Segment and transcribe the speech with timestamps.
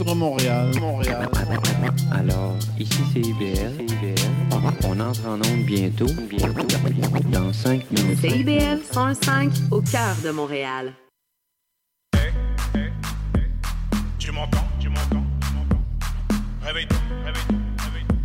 [0.00, 1.28] Vivre Montréal, Montréal.
[2.10, 3.86] Alors, ici c'est IBL.
[4.84, 6.06] On entre en onde bientôt.
[6.26, 6.66] Bientôt.
[7.30, 8.18] Dans 5 minutes.
[8.18, 10.94] CIBL 105 au cœur de Montréal.
[14.18, 15.82] Tu m'entends, tu m'entends, tu m'entends?
[16.62, 16.96] Réveille-toi,
[17.26, 18.16] réveille-toi, réveille-toi.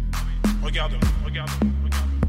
[0.64, 2.21] Regarde-moi, regarde-moi, regarde-moi.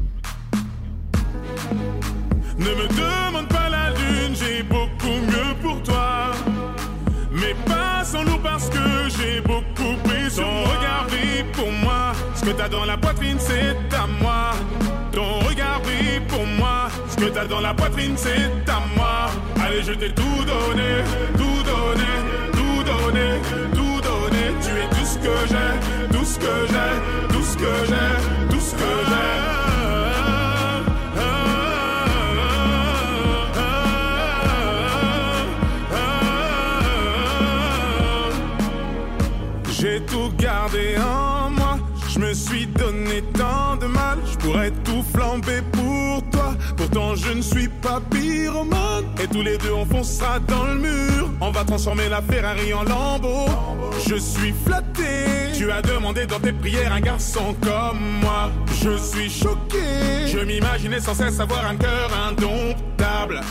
[2.59, 6.33] Ne me demande pas la lune, j'ai beaucoup mieux pour toi.
[8.09, 12.13] Sans nous parce que j'ai beaucoup pris Ton regard brille pour moi.
[12.35, 14.53] Ce que t'as dans la poitrine, c'est à moi.
[15.11, 16.87] Ton regard brille pour moi.
[17.09, 19.29] Ce que t'as dans la poitrine, c'est à moi.
[19.61, 22.11] Allez, je t'ai tout donné, tout donné,
[22.53, 23.27] tout donné,
[23.73, 24.43] tout donné.
[24.61, 28.61] Tu es tout ce que j'ai, tout ce que j'ai, tout ce que j'ai, tout
[28.61, 28.87] ce que.
[29.09, 29.66] J'ai
[40.97, 41.77] en moi.
[42.09, 44.19] Je me suis donné tant de mal.
[44.31, 46.55] Je pourrais tout flamber pour toi.
[46.75, 49.05] Pourtant, je ne suis pas pyromane.
[49.21, 51.29] Et tous les deux, on foncera dans le mur.
[51.41, 53.45] On va transformer la Ferrari en lambeau.
[54.07, 55.51] Je suis flatté.
[55.53, 58.51] Tu as demandé dans tes prières un garçon comme moi.
[58.81, 60.27] Je suis choqué.
[60.27, 63.41] Je m'imaginais sans cesse avoir un cœur indomptable.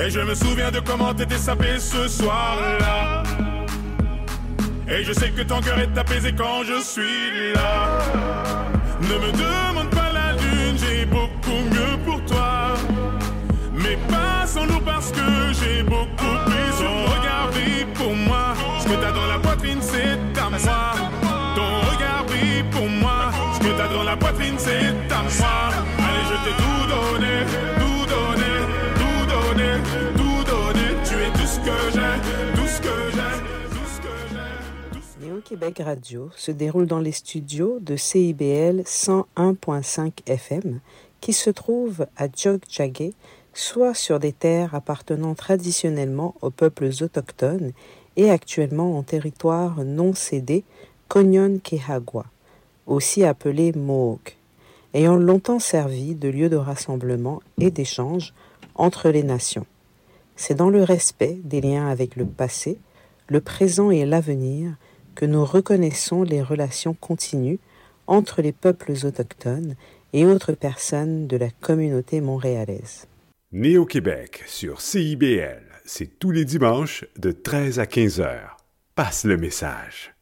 [0.00, 3.22] Et je me souviens de comment t'étais sapé ce soir-là.
[4.88, 7.98] Et je sais que ton cœur est apaisé quand je suis là.
[9.00, 12.74] Ne me demande pas la lune, j'ai beaucoup mieux pour toi.
[13.72, 15.20] Mais pas sans nous parce que
[15.60, 16.84] j'ai beaucoup plus.
[16.84, 17.50] Ton regard
[17.94, 18.54] pour moi.
[18.80, 20.94] Ce que t'as dans la poitrine, c'est à moi.
[21.56, 23.30] Ton regard brille pour moi.
[23.54, 25.91] Ce que t'as dans la poitrine, c'est à moi.
[35.52, 40.80] Néo-Québec Radio se déroule dans les studios de CIBL 101.5 FM
[41.20, 43.12] qui se trouvent à Jogjagué,
[43.52, 47.72] soit sur des terres appartenant traditionnellement aux peuples autochtones
[48.16, 50.64] et actuellement en territoire non cédé
[51.08, 52.24] Konyon-Kehagwa,
[52.86, 54.38] aussi appelé Mohawk,
[54.94, 58.32] ayant longtemps servi de lieu de rassemblement et d'échange
[58.74, 59.66] entre les nations.
[60.34, 62.78] C'est dans le respect des liens avec le passé,
[63.28, 64.76] le présent et l'avenir
[65.14, 67.58] que nous reconnaissons les relations continues
[68.06, 69.74] entre les peuples autochtones
[70.12, 73.06] et autres personnes de la communauté montréalaise.
[73.52, 78.56] Néo-Québec sur CIBL, c'est tous les dimanches de 13 à 15 heures.
[78.94, 80.14] Passe le message.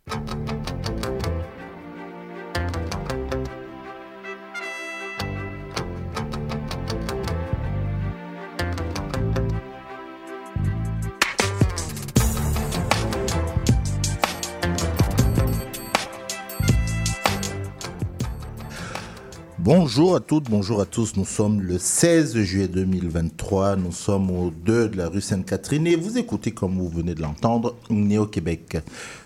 [19.62, 21.16] Bonjour à toutes, bonjour à tous.
[21.16, 23.76] Nous sommes le 16 juillet 2023.
[23.76, 27.20] Nous sommes au 2 de la rue Sainte-Catherine et vous écoutez, comme vous venez de
[27.20, 28.78] l'entendre, Néo-Québec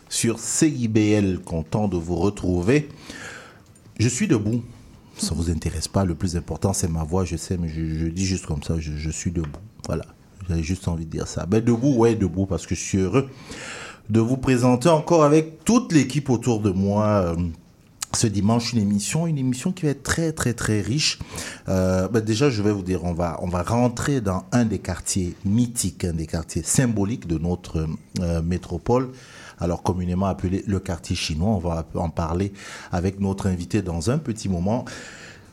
[0.08, 1.38] sur CIBL.
[1.38, 2.88] Content de vous retrouver.
[4.00, 4.64] Je suis debout.
[5.16, 6.04] Ça vous intéresse pas.
[6.04, 7.24] Le plus important, c'est ma voix.
[7.24, 8.74] Je sais, mais je, dis juste comme ça.
[8.80, 9.60] Je, suis debout.
[9.86, 10.04] Voilà.
[10.48, 11.46] J'avais juste envie de dire ça.
[11.46, 13.30] Ben, debout, ouais, debout, parce que je suis heureux
[14.10, 17.36] de vous présenter encore avec toute l'équipe autour de moi.
[18.14, 21.18] Ce dimanche une émission, une émission qui va être très très très riche.
[21.68, 24.78] Euh, bah déjà, je vais vous dire, on va on va rentrer dans un des
[24.78, 27.86] quartiers mythiques, un des quartiers symboliques de notre
[28.20, 29.10] euh, métropole.
[29.58, 31.50] Alors communément appelé le quartier chinois.
[31.50, 32.52] On va en parler
[32.92, 34.84] avec notre invité dans un petit moment.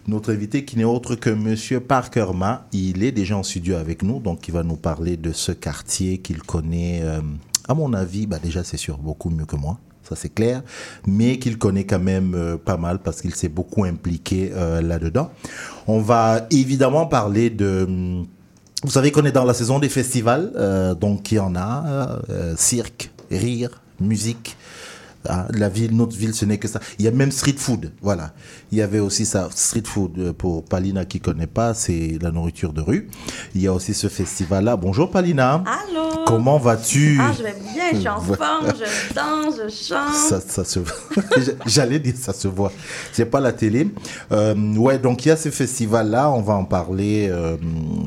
[0.08, 2.68] Notre invité qui n'est autre que Monsieur Parker Ma.
[2.72, 6.18] Il est déjà en studio avec nous, donc il va nous parler de ce quartier
[6.18, 7.02] qu'il connaît.
[7.04, 7.22] euh,
[7.68, 9.78] à mon avis, bah déjà c'est sûr beaucoup mieux que moi
[10.08, 10.62] ça c'est clair,
[11.08, 15.32] mais qu'il connaît quand même euh, pas mal parce qu'il s'est beaucoup impliqué euh, là-dedans.
[15.88, 17.86] On va évidemment parler de...
[17.88, 18.26] hum,
[18.84, 22.20] Vous savez qu'on est dans la saison des festivals, euh, donc il y en a,
[22.58, 24.58] cirque, rire, musique,
[25.28, 26.80] Ah, la ville, notre ville, ce n'est que ça.
[26.98, 28.34] Il y a même street food, voilà.
[28.72, 32.32] Il y avait aussi ça, street food euh, pour Palina qui connaît pas, c'est la
[32.32, 33.10] nourriture de rue.
[33.54, 34.76] Il y a aussi ce festival-là.
[34.78, 35.64] Bonjour Palina.
[35.66, 36.26] Allô?
[36.26, 37.20] Comment vas-tu?
[37.20, 40.16] Ah, je vais bien, je suis en forme, je danse, je chante.
[40.16, 40.80] Ça, ça se
[41.66, 42.72] J'allais dire ça se voit.
[43.12, 43.88] C'est pas la télé.
[44.32, 46.32] Euh, ouais, donc il y a ce festival-là.
[46.32, 47.58] On va en parler euh,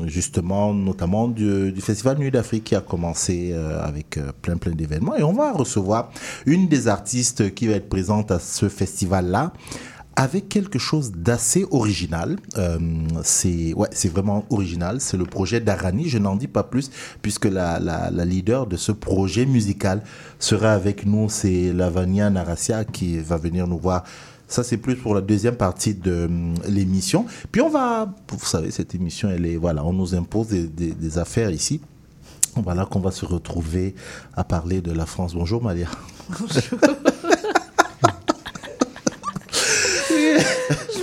[0.05, 5.15] justement, notamment du, du festival Nuit d'Afrique qui a commencé euh, avec plein plein d'événements.
[5.15, 6.09] Et on va recevoir
[6.45, 7.04] une des artistes
[7.55, 9.53] qui va être présente à ce festival-là
[10.15, 12.37] avec quelque chose d'assez original.
[12.57, 12.79] Euh,
[13.23, 15.01] c'est ouais, vraiment original.
[15.01, 16.07] C'est le projet d'Arani.
[16.07, 16.89] Je n'en dis pas plus
[17.21, 20.01] puisque la, la, leader de ce projet musical
[20.39, 21.29] sera avec nous.
[21.29, 24.03] C'est Lavania Narasia qui va venir nous voir.
[24.47, 27.25] Ça, c'est plus pour la deuxième partie de hum, l'émission.
[27.51, 30.91] Puis on va, vous savez, cette émission, elle est, voilà, on nous impose des, des,
[30.91, 31.81] des affaires ici.
[32.55, 33.95] Voilà qu'on va se retrouver
[34.33, 35.33] à parler de la France.
[35.33, 35.89] Bonjour Malia.
[36.27, 38.41] 哈哈哈哈哈哈哈哈哈
[40.33, 40.94] 哈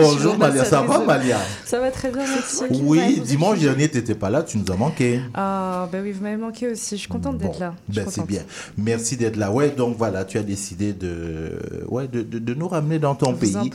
[0.00, 1.38] Bonjour Malia, ça va Malia?
[1.64, 2.64] Ça va très bien, merci.
[2.82, 5.20] Oui, dimanche dernier, tu n'étais pas là, tu nous as manqué.
[5.34, 7.74] Ah, ben oui, vous m'avez manqué aussi, je suis contente d'être là.
[7.88, 8.42] Ben c'est bien.
[8.76, 9.50] Merci d'être là.
[9.50, 11.52] Ouais, donc voilà, tu as décidé de,
[11.88, 13.70] ouais, de, de, de nous ramener dans ton Vous pays.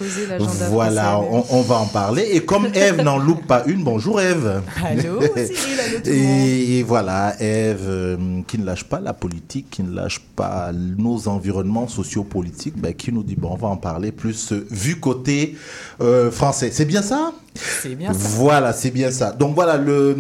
[0.69, 2.27] Voilà, français, on, on va en parler.
[2.31, 4.61] Et comme Eve n'en loupe pas une, bonjour Eve.
[4.83, 6.27] Allô, Cyril, allô tout le monde.
[6.27, 10.71] Et, et voilà, Eve, euh, qui ne lâche pas la politique, qui ne lâche pas
[10.73, 14.99] nos environnements sociopolitiques, ben, qui nous dit, bon, on va en parler plus euh, vu
[14.99, 15.55] côté
[16.01, 16.69] euh, français.
[16.71, 18.19] C'est bien ça C'est bien ça.
[18.37, 19.31] Voilà, c'est bien ça.
[19.31, 20.15] Donc voilà, le,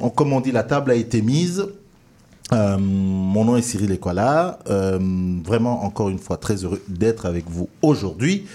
[0.00, 1.66] on- comme on dit, la table a été mise.
[2.52, 4.58] Euh, mon nom est Cyril Ekwala.
[4.70, 4.98] Euh,
[5.44, 8.46] vraiment, encore une fois, très heureux d'être avec vous aujourd'hui.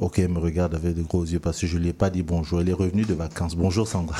[0.00, 2.08] Ok, elle me regarde avec de gros yeux parce que je ne lui ai pas
[2.08, 2.60] dit bonjour.
[2.60, 3.56] Elle est revenue de vacances.
[3.56, 4.16] Bonjour Sandra.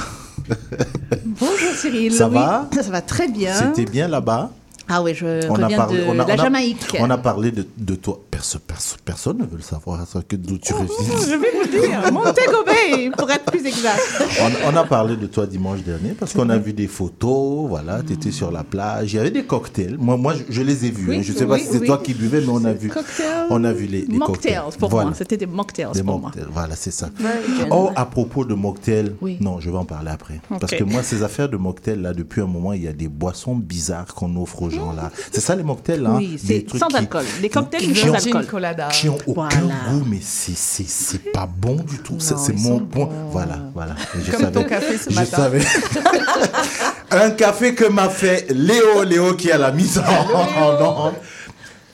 [1.24, 2.12] Bonjour Cyril.
[2.12, 3.54] Ça Oui, va Ça va très bien.
[3.54, 4.50] C'était bien là-bas
[4.88, 6.96] Ah oui, je On a parlé- de on a- la on a- Jamaïque.
[6.98, 8.20] On a parlé de, de toi.
[8.38, 9.98] Perso- perso- personne ne veut le savoir,
[10.30, 10.86] d'où tu reviens.
[11.26, 13.98] Je vais vous dire, Montego Bay, pour être plus exact.
[14.40, 18.00] On, on a parlé de toi dimanche dernier parce qu'on a vu des photos, voilà,
[18.06, 19.96] tu étais sur la plage, il y avait des cocktails.
[19.98, 21.08] Moi, moi je, je les ai vus.
[21.08, 21.22] Oui, hein.
[21.22, 21.86] Je ne sais pas oui, si c'est oui.
[21.88, 23.46] toi qui buvais, mais on a vu, Cocktails.
[23.50, 24.78] on a vu les, les mocktails cocktails.
[24.78, 25.06] pour Voilà.
[25.08, 25.14] moi.
[25.18, 27.08] C'était des mocktails Des pour mocktails, voilà, c'est ça.
[27.18, 27.30] moi.
[27.72, 29.36] Oh, à propos de mocktails, Oui.
[29.40, 30.40] non, je vais en parler après.
[30.60, 33.08] Parce que moi, ces affaires de mocktails, là, depuis un moment, il y a des
[33.08, 35.10] boissons bizarres qu'on offre aux gens, là.
[35.32, 37.24] C'est ça, les mocktails, là Oui, Des c'est sans qui- alcool.
[37.42, 38.46] Des cocktails qui sans ont- alcool.
[38.46, 38.88] colada.
[38.88, 39.74] qui ont aucun Voilà.
[39.90, 42.16] goût, mais c'est c'est c'est pas bon du tout.
[42.18, 43.06] C'est mon point.
[43.06, 43.10] bons.
[43.30, 43.94] Voilà, voilà.
[44.14, 45.36] Et je Comme savais, ton café ce je matin.
[45.36, 45.60] savais.
[47.10, 51.12] Un café que m'a fait Léo, Léo qui est à la mise en.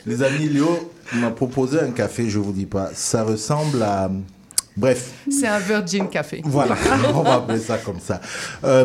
[0.07, 2.91] Les amis, Léo m'a proposé un café, je vous dis pas.
[2.95, 4.11] Ça ressemble à.
[4.77, 6.43] Bref, C'est un Virgin Café.
[6.45, 6.75] voilà,
[7.15, 8.21] on va appeler ça comme ça.
[8.65, 8.85] Euh,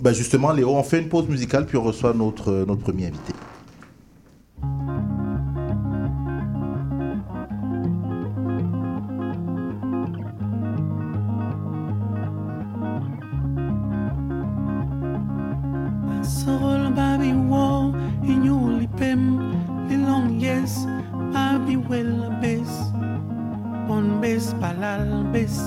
[0.00, 3.32] bah justement, Léo, on fait une pause musicale, puis on reçoit notre, notre premier invité.
[25.36, 25.60] base.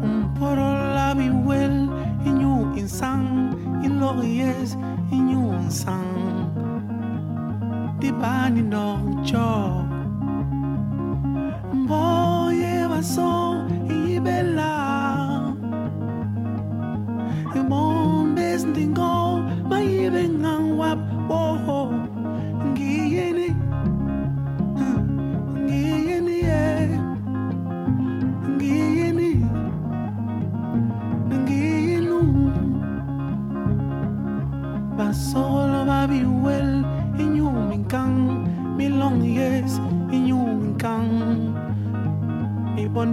[0.00, 1.78] Umporo labi well
[2.28, 3.22] in you insan,
[3.84, 4.72] in lo yes
[5.12, 6.00] in you san.
[8.00, 8.00] sang.
[8.00, 8.10] Di
[8.62, 8.86] no
[9.28, 9.77] joy.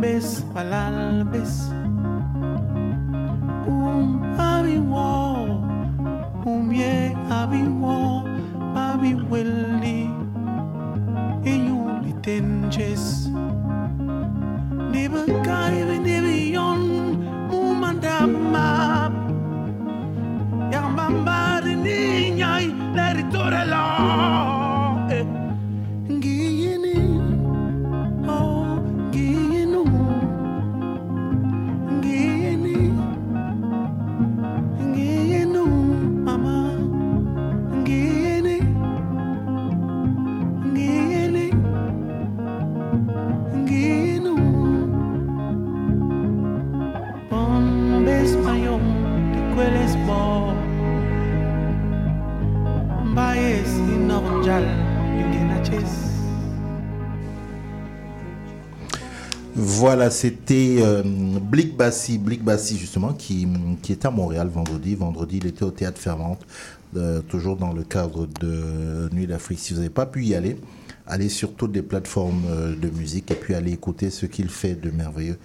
[0.02, 0.20] Mi
[0.54, 1.65] bon bes
[59.96, 61.04] Voilà, c'était euh,
[61.78, 63.48] Bassi, Blick Bassi justement, qui,
[63.82, 64.94] qui était à Montréal vendredi.
[64.94, 66.46] Vendredi, il était au Théâtre Fervente,
[66.98, 69.58] euh, toujours dans le cadre de Nuit d'Afrique.
[69.58, 70.58] Si vous n'avez pas pu y aller,
[71.08, 74.76] allez sur toutes les plateformes euh, de musique et puis allez écouter ce qu'il fait
[74.76, 75.38] de merveilleux,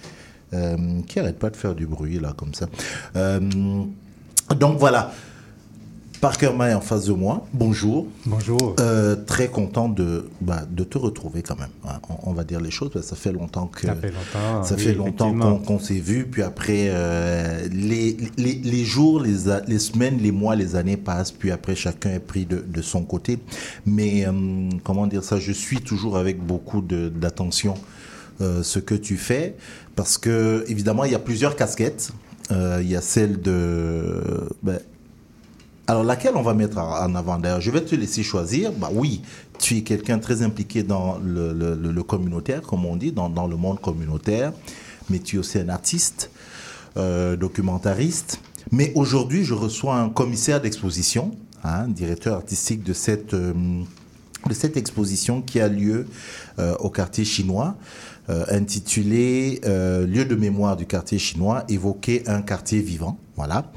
[0.53, 2.69] euh, qui arrête pas de faire du bruit là, comme ça.
[3.15, 5.13] Donc voilà.
[6.21, 7.47] Parker May en face de moi.
[7.55, 8.07] Bonjour.
[8.27, 8.77] Bonjour.
[8.79, 11.71] Euh, très content de, bah, de te retrouver quand même.
[11.89, 11.99] hein.
[12.11, 14.63] On, on va dire les choses parce que ça fait longtemps que Ça fait longtemps,
[14.63, 16.27] ça oui, fait longtemps qu'on qu'on s'est vu.
[16.27, 19.37] Puis après, euh, les, les, les jours, les,
[19.67, 21.33] les semaines, les mois, les années passent.
[21.33, 23.39] Puis après, chacun est pris de, de son côté.
[23.87, 27.75] Mais euh, comment dire ça Je suis toujours avec beaucoup de- d'attention
[28.43, 29.57] euh, ce que tu fais
[29.97, 32.11] parce que évidemment, il y a plusieurs casquettes.
[32.53, 34.21] Euh, il y a celle de
[34.63, 34.81] ben,
[35.91, 37.37] alors, laquelle on va mettre en avant?
[37.37, 38.71] D'ailleurs, je vais te laisser choisir.
[38.71, 39.23] Bah oui,
[39.59, 44.53] tu es quelqu'un très impliqué dans le, communautaire, comme on dit, dans, le monde communautaire,
[45.09, 46.31] mais tu es aussi un artiste,
[46.97, 48.39] euh, documentariste.
[48.71, 51.33] Mais aujourd'hui, je reçois un commissaire d'exposition,
[51.65, 53.53] hein, directeur artistique de cette, euh,
[54.49, 56.07] de cette exposition qui a lieu
[56.61, 57.75] euh, au quartier chinois,
[58.49, 63.19] intitulée Lieu de mémoire du quartier chinois, évoquer un quartier vivant.
[63.35, 63.73] Voilà.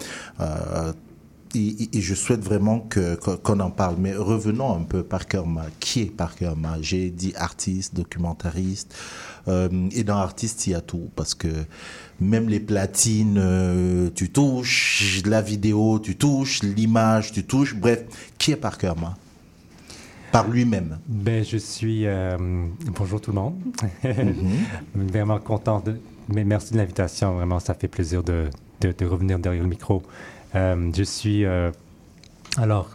[1.56, 3.98] Et, je souhaite vraiment que- qu'on en parle.
[4.00, 5.66] Mais revenons un peu Parker Ma.
[5.80, 6.82] Qui est Parker Ma?
[6.82, 8.96] J'ai dit artiste, documentariste.
[9.48, 11.10] euh, et dans artiste, il y a tout.
[11.16, 11.48] Parce que
[12.20, 15.22] même les platines, euh, tu touches.
[15.26, 16.64] La vidéo, tu touches.
[16.64, 17.76] L'image, tu touches.
[17.76, 18.04] Bref,
[18.40, 19.16] qui est Parker Ma?
[20.32, 20.98] Par lui-même.
[21.08, 22.08] Ben, je suis.
[22.08, 22.36] euh,
[22.98, 23.56] bonjour tout le monde.
[24.96, 25.80] Vraiment content.
[25.82, 27.36] De, mais merci de l'invitation.
[27.36, 28.50] Vraiment, ça fait plaisir de,
[28.82, 30.02] de, de revenir derrière le micro.
[30.56, 31.46] Euh, je suis.
[31.46, 31.72] euh,
[32.58, 32.90] alors,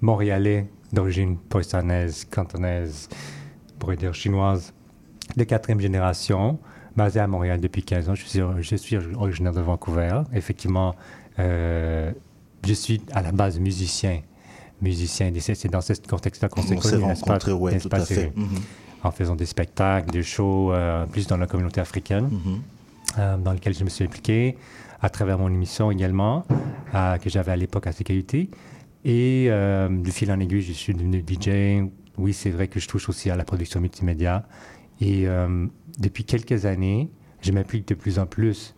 [0.00, 3.08] montréalais d'origine poissonnaise, cantonaise,
[3.74, 4.72] on pourrait dire chinoise,
[5.36, 6.58] de quatrième génération,
[6.96, 8.14] basé à Montréal depuis 15 ans.
[8.14, 10.22] Je suis, je suis originaire de Vancouver.
[10.34, 10.94] Effectivement,
[11.38, 12.12] euh,
[12.66, 14.20] je suis à la base musicien.
[14.82, 18.14] Musicien, c'est dans ce contexte-là qu'on s'est On s'est connus, rencontrés, N'est-ce tout à fait.
[18.14, 18.32] Cyril?
[18.34, 18.48] Mhm.
[19.02, 20.72] En faisant des spectacles, des shows,
[21.12, 22.60] plus dans la communauté africaine, Mhm.
[23.18, 24.56] euh, dans lequel je me suis impliqué,
[25.02, 26.44] à travers mon émission également,
[26.94, 28.50] euh, que j'avais à l'époque à Sécurité.
[29.04, 31.88] Et euh, du fil en aiguille, je suis devenu DJ.
[32.18, 34.46] Oui, c'est vrai que je touche aussi à la production multimédia.
[35.00, 35.66] Et euh,
[35.98, 38.74] depuis quelques années, je m'implique de plus en plus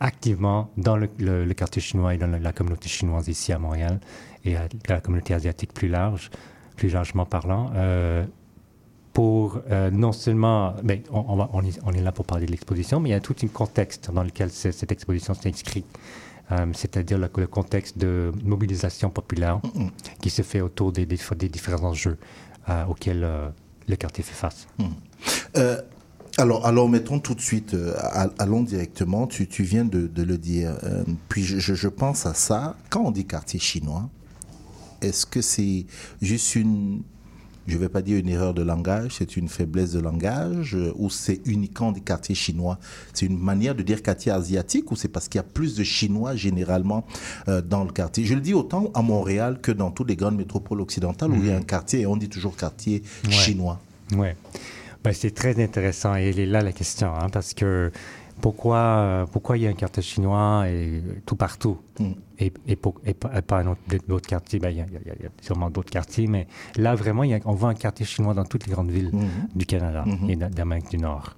[0.00, 1.06] activement dans le,
[1.54, 4.00] quartier chinois et dans la, communauté chinoise ici à Montréal
[4.44, 6.30] et à, la communauté asiatique plus large,
[6.76, 7.70] plus largement parlant.
[9.12, 10.74] Pour euh, non seulement,
[11.12, 14.22] on, est, là pour parler de l'exposition, mais il y a tout un contexte dans
[14.22, 15.84] lequel ce- cette exposition s'inscrit.
[16.52, 19.60] Euh, c'est-à-dire le, contexte de mobilisation populaire
[20.20, 22.18] qui se fait autour des, différents enjeux
[22.68, 23.48] euh, auxquels euh,
[23.88, 24.66] le quartier fait face.
[25.56, 25.80] Euh,
[26.38, 30.76] alors, mettons tout de suite, euh, all- allons directement, tu, viens de, le dire,
[31.28, 34.08] puis je pense à ça, quand on dit quartier chinois,
[35.02, 35.86] est-ce que c'est
[36.20, 37.02] juste une,
[37.66, 40.92] je ne vais pas dire une erreur de langage, c'est une faiblesse de langage, euh,
[40.96, 42.78] ou c'est uniquement des quartiers chinois
[43.14, 45.84] C'est une manière de dire quartier asiatique, ou c'est parce qu'il y a plus de
[45.84, 47.04] Chinois généralement
[47.48, 50.36] euh, dans le quartier Je le dis autant à Montréal que dans toutes les grandes
[50.36, 53.30] métropoles occidentales, où il y a un quartier, et on dit toujours quartier Ouais.
[53.32, 53.78] chinois.
[54.12, 54.28] Oui.
[55.04, 57.90] Ben, c'est très intéressant et elle est là la question, hein, parce que
[58.40, 61.78] pourquoi, euh, pourquoi il y a un quartier chinois et, tout partout?
[62.40, 63.62] Et, et, pour- et pas,
[64.08, 67.30] d'autres quartiers ben, il, y a, y y sûrement d'autres quartiers, mais là vraiment, il
[67.30, 69.12] y a- on voit un quartier chinois dans toutes les grandes villes
[69.54, 70.30] du Canada Mhm.
[70.30, 71.36] et d'A- d'Amérique du Nord.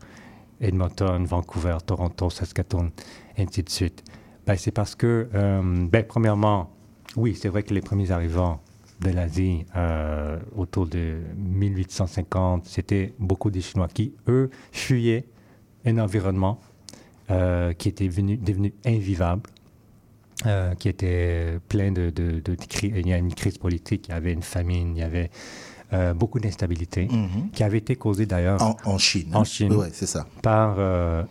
[0.60, 2.90] Edmonton, Vancouver, Toronto, Saskatoon,
[3.36, 4.04] ainsi de suite.
[4.46, 6.70] Ben, c'est parce que, euh, ben, premièrement,
[7.16, 8.60] oui, c'est vrai que les premiers arrivants
[9.00, 15.24] de l'Asie euh, autour de 1850, c'était beaucoup des Chinois qui, eux, fuyaient
[15.84, 16.60] un environnement
[17.30, 19.42] euh, qui était venu, devenu invivable,
[20.46, 24.08] euh, qui était plein de, de, de- de cri- Il y a une crise politique,
[24.08, 25.30] il y avait une famine, il y avait
[25.92, 27.50] euh, beaucoup d'instabilité, Mhm.
[27.52, 29.28] qui avait été causée d'ailleurs En, en Chine.
[29.34, 29.44] en hein.
[29.44, 29.72] Chine.
[29.74, 30.26] Ouais, c'est ça.
[30.42, 31.22] Par, euh,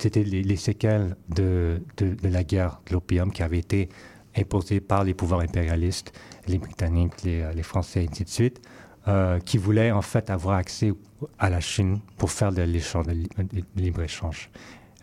[0.00, 1.82] c'était les, les séquelles de,
[2.22, 3.88] la guerre de l'opium qui avait été
[4.36, 6.12] imposée par les pouvoirs impérialistes,
[6.48, 8.60] les Britanniques, les, les Français, et ainsi de suite,
[9.08, 10.92] euh, qui voulaient en fait avoir accès
[11.38, 14.50] à la Chine pour faire de l'échange, de li- de libre-échange.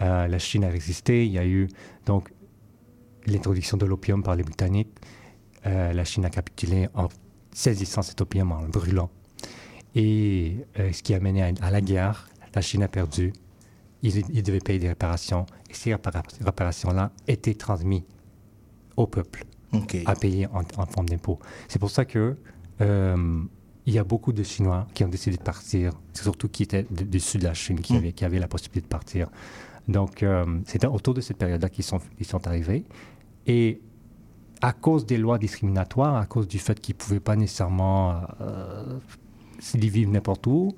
[0.01, 1.67] Euh, la Chine a résisté, il y a eu
[2.07, 2.29] donc
[3.27, 4.89] l'introduction de l'opium par les Britanniques.
[5.65, 7.07] Euh, la Chine a capitulé en
[7.51, 9.09] saisissant cet opium, en le brûlant.
[9.95, 13.31] Et euh, ce qui a mené à, à la guerre, la Chine a perdu.
[14.01, 15.45] Ils, ils devaient payer des réparations.
[15.69, 18.03] Et ces répara- réparations-là étaient transmises
[18.97, 19.45] au peuple
[20.05, 21.39] à payer en, en forme d'impôts.
[21.67, 22.35] C'est pour ça que
[22.81, 23.41] euh,
[23.85, 27.19] il y a beaucoup de Chinois qui ont décidé de partir, surtout qui étaient du
[27.19, 27.97] sud de la Chine, qui, Mm.
[27.97, 29.29] avaient, qui avaient la possibilité de partir.
[29.87, 32.85] Donc, euh, c'était autour de cette période-là qu'ils sont, ils sont arrivés.
[33.47, 33.81] Et
[34.61, 38.97] à cause des lois discriminatoires, à cause du fait qu'ils ne pouvaient pas nécessairement euh,
[39.59, 40.73] s'y vivre n'importe où,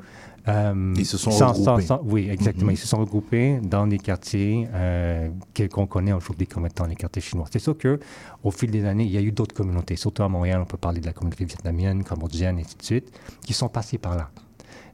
[0.47, 1.81] euh, Ils se sont sans- regroupés.
[1.85, 2.67] sans- oui, exactement.
[2.67, 2.73] Mhm.
[2.73, 5.29] Ils se sont regroupés dans des quartiers euh,
[5.71, 7.45] qu'on connaît aujourd'hui comme étant les quartiers chinois.
[7.51, 7.99] C'est sûr que
[8.43, 9.95] au fil des années, il y a eu d'autres communautés.
[9.95, 13.11] Surtout à Montréal, on peut parler de la communauté vietnamienne, cambodgienne, et ainsi de suite,
[13.45, 14.29] qui sont passées par là.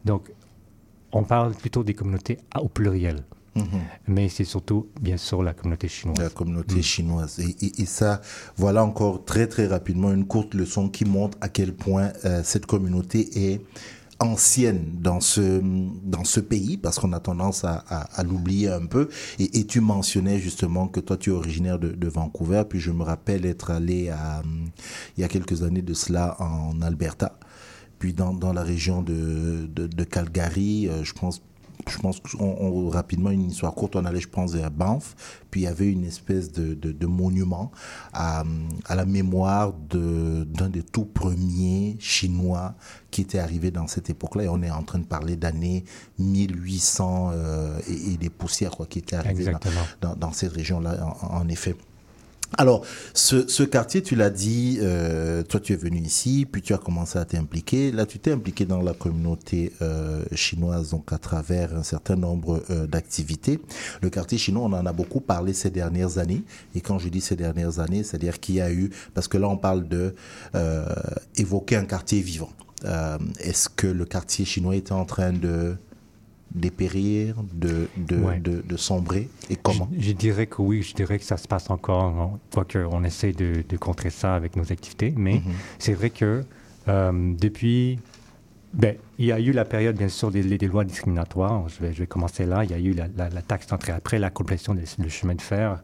[0.06, 0.30] Donc,
[1.14, 3.24] on parle plutôt des communautés au pluriel.
[3.56, 3.66] Mhm.
[4.08, 6.20] Mais c'est surtout, bien sûr, la communauté chinoise.
[6.20, 6.82] La communauté Mm.
[6.84, 7.40] chinoise.
[7.40, 8.22] Et, et- et ça,
[8.56, 12.66] voilà encore très très rapidement une courte leçon qui montre à quel point euh, cette
[12.66, 13.62] communauté est
[14.22, 15.60] ancienne dans ce,
[16.04, 19.10] dans ce pays, parce qu'on a tendance à, à- à l'oublier un peu.
[19.40, 22.92] Et, et tu mentionnais justement que toi, tu es originaire de, de Vancouver, puis je
[22.92, 24.44] me rappelle être allé à,
[25.18, 27.38] il y a quelques années de cela en Alberta,
[28.00, 31.42] puis dans, dans la région de, de, de Calgary, euh, je pense
[31.90, 35.16] je pense qu'on, on- rapidement, une histoire courte, on allait, je pense, vers Banff,
[35.50, 37.72] puis il y avait une espèce de, de, de monument
[38.14, 38.44] à,
[38.86, 42.76] à la mémoire de, d'un des tout premiers Chinois
[43.10, 44.44] qui était arrivé dans cette époque-là.
[44.44, 45.84] Et on est en train de parler d'années
[46.20, 49.86] 1800 euh, et, et des poussières quoi, qui étaient arrivées dans, Exactement.
[50.02, 51.76] dans, dans cette région-là, en, en effet.
[52.58, 56.74] Alors, ce, ce quartier, tu l'as dit, euh, toi tu es venu ici, puis tu
[56.74, 57.92] as commencé à t'impliquer.
[57.92, 62.62] Là, tu t'es impliqué dans la communauté euh, chinoise, donc à travers un certain nombre
[62.70, 63.60] euh, d'activités.
[64.02, 66.44] Le quartier chinois, on en a beaucoup parlé ces dernières années.
[66.76, 69.48] Et quand je dis ces dernières années, c'est-à-dire qu'il y a eu, parce que là
[69.48, 70.14] on parle de
[70.56, 70.86] euh,
[71.38, 72.52] évoquer un quartier vivant.
[72.86, 75.76] Euh, Est-ce que le quartier chinois était en train de
[76.54, 78.40] dépérir, de, de, Ouais.
[78.40, 79.90] de, de sombrer Et comment?
[79.98, 82.38] Je, je dirais que oui, je dirais que ça se passe encore.
[82.54, 85.54] Quoique on essaie de, de contrer ça avec nos activités, mais Mhm.
[85.80, 86.44] c'est vrai que
[86.88, 88.00] euh, depuis.
[88.74, 91.68] Ben, il y a eu la période, bien sûr, des, des lois discriminatoires.
[91.68, 92.64] Je vais, je vais commencer là.
[92.64, 95.36] Il y a eu la, la- la taxe d'entrée après la complétion du du chemin
[95.36, 95.82] de fer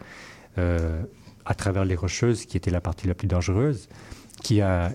[0.58, 1.04] euh,
[1.46, 3.90] à travers les Rocheuses, qui était la partie la plus dangereuse,
[4.42, 4.90] qui a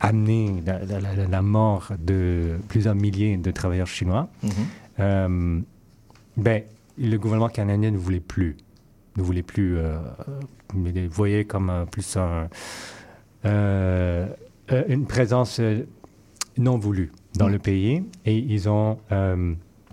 [0.00, 0.78] amené la,
[1.26, 4.28] la- mort de plusieurs milliers de travailleurs chinois.
[4.42, 4.50] Mhm.
[5.00, 5.60] Euh,
[6.36, 6.62] ben,
[6.98, 8.56] le gouvernement canadien ne voulait plus.
[9.16, 9.76] Ne voulait plus.
[9.78, 9.98] Euh,
[10.74, 12.48] il voyait comme euh, plus un,
[14.88, 15.60] une présence
[16.56, 17.52] non voulue dans Mm.
[17.52, 18.04] le pays.
[18.24, 18.98] Et ils ont,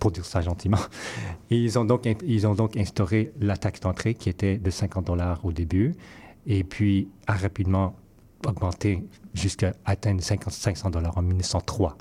[0.00, 0.78] pour dire ça gentiment,
[1.50, 5.06] et ils ont, donc, ils ont donc instauré la taxe d'entrée qui était de 50
[5.06, 5.94] dollars au début.
[6.46, 7.94] Et puis a rapidement
[8.46, 11.96] augmenté jusqu'à atteindre 50 500 dollars en 1903.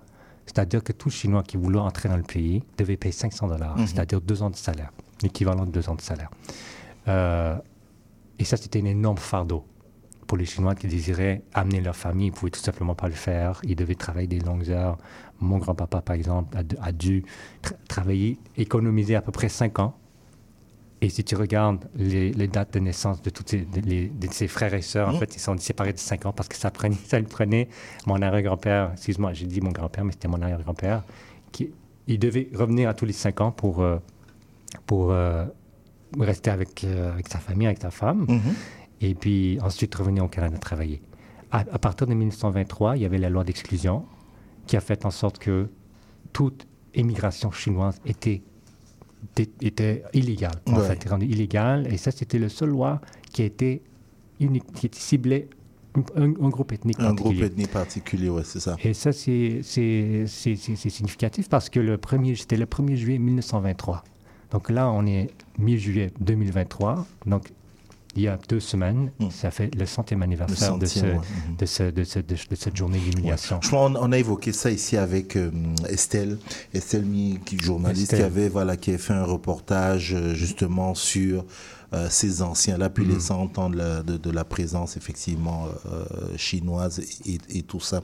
[0.45, 3.87] C'est-à-dire que tout Chinois qui voulait entrer dans le pays devait payer 500 dollars, Mhm.
[3.87, 4.91] c'est-à-dire deux ans de salaire,
[5.21, 6.29] l'équivalent de deux ans de salaire.
[7.07, 7.57] Euh,
[8.39, 9.65] et ça, c'était un énorme fardeau
[10.27, 12.27] pour les Chinois qui désiraient amener leur famille.
[12.27, 13.59] Ils ne pouvaient tout simplement pas le faire.
[13.63, 14.97] Ils devaient travailler des longues heures.
[15.39, 17.23] Mon grand-papa, par exemple, a, dû
[17.63, 19.95] tra- travailler, économiser à peu près cinq ans.
[21.03, 25.09] Et si tu regardes les, les dates de naissance de tous ses, frères et sœurs,
[25.09, 25.19] en Mhm.
[25.19, 27.69] fait, ils sont séparés de 5 ans parce que ça, prenait, ça lui prenait
[28.05, 31.03] mon arrière-grand-père, excuse-moi, j'ai dit mon grand-père, mais c'était mon arrière-grand-père,
[31.51, 31.71] qui
[32.07, 33.97] il devait revenir à tous les 5 ans pour, euh,
[34.85, 35.45] pour euh,
[36.19, 38.41] rester avec, euh, avec sa famille, avec sa femme, Mhm.
[39.01, 41.01] et puis ensuite revenir au Canada travailler.
[41.51, 44.05] À, à partir de 1923, il y avait la loi d'exclusion
[44.67, 45.67] qui a fait en sorte que
[46.31, 48.41] toute émigration chinoise était
[49.37, 50.87] était, était illégale, en Ouais.
[50.87, 51.87] fait, rendue illégale.
[51.93, 53.81] Et ça, c'était la seule loi qui a été
[54.39, 55.47] unique, qui ciblait
[56.15, 57.45] un, un groupe ethnique Un groupe particulier.
[57.45, 58.75] ethnique particulier, ouais, c'est ça.
[58.83, 64.03] Et ça, c'est significatif parce que le premier, c'était le 1er juillet 1923.
[64.51, 65.29] Donc là, on est
[65.59, 67.05] mi-juillet 2023.
[67.25, 67.49] Donc,
[68.15, 71.19] il y a deux semaines, ça fait le centième anniversaire de, ce, ouais.
[71.57, 73.59] De, ce- de ce- de- de cette journée d'humiliation.
[73.61, 75.49] Je crois qu'on on a évoqué ça ici avec euh,
[75.87, 76.37] Estelle,
[76.73, 78.19] Estelle Mi, qui journaliste, Estelle.
[78.19, 81.45] qui avait voilà qui a fait un reportage euh, justement sur
[81.93, 83.13] euh, ces anciens-là, puis Mhm.
[83.13, 85.67] laissant entendre la- de, de la présence effectivement
[86.37, 88.01] chinoise et, et tout ça.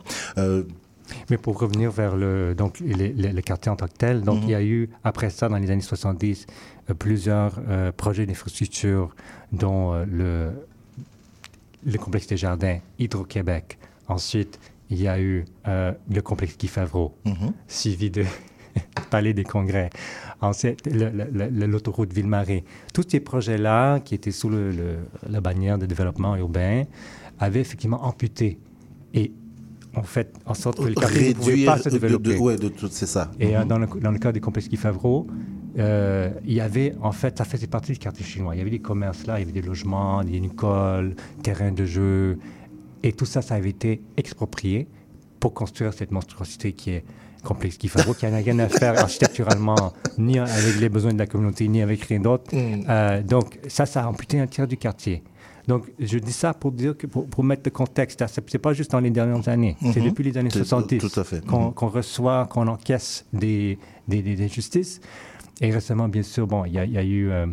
[1.30, 4.38] Mais pour revenir vers le, donc, le, le- le quartier en tant que tel, donc,
[4.40, 4.44] Mhm.
[4.44, 6.46] il y a eu, après ça, dans les années 70,
[6.90, 9.16] euh, plusieurs euh, projets d'infrastructure,
[9.52, 10.50] dont euh, le,
[11.86, 13.78] le complexe des jardins Hydro-Québec.
[14.08, 17.54] Ensuite, il y a eu le complexe Guy Favreau, Mhm.
[17.68, 18.24] suivi de
[19.12, 19.90] Palais des Congrès.
[20.42, 22.64] Ensuite, l'autoroute Ville-Marie.
[22.94, 26.84] Tous ces projets-là, qui étaient sous le- la bannière de développement urbain,
[27.40, 28.60] avaient effectivement amputé
[29.14, 29.32] et
[29.96, 32.38] en fait en sorte que le quartier ne pouvait pas se développer.
[32.58, 33.32] de tout, c'est ça.
[33.40, 33.68] Et euh, Mhm.
[33.68, 35.28] dans, le, dans le cas des complexes Guy Favreau,
[35.80, 38.56] euh, il y avait, en fait, ça faisait partie du quartier chinois.
[38.56, 41.86] Il y avait des commerces là, il y avait des logements, des écoles, terrains de
[41.86, 42.38] jeu.
[43.04, 44.88] Et tout ça, ça avait été exproprié
[45.40, 47.04] pour construire cette monstruosité qui est
[47.44, 51.20] complexe, qui fait qu'il n'y a rien à faire architecturalement, ni avec les besoins de
[51.20, 52.54] la communauté, ni avec rien d'autre.
[52.54, 52.84] Mm.
[52.90, 55.24] Euh, donc, ça, ça a amputé un tiers du quartier.
[55.68, 58.74] Donc, je dis ça pour dire que, pour, pour mettre le contexte, ce n'est pas
[58.74, 60.06] juste dans les dernières années, c'est Mhm.
[60.10, 61.46] depuis les années C'est- 70 tout à fait.
[61.46, 61.74] qu'on Mhm.
[61.74, 63.78] qu'on reçoit, qu'on encaisse des,
[64.08, 65.02] des, des injustices.
[65.60, 67.48] Et récemment, bien sûr, bon, il y, a- y a eu euh,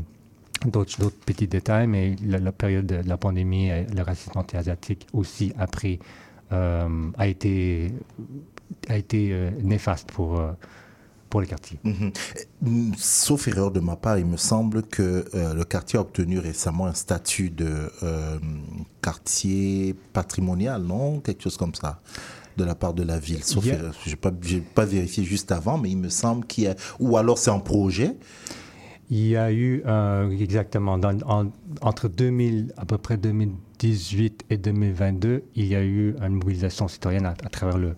[0.66, 5.53] d'autres petits détails, mais la, la période de la pandémie, et le racisme anti-asiatique aussi
[5.59, 5.98] après
[6.53, 7.90] euh, a été,
[8.88, 10.53] a été euh, néfaste pour, euh,
[11.35, 11.79] pour les quartiers.
[11.83, 12.12] Mhm.
[12.62, 16.38] Mm, Sauf erreur de ma part, il me semble que euh, le quartier a obtenu
[16.38, 18.38] récemment un statut de euh,
[19.03, 21.18] quartier patrimonial, non?
[21.18, 22.01] Quelque chose comme ça,
[22.57, 23.42] de la part de la ville.
[23.42, 23.64] Sauf.
[23.64, 26.77] Je n'ai pas, vérifié juste avant, mais il me semble qu'il y a...
[27.01, 28.14] Ou alors c'est en projet.
[29.11, 31.51] Il y a eu, euh, exactement, dans- en-
[31.83, 37.27] entre 2000, à peu près 2018 et 2022, il y a eu une mobilisation citoyenne
[37.27, 37.97] à, à travers le,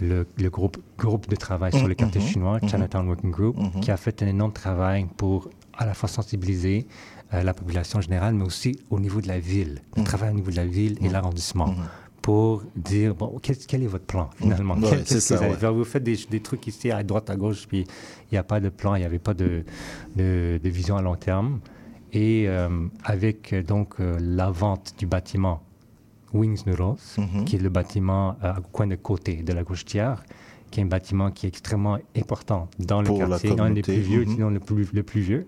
[0.00, 2.68] le, le groupe, groupe de travail sur le quartier mhm, chinois, mhm.
[2.68, 3.80] Chinatown Working Group, Mhm.
[3.80, 6.86] qui a fait un énorme travail pour à la fois sensibiliser
[7.34, 10.50] euh, la population générale, mais aussi au niveau de la ville, le travail au niveau
[10.50, 11.74] de la ville et l'arrondissement.
[12.22, 14.74] Pour dire, bon, quel, quel est votre plan finalement?
[14.74, 15.70] Ouais, Quel- que vous ouais.
[15.72, 18.58] Vous faites des, des trucs ici à droite, à gauche, puis il n'y a pas
[18.58, 19.62] de plan, il n'y avait pas de,
[20.16, 21.60] de, de vision à long terme.
[22.12, 22.68] Et euh,
[23.04, 25.62] avec euh, donc euh, la vente du bâtiment
[26.32, 27.44] Wings Noodles, Mhm.
[27.44, 30.24] qui est le bâtiment euh, au coin de côté de la gauchetière,
[30.70, 33.92] qui est un bâtiment qui est extrêmement important dans le Pour quartier, un des communauté,
[33.94, 34.32] plus vieux, mhm.
[34.34, 35.46] sinon le plus, le plus vieux,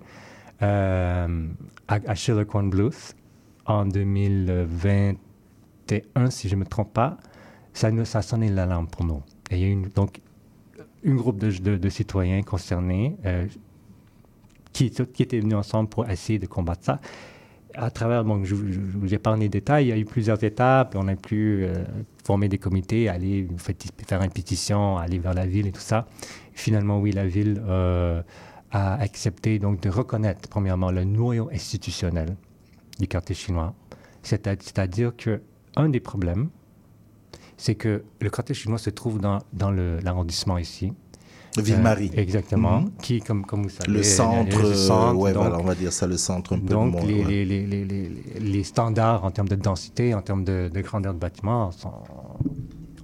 [0.62, 1.46] euh,
[1.88, 3.14] à, à Sherlock Bluth
[3.66, 7.16] en 2021, si je ne me trompe pas.
[7.72, 9.22] Ça, nous- ça sonné l'alarme pour nous.
[9.50, 10.20] Et il y a une, donc
[11.06, 13.46] un groupe de, de- de citoyens concernés euh,
[14.72, 17.00] qui, qui étaient venus ensemble pour essayer de combattre ça.
[17.80, 20.42] À travers, donc, je, je, je vous épargne les détails, il y a eu plusieurs
[20.42, 20.96] étapes.
[20.98, 21.84] On a pu euh,
[22.24, 23.46] former des comités, aller
[24.04, 26.06] faire une pétition, aller vers la ville et tout ça.
[26.54, 28.20] Finalement, oui, la ville euh,
[28.72, 32.36] a accepté donc de reconnaître, premièrement, le noyau institutionnel
[32.98, 33.74] du quartier chinois.
[34.22, 35.40] C'est- C'est-à-dire que
[35.76, 36.48] un des problèmes,
[37.56, 39.38] c'est que le quartier chinois se trouve dans,
[40.02, 40.92] l'arrondissement ici.
[41.56, 42.10] Ville-Marie.
[42.16, 42.80] Euh, exactement.
[42.82, 42.90] Mhm.
[43.02, 45.74] Qui, comme, comme vous savez, Le centre, le centre, euh, ouais, donc- voilà, on va
[45.74, 47.04] dire ça, le centre un peu donc, monde.
[47.06, 47.44] les, ouais.
[47.44, 51.70] les, les, les, standards en termes de densité, en termes de, de grandeur de bâtiment,
[51.72, 51.92] sont-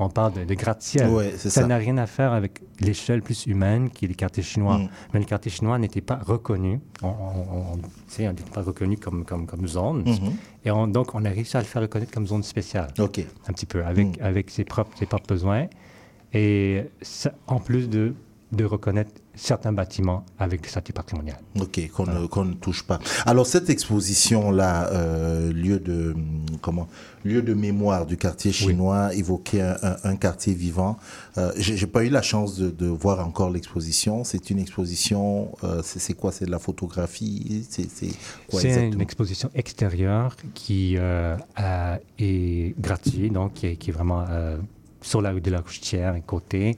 [0.00, 1.08] on parle de, de gratte-ciel.
[1.08, 1.64] Ouais, ça.
[1.66, 4.78] n'a rien à faire avec l'échelle plus humaine qui est le quartier chinois.
[4.78, 4.88] Mm.
[5.12, 6.80] Mais le quartier chinois n'était pas reconnu.
[7.02, 7.76] On,
[8.18, 10.02] n'était pas reconnu comme, comme, comme zone.
[10.04, 10.32] Mhm.
[10.64, 12.88] Et on- donc, on a réussi à le faire reconnaître comme zone spéciale.
[12.98, 13.20] OK.
[13.48, 15.66] Un petit peu, avec, avec ses, propres, ses propres besoins.
[16.32, 18.14] Et ça, en plus de,
[18.52, 21.38] de reconnaître certains bâtiments avec des statuts patrimonial.
[21.60, 23.00] Ok, qu'on ne, touche pas.
[23.26, 26.14] Alors cette exposition-là, euh, lieu de
[26.62, 26.86] comment,
[27.24, 30.98] lieu de mémoire du quartier chinois, évoquait un, un- un quartier vivant.
[31.36, 34.22] Euh, j'ai pas eu la chance de, de voir encore l'exposition.
[34.22, 35.50] C'est une exposition.
[35.64, 36.30] euh, c'est quoi?
[36.30, 37.66] C'est de la photographie?
[37.68, 37.88] C'est
[38.48, 41.36] quoi C'est une exposition extérieure qui euh,
[42.18, 44.24] est gratuite, donc qui est, qui est vraiment
[45.00, 46.76] sur la rue de la Couchetière, à côté,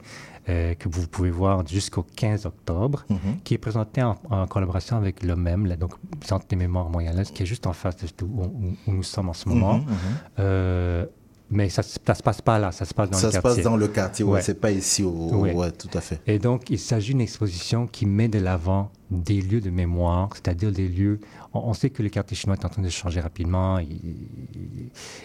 [0.49, 3.17] euh, que vous pouvez voir jusqu'au 15 octobre, Mhm.
[3.43, 5.35] qui est présenté en, en collaboration avec le
[5.67, 5.93] là, donc
[6.25, 9.29] Centre des mémoires moyennes, qui est juste en face de où, où- où nous sommes
[9.29, 9.75] en ce moment.
[9.79, 9.95] Mhm, mhm.
[10.39, 11.05] Euh,
[11.49, 13.55] mais ça ne se passe pas là, ça se passe dans Ça le se quartier.
[13.63, 14.41] passe dans le quartier, ouais, Ouais.
[14.41, 15.03] c'est pas ici.
[15.03, 15.53] Au, Ouais.
[15.53, 16.19] ouais, tout à fait.
[16.27, 20.73] Et donc, il s'agit d'une exposition qui met de l'avant des lieux de mémoire, c'est-à-dire
[20.73, 21.19] des lieux.
[21.53, 23.79] On, on sait que le quartier chinois est en train de changer rapidement.
[23.79, 23.97] Il,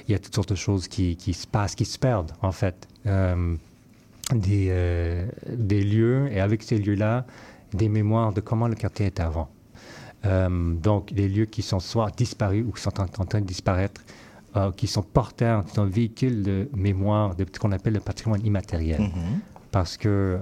[0.06, 2.52] il y a toutes sortes de choses qui, qui se passent, qui se perdent, en
[2.52, 2.87] fait.
[3.06, 3.56] Euh,
[4.35, 7.27] des, euh, des lieux, et avec ces lieux-là,
[7.73, 9.49] des mémoires de comment le quartier était avant.
[10.25, 13.47] Euh, donc, des lieux qui sont soit disparus ou qui sont en, en train de
[13.47, 14.01] disparaître,
[14.57, 18.45] euh, qui sont porteurs, qui sont véhicules de mémoire, de ce qu'on appelle le patrimoine
[18.45, 19.40] immatériel Mhm.
[19.71, 20.38] parce que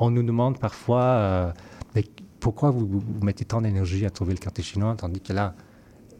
[0.00, 1.52] on nous demande parfois
[1.94, 2.04] mais
[2.40, 5.54] pourquoi vous, vous mettez tant d'énergie à trouver le quartier chinois, tandis que là,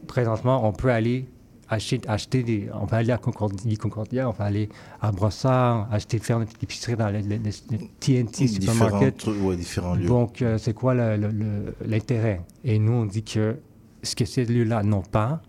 [0.07, 1.27] présentement, on peut aller
[1.69, 4.69] acheter, acheter des, on peut aller à Concordia, Concordia, on peut aller
[5.01, 9.17] à Brossard, acheter, faire une petite épicerie dans le, le- le- le TNT supermarket.
[9.17, 10.05] trucs, ouais, différents lieux.
[10.07, 12.41] Donc, euh, c'est quoi l'intérêt?
[12.63, 13.57] Et nous, on dit que
[14.03, 15.41] ce que ces lieux-là n'ont pas,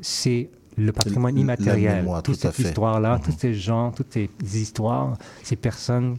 [0.00, 1.96] c'est le patrimoine immatériel.
[1.96, 3.22] mémoire, Toute tout cette histoire-là, Mhm.
[3.22, 4.28] tous ces gens, toutes ces
[4.60, 6.16] histoires, ces personnes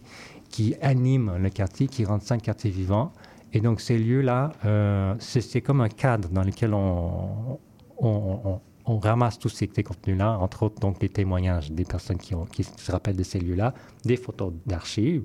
[0.50, 3.12] qui animent le quartier, qui rendent ça un quartier vivant.
[3.54, 7.60] Et donc, ces lieux-là, euh, c'est c'est comme un cadre dans lequel on,
[8.00, 12.18] on, on- on ramasse tous ces, ces contenus-là, entre autres donc les témoignages des personnes
[12.18, 13.74] qui, ont, qui se rappellent de ces lieux-là,
[14.06, 15.24] des photos d'archives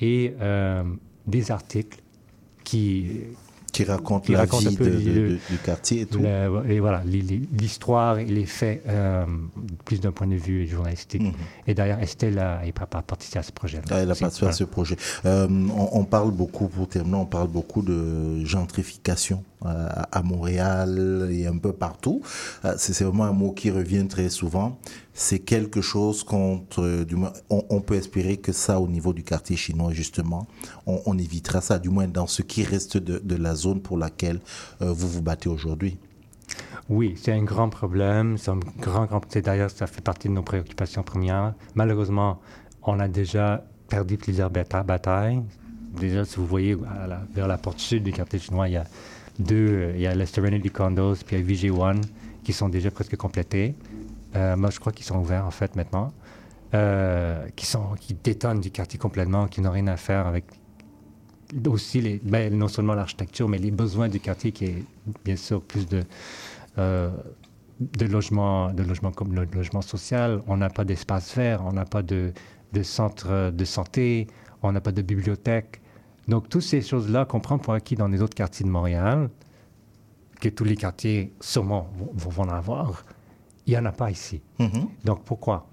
[0.00, 0.82] et euh,
[1.26, 1.98] des articles
[2.64, 3.06] qui,
[3.72, 6.18] Qui qui raconte qui la vie de- le- de- du quartier et tout.
[6.20, 9.24] le- et voilà, l'histoire et les faits, euh,
[9.84, 11.22] plus d'un point de vue journalistique.
[11.22, 11.32] Mhm.
[11.66, 13.84] Et d'ailleurs, Estelle a, a participé à ce projet-là.
[13.90, 14.20] Ah, elle a aussi.
[14.22, 14.96] participé à ce projet.
[15.26, 21.46] Euh, on, on parle beaucoup, pour terminer, on parle beaucoup de gentrification à Montréal et
[21.46, 22.22] un peu partout.
[22.64, 24.78] Euh, C'est vraiment un mot qui revient très souvent.
[25.14, 27.04] C'est quelque chose contre, euh,
[27.50, 30.46] on, on peut espérer que ça, au niveau du quartier chinois, justement,
[30.86, 34.40] on, évitera ça, du moins dans ce qui reste de, la zone pour laquelle
[34.80, 35.98] euh, vous vous battez aujourd'hui.
[36.88, 38.38] Oui, c'est un grand problème.
[38.38, 39.20] C'est un grand, grand.
[39.42, 41.54] D'ailleurs, ça fait partie de nos préoccupations premières.
[41.74, 42.40] Malheureusement,
[42.82, 45.42] on a déjà perdu plusieurs bata- batailles.
[45.98, 46.76] Déjà, si vous voyez
[47.34, 48.84] vers la porte sud du quartier chinois, il y a
[49.38, 52.00] deux, il y a la Serenity Condos puis il y a VG1
[52.44, 53.74] qui sont déjà presque complétés.
[54.36, 56.12] Euh, moi, je crois qu'ils sont ouverts en fait maintenant,
[56.74, 60.44] euh, qui sont, qui détonnent du quartier complètement, qui n'ont rien à faire avec
[61.66, 64.84] aussi les, ben, non seulement l'architecture, mais les besoins du quartier qui est
[65.24, 66.02] bien sûr plus de
[66.78, 67.10] euh,
[67.80, 70.42] de logement, de logement comme le logement social.
[70.46, 72.32] On n'a pas d'espace vert, on n'a pas de,
[72.72, 74.26] de centre de santé,
[74.62, 75.80] on n'a pas de bibliothèque.
[76.28, 79.30] Donc, toutes ces choses-là qu'on prend pour acquis dans les autres quartiers de Montréal,
[80.40, 83.04] que tous les quartiers sûrement vont, vont en avoir,
[83.66, 84.40] il n'y en a pas ici.
[84.58, 84.88] Mhm.
[85.04, 85.66] Donc, pourquoi?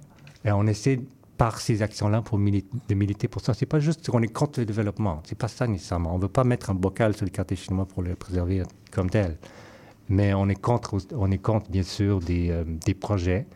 [0.43, 0.99] Et on essaie
[1.37, 3.53] par ces actions-là pour de militer pour ça.
[3.53, 5.21] C'est pas juste qu'on est contre le développement.
[5.25, 6.15] C'est pas ça nécessairement.
[6.15, 9.37] On veut pas mettre un bocal sur le quartier chinois pour le préserver comme tel.
[10.07, 13.47] Mais on est contre, on est contre bien sûr des, euh, des projets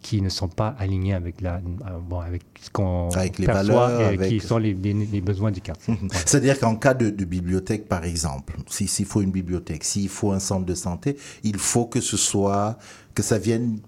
[0.00, 3.88] qui ne sont pas alignés avec la, euh, bon, avec ce qu'on Avec les perçoit
[3.88, 5.94] valeurs, et qui avec- sont les, les- les besoins du quartier.
[6.12, 10.32] C'est-à-dire qu'en cas de, de bibliothèque, par exemple, si- s'il faut une bibliothèque, s'il faut
[10.32, 12.78] un centre de santé, il faut que ce soit,
[13.14, 13.80] que ça vienne,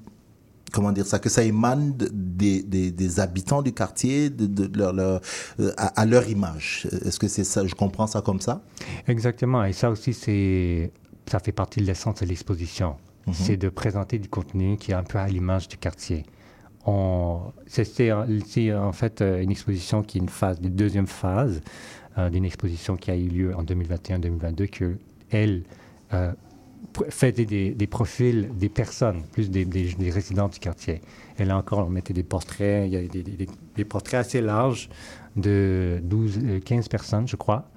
[0.73, 4.79] comment dire ça, que ça émane de- des, des- des habitants du quartier, de, de
[4.79, 5.21] leur, leur-
[5.61, 6.89] euh, à, à leur image.
[7.05, 8.63] Est-ce que c'est ça, je comprends ça comme ça?
[9.09, 9.65] Exactement.
[9.65, 10.91] Et ça aussi, c'est,
[11.31, 12.97] ça fait partie de l'essence de l'exposition.
[13.27, 13.35] Mhm.
[13.35, 16.25] C'est de présenter du contenu qui est un peu à l'image du quartier.
[17.67, 21.61] C'est, en fait euh, une exposition qui est une phase, une deuxième phase
[22.19, 24.97] euh, d'une exposition qui a eu lieu en 2021-2022, que
[25.31, 25.63] elle
[26.13, 26.33] euh,
[27.11, 31.01] fait des, profils des personnes, plus des, des- résidents du quartier.
[31.39, 33.03] Et là encore, on mettait des portraits, il y a
[33.77, 34.89] des, portraits assez larges
[35.37, 37.69] de 12, euh, 15 personnes, je crois,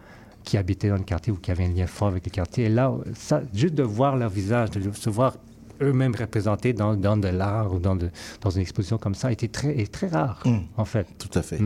[0.43, 2.65] qui habitaient dans le quartier ou qui avaient un lien fort avec le quartier.
[2.65, 5.35] Et là, ça, juste de voir leur visage, de se voir
[5.81, 8.09] eux-mêmes représentés dans, dans de l'art ou dans, de-
[8.41, 10.57] dans une exposition comme ça, était très, est très rare, Mm.
[10.77, 11.07] en fait.
[11.17, 11.59] Tout à fait.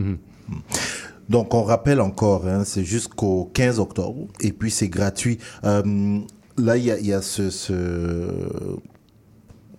[1.28, 5.38] Donc, on rappelle encore, hein, c'est jusqu'au 15 octobre, et puis c'est gratuit.
[5.64, 6.20] Euh,
[6.56, 8.76] là, il y a, il y a ce, ce-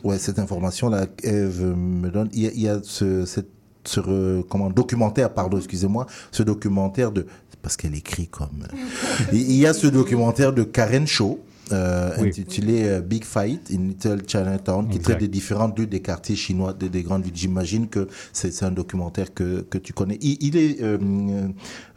[0.03, 2.29] ouais, cette information-là, Eve me donne.
[2.33, 3.49] Il y a, y a ce, cette-
[3.85, 7.25] ce comment, documentaire, pardon, excusez-moi, ce documentaire de.
[7.61, 8.67] Parce qu'elle écrit comme.
[9.33, 11.39] il il y a ce documentaire de Karen Shaw.
[11.71, 12.27] Euh, Oui.
[12.29, 15.03] intitulé euh, Big Fight in Little Chinatown, qui Exact.
[15.03, 17.35] traite des différentes luttes des quartiers chinois, des, des grandes villes.
[17.35, 20.17] J'imagine que c'est un documentaire que, que tu connais.
[20.21, 21.47] Il, il est, euh, euh,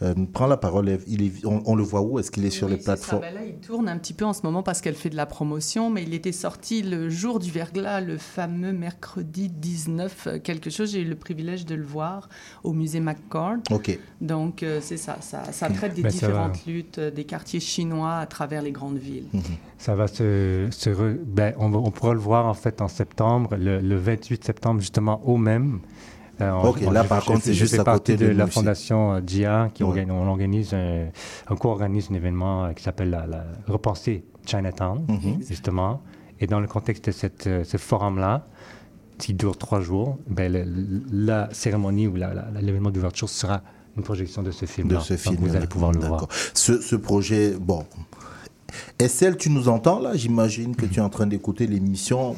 [0.02, 1.04] euh, prends la parole, Eve.
[1.06, 2.18] il est, on, on le voit où?
[2.18, 3.22] Est-ce qu'il est sur les Oui, plateformes?
[3.22, 5.26] Ben là, il tourne un petit peu en ce moment parce qu'elle fait de la
[5.26, 10.70] promotion, mais il était sorti le jour du verglas, le fameux mercredi 19 euh, quelque
[10.70, 10.92] chose.
[10.92, 12.28] J'ai eu le privilège de le voir
[12.64, 13.56] au musée McCord.
[13.70, 13.98] Ok.
[14.20, 15.52] Donc, euh, c'est ça, ça.
[15.52, 19.26] Ça traite des Ben, différentes luttes des quartiers chinois à travers les grandes villes.
[19.78, 23.80] Ça va se, se re- ben, on, pourra le voir en fait en septembre, le,
[23.80, 25.80] le 28 septembre justement au même.
[26.40, 28.46] Euh, on- Ok, on- là, je- par je- contre, c'est juste à côté de, la
[28.46, 29.88] fondation euh, GIA qui Ouais.
[29.90, 31.06] organise, on organise un,
[31.50, 35.42] on co-organise un événement euh, qui s'appelle la, la Repenser Chinatown Mhm.
[35.48, 36.00] justement.
[36.40, 38.46] Et dans le contexte de cette, ce forum-là,
[39.18, 40.64] qui dure trois jours, ben, le-
[41.12, 42.14] la cérémonie ou
[42.60, 43.62] l'événement d'ouverture sera
[43.96, 44.88] une projection de ce film.
[44.88, 45.36] de ce film.
[45.40, 46.26] vous allez pouvoir le voir.
[46.54, 47.84] Ce, ce projet, bon.
[48.98, 50.14] Estelle, tu nous entends là?
[50.14, 52.34] J'imagine que tu es en train d'écouter l'émission,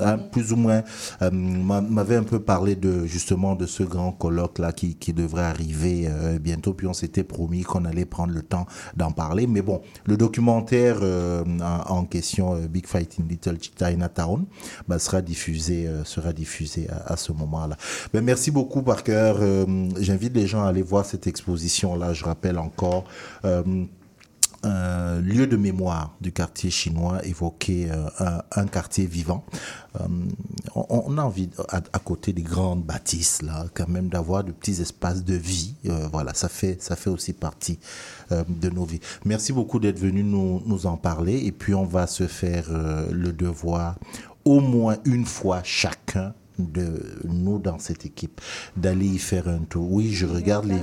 [0.00, 0.82] hein, plus ou moins.
[1.22, 5.12] euh, m'a- m'avait un peu parlé de justement de ce grand colloque là qui, qui
[5.12, 6.72] devrait arriver euh, bientôt.
[6.74, 8.66] Puis on s'était promis qu'on allait prendre le temps
[8.96, 9.46] d'en parler.
[9.46, 14.44] Mais bon, le documentaire euh, en, en question, euh, Big Fight in Little Chinatown,
[14.88, 17.76] bah, sera diffusé, sera diffusé à, à ce moment-là.
[18.12, 19.34] Ben, merci beaucoup, Parker.
[20.00, 22.12] J'invite les gens à aller voir cette exposition là.
[22.12, 23.04] Je rappelle encore.
[24.64, 29.44] Euh, un lieu de mémoire du quartier chinois, évoquer euh, un, quartier vivant.
[30.00, 30.06] Euh,
[30.74, 35.24] on, a envie, à, côté des grandes bâtisses, là, quand même, d'avoir de petits espaces
[35.24, 35.74] de vie.
[35.86, 37.78] Euh, voilà, ça fait, ça fait aussi partie
[38.30, 39.00] euh, de nos vies.
[39.24, 41.44] Merci beaucoup d'être venu nous, nous en parler.
[41.44, 43.98] Et puis, on va se faire euh, le devoir
[44.44, 46.34] au moins une fois chacun
[46.70, 48.40] de nous dans cette équipe
[48.76, 49.90] d'aller y faire un tour.
[49.90, 50.76] Oui, je regarde les,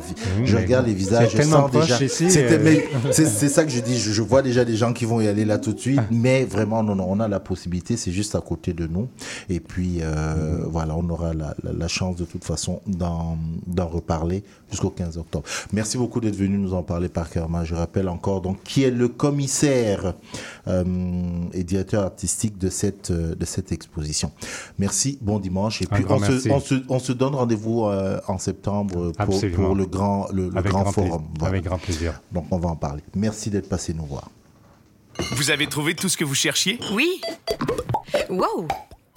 [0.46, 1.98] je regarde les visages, je tellement sens proche déjà.
[1.98, 3.12] euh.
[3.12, 3.98] c'est ça que je dis.
[3.98, 6.44] Je, je vois déjà des gens qui vont y aller là tout de suite, mais
[6.46, 7.98] vraiment, non, non, on a la possibilité.
[7.98, 9.08] C'est juste à côté de nous.
[9.50, 13.38] Et puis, euh, voilà, on aura la, la- la chance de toute façon d'en
[13.88, 15.46] reparler jusqu'au 15 octobre.
[15.74, 17.64] Merci beaucoup d'être venu nous en parler par Kerma.
[17.64, 20.14] Je rappelle encore donc qui est le commissaire
[20.68, 20.84] euh,
[21.54, 24.32] et directeur artistique de cette de cette exposition.
[24.78, 26.52] Merci, bon dimanche et puis on se, merci.
[26.52, 29.68] on se on se donne rendez-vous euh, en septembre pour, Absolument.
[29.68, 31.24] pour le grand le, grand grand forum.
[31.42, 32.20] Avec grand plaisir.
[32.32, 33.04] Donc on va en parler.
[33.16, 34.30] Merci d'être passé nous voir.
[35.34, 36.80] Vous avez trouvé tout ce que vous cherchiez?
[36.94, 37.22] Oui.
[38.30, 38.68] Wow!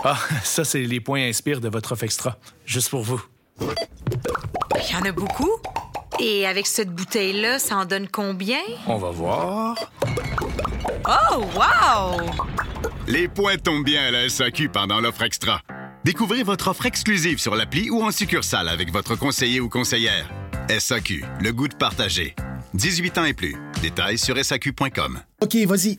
[0.05, 2.37] Ah, ça, c'est les points inspire de votre offre extra.
[2.67, 3.23] Juste pour vous.
[3.61, 5.51] Il y en a beaucoup.
[6.19, 8.59] Et avec cette bouteille-là, ça en donne combien?
[8.87, 9.77] On va voir.
[11.09, 12.21] Oh, wow!
[13.07, 15.61] Les points tombent bien à la SAQ pendant l'offre extra.
[16.05, 20.29] Découvrez votre offre exclusive sur l'appli ou en succursale avec votre conseiller ou conseillère.
[20.69, 22.35] SAQ, le goût de partager.
[22.75, 23.57] 18 ans et plus.
[23.83, 25.21] Détails sur SAQ.com.
[25.43, 25.99] OK, vas-y.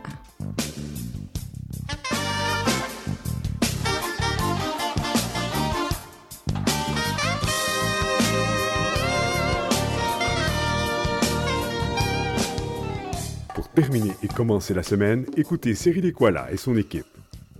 [13.73, 17.05] Pour terminer et commencer la semaine, écoutez Cyril Equala et son équipe.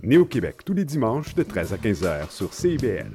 [0.02, 3.10] Né au Québec tous les dimanches de 13 à 15 heures sur CIBL.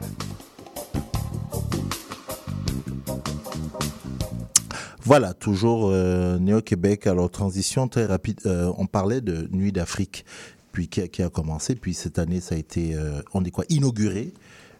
[5.01, 7.05] Voilà, toujours euh, Néo-Québec.
[7.05, 8.39] Alors, transition très rapide.
[8.47, 10.25] Euh, on parlait de Nuit d'Afrique,
[10.71, 11.75] puis qui a, qui a commencé.
[11.75, 14.33] Puis cette année, ça a été, euh, on dit quoi, inauguré.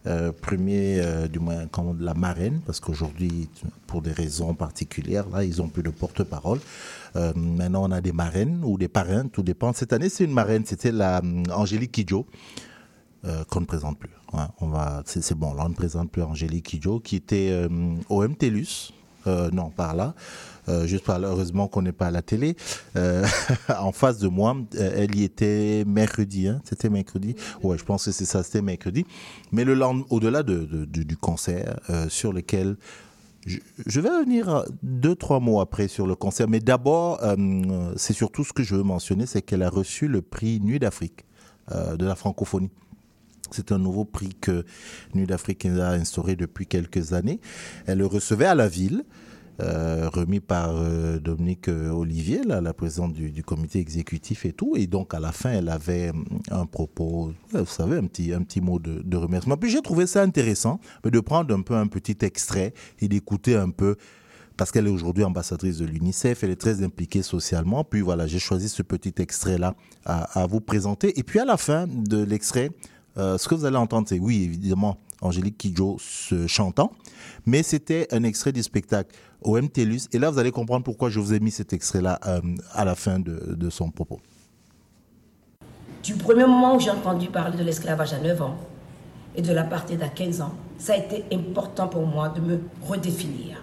[0.07, 3.49] Euh, premier, euh, du moins, comment, de la marraine, parce qu'aujourd'hui,
[3.87, 6.59] pour des raisons particulières, là, ils ont plus de porte-parole.
[7.17, 9.73] Euh, maintenant, on a des marraines ou des parrains, tout dépend.
[9.73, 11.21] Cette année, c'est une marraine, c'était la
[11.53, 12.25] Angélique Kidjo.
[13.49, 14.11] qu'on ne présente plus.
[14.61, 17.67] On va, c'est, bon, là on ne présente plus Angélique Kidjo, qui était
[18.07, 18.93] au MTLUS,
[19.51, 20.13] non, par là,
[20.85, 22.55] juste par heureusement qu'on n'est pas à la télé,
[22.95, 23.25] euh,
[23.79, 28.05] en face de moi, euh, elle y était mercredi, hein, c'était mercredi, ouais, je pense
[28.05, 29.05] que c'est ça, c'était mercredi,
[29.51, 29.77] mais le
[30.09, 32.75] au-delà de, de- du, concert, euh, sur lequel
[33.45, 38.43] je, vais revenir deux, trois mots après sur le concert, mais d'abord, euh, c'est surtout
[38.43, 41.25] ce que je veux mentionner, c'est qu'elle a reçu le prix Nuit d'Afrique
[41.71, 42.71] euh, de la francophonie.
[43.51, 44.65] C'est un nouveau prix que
[45.13, 47.39] Nuit d'Afrique a instauré depuis quelques années.
[47.85, 49.05] Elle le recevait à la ville,
[49.59, 54.75] euh, remis par euh, Dominique euh, Olivier, la présidente du, comité exécutif et tout.
[54.75, 56.11] Et donc, à la fin, elle avait
[56.51, 59.57] un propos, vous savez, un petit, un petit mot de, de remerciement.
[59.57, 63.71] Puis j'ai trouvé ça intéressant de prendre un peu un petit extrait et d'écouter un
[63.71, 63.95] peu
[64.57, 67.83] parce qu'elle est aujourd'hui ambassadrice de l'UNICEF, elle est très impliquée socialement.
[67.83, 71.17] Puis voilà, j'ai choisi ce petit extrait-là à, vous présenter.
[71.19, 72.71] Et puis à la fin de l'extrait,
[73.15, 75.97] ce que vous allez entendre, c'est oui, évidemment, Angélique Kidjo
[76.47, 76.91] chantant,
[77.45, 80.07] mais c'était un extrait du spectacle au MTLUS.
[80.13, 82.41] Et là, vous allez comprendre pourquoi je vous ai mis cet extrait-là euh,
[82.73, 84.19] à la fin de, de son propos.
[86.03, 88.57] Du premier moment où j'ai entendu parler de l'esclavage à 9 ans
[89.35, 93.61] et de l'apartheid à 15 ans, ça a été important pour moi de me redéfinir,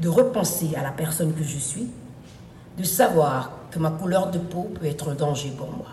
[0.00, 1.86] de repenser à la personne que je suis,
[2.76, 5.88] de savoir que ma couleur de peau peut être un danger pour moi.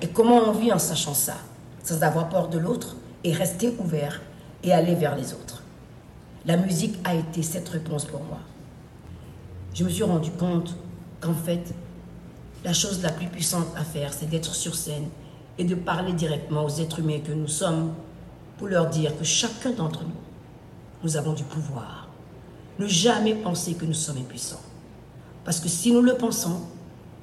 [0.00, 1.36] Et comment on vit en sachant ça,
[1.82, 2.96] sans avoir peur de l'autre?
[3.24, 4.20] Et rester ouvert
[4.62, 5.62] et aller vers les autres.
[6.46, 8.38] La musique a été cette réponse pour moi.
[9.72, 10.76] Je me suis rendu compte
[11.20, 11.74] qu'en fait,
[12.64, 15.08] la chose la plus puissante à faire, c'est d'être sur scène
[15.58, 17.94] et de parler directement aux êtres humains que nous sommes
[18.58, 20.20] pour leur dire que chacun d'entre nous,
[21.02, 22.08] nous avons du pouvoir.
[22.78, 24.62] Ne jamais penser que nous sommes impuissants.
[25.44, 26.60] Parce que si nous le pensons,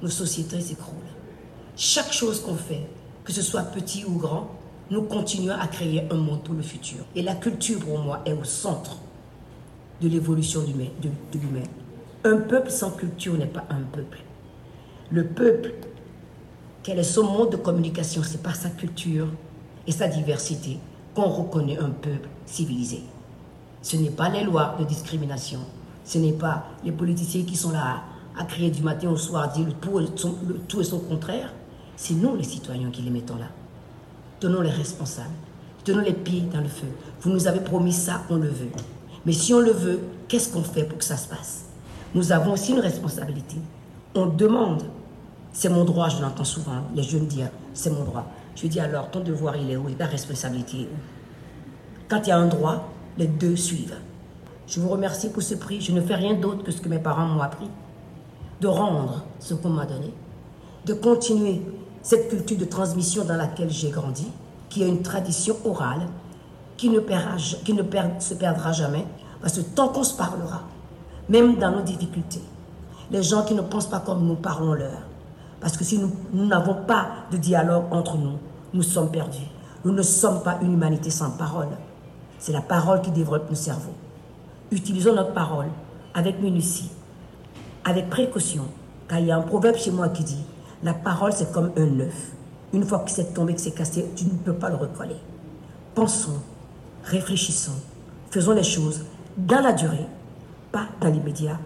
[0.01, 0.95] nos sociétés s'écroulent.
[1.75, 2.87] Chaque chose qu'on fait,
[3.23, 4.51] que ce soit petit ou grand,
[4.91, 6.99] nous continuons à créer un monde pour le futur.
[7.15, 8.97] Et la culture, pour moi, est au centre
[10.01, 11.63] de l'évolution de, l'humain.
[12.25, 14.19] Un peuple sans culture n'est pas un peuple.
[15.09, 15.73] Le peuple,
[16.83, 19.27] quel est son mode de communication C'est par sa culture
[19.87, 20.77] et sa diversité
[21.15, 23.01] qu'on reconnaît un peuple civilisé.
[23.81, 25.59] Ce n'est pas les lois de discrimination,
[26.03, 28.03] ce n'est pas les politiciens qui sont là
[28.37, 30.07] à, crier du matin au soir, dire tout, le
[30.67, 31.53] tout et son contraire.
[31.95, 33.47] C'est nous les citoyens qui les mettons là.
[34.41, 35.29] Donnons les responsables,
[35.85, 36.87] donnons les pieds dans le feu.
[37.21, 38.71] Vous nous avez promis ça, on le veut.
[39.23, 41.65] Mais si on le veut, qu'est-ce qu'on fait pour que ça se passe?
[42.15, 43.57] Nous avons aussi une responsabilité.
[44.15, 44.81] On demande,
[45.53, 48.25] c'est mon droit, je l'entends souvent, les jeunes dire, c'est mon droit.
[48.55, 49.89] Je dis alors, ton devoir, il est où?
[49.91, 50.89] Ta responsabilité
[52.09, 52.89] Quand il y a un droit,
[53.19, 53.95] les deux suivent.
[54.65, 55.81] Je vous remercie pour ce prix.
[55.81, 57.69] Je ne fais rien d'autre que ce que mes parents m'ont appris.
[58.59, 60.13] De rendre ce qu'on m'a donné.
[60.85, 61.61] De continuer
[62.03, 64.27] cette culture de transmission dans laquelle j'ai grandi,
[64.69, 66.07] qui est une tradition orale,
[66.77, 69.05] qui ne, perdra, se perdra jamais,
[69.41, 70.61] parce que tant qu'on se parlera,
[71.29, 72.41] même dans nos difficultés,
[73.11, 75.01] les gens qui ne pensent pas comme nous, parlons-leur.
[75.59, 78.37] Parce que si nous n'avons pas de dialogue entre nous,
[78.73, 79.47] nous sommes perdus.
[79.83, 81.69] Nous ne sommes pas une humanité sans parole.
[82.39, 83.93] C'est la parole qui développe nos cerveaux.
[84.71, 85.67] Utilisons notre parole
[86.13, 86.89] avec minutie,
[87.83, 88.63] avec précaution,
[89.07, 90.43] car il y a un proverbe chez moi qui dit
[90.83, 92.31] La parole, c'est comme un œuf.
[92.73, 95.17] Une fois que c'est tombé, que c'est cassé, tu ne peux pas le recoller.
[95.93, 96.41] Pensons,
[97.03, 97.75] réfléchissons,
[98.31, 99.05] faisons les choses
[99.37, 100.07] dans la durée,
[100.71, 101.59] pas dans l'immédiat.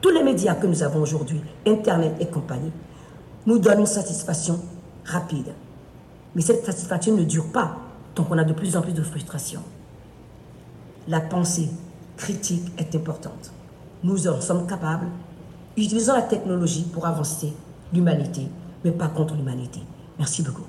[0.00, 2.72] Tous les médias que nous avons aujourd'hui, Internet et compagnie,
[3.46, 4.60] nous donnent une satisfaction
[5.04, 5.52] rapide.
[6.34, 7.76] Mais cette satisfaction ne dure pas,
[8.16, 9.60] donc on a de plus en plus de frustration.
[11.08, 11.68] La pensée
[12.16, 13.52] critique est importante.
[14.02, 15.06] Nous en sommes capables.
[15.76, 17.52] Utilisons la technologie pour avancer
[17.92, 18.48] l'humanité,
[18.84, 19.80] mais pas contre l'humanité.
[20.18, 20.64] Merci beaucoup.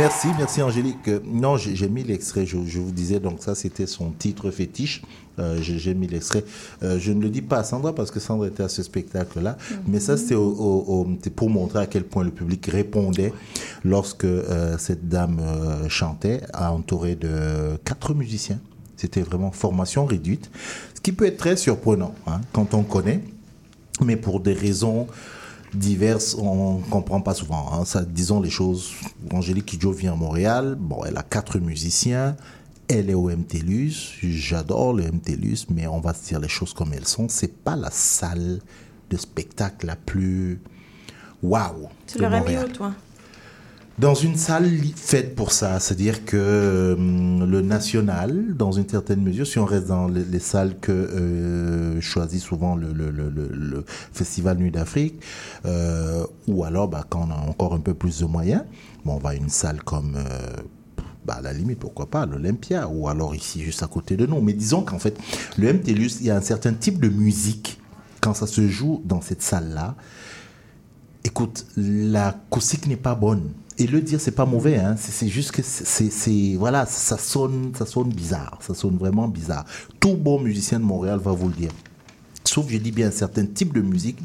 [0.00, 1.08] Merci, merci, Angélique.
[1.08, 5.02] Euh, Non, j'ai mis l'extrait, je, je vous disais, donc ça c'était son titre fétiche.
[5.38, 6.42] Euh, j'ai mis l'extrait.
[6.82, 9.58] Euh, je ne le dis pas à Sandra parce que Sandra était à ce spectacle-là,
[9.86, 10.36] mais ça c'était
[11.36, 13.34] pour montrer à quel point le public répondait
[13.84, 15.38] lorsque euh, cette dame
[15.90, 18.58] chantait, entourée de quatre musiciens.
[18.96, 20.50] C'était vraiment formation réduite,
[20.94, 23.20] ce qui peut être très surprenant hein, quand on connaît
[24.02, 25.08] mais pour des raisons
[25.74, 27.70] diverses, on ne comprend pas souvent.
[27.72, 27.84] hein.
[27.84, 28.92] Ça, disons les choses.
[29.32, 30.76] Angélique Kidjo vient à Montréal.
[30.78, 32.36] Bon, elle a quatre musiciens.
[32.88, 34.18] Elle est au MTLUS.
[34.22, 37.28] J'adore le MTLUS, mais on va se dire les choses comme elles sont.
[37.28, 38.60] C'est pas la salle
[39.08, 40.60] de spectacle la plus
[41.42, 41.88] waouh.
[42.06, 42.92] Tu l'aurais mis où, toi?
[43.98, 49.46] Dans une salle faite pour ça, c'est-à-dire que euh, le national, dans une certaine mesure,
[49.46, 55.20] si on reste dans les, les salles que euh, choisit souvent le, Festival Nuit d'Afrique,
[55.66, 58.62] euh, ou alors bah, quand on a encore un peu plus de moyens,
[59.04, 60.16] bon, on va à une salle comme...
[61.26, 64.40] bah, à la limite, pourquoi pas, l'Olympia, ou alors ici, juste à côté de nous.
[64.40, 65.18] Mais disons qu'en fait,
[65.58, 67.78] le MTLUS, il y a un certain type de musique,
[68.22, 69.94] quand ça se joue dans cette salle-là,
[71.24, 73.50] Écoute, l'acoustique n'est pas bonne.
[73.80, 74.94] Et le dire, c'est pas mauvais, hein.
[74.98, 79.64] c'est juste que c'est- voilà, ça sonne, ça sonne bizarre, ça sonne vraiment bizarre.
[79.98, 81.70] Tout bon musicien de Montréal va vous le dire.
[82.44, 84.18] Sauf, je dis bien, un certain type de musique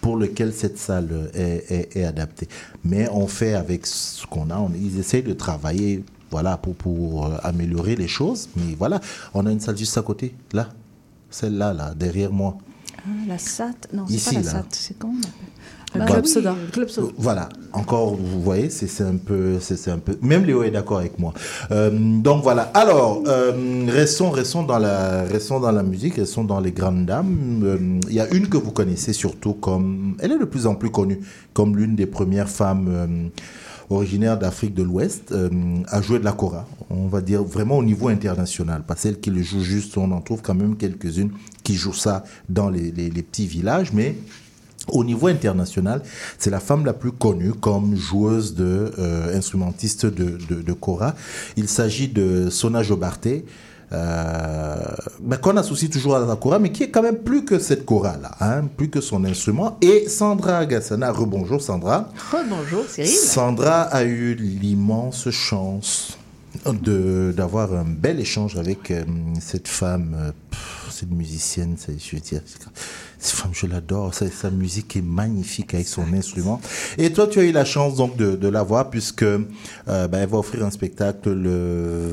[0.00, 2.48] pour lequel cette salle est, est- est adaptée.
[2.84, 7.26] Mais on fait avec ce qu'on a, on, ils essayent de travailler, voilà, pour, pour
[7.26, 8.48] euh, améliorer les choses.
[8.56, 9.00] Mais voilà,
[9.34, 10.68] on a une salle juste à côté, là,
[11.30, 12.56] celle-là, là, derrière moi.
[12.98, 14.50] Ah, la SAT Non, c'est pas la là.
[14.50, 15.49] SAT, c'est comment on appelle
[15.94, 16.54] Bah, Club oui, Soda.
[16.72, 17.08] Club Soda.
[17.18, 20.16] Voilà, encore, vous voyez, c'est un peu, c'est un peu.
[20.22, 21.34] Même Léo est d'accord avec moi.
[21.72, 22.70] Euh, donc voilà.
[22.74, 27.62] Alors, euh, restons, restons dans la, restons dans la musique, restons dans les grandes dames.
[27.64, 30.76] Euh, Il y a une que vous connaissez surtout comme, elle est de plus en
[30.76, 31.20] plus connue
[31.54, 32.86] comme l'une des premières femmes.
[32.88, 33.28] euh,
[33.92, 35.48] originaires d'Afrique de l'Ouest, euh,
[35.88, 36.64] à jouer de la kora.
[36.90, 38.84] On va dire vraiment au niveau international.
[38.86, 41.30] Pas celle qui le joue juste, on en trouve quand même quelques-unes
[41.64, 44.14] qui jouent ça dans les, les- les petits villages, mais
[44.88, 46.02] au niveau international,
[46.38, 51.14] c'est la femme la plus connue comme joueuse de euh, instrumentiste de, de, de kora.
[51.56, 53.44] Il s'agit de Sona Jobarté,
[53.92, 54.76] euh,
[55.20, 57.84] ben, qu'on associe toujours à la kora, mais qui est quand même plus que cette
[57.84, 59.76] kora là, hein, plus que son instrument.
[59.82, 62.08] Et Sandra Agassana, rebonjour Sandra.
[62.32, 63.10] Rebonjour Cyril.
[63.10, 66.16] Sandra a eu l'immense chance
[66.66, 69.04] de d'avoir un bel échange avec euh,
[69.40, 72.42] cette femme, euh, pff, cette musicienne, c'est- je veux dire,
[73.52, 76.60] je l'adore, sa, musique est magnifique avec son instrument.
[76.98, 79.38] Et toi, tu as eu la chance donc de, de la voir puisque euh,
[79.86, 82.08] ben, elle va offrir un spectacle le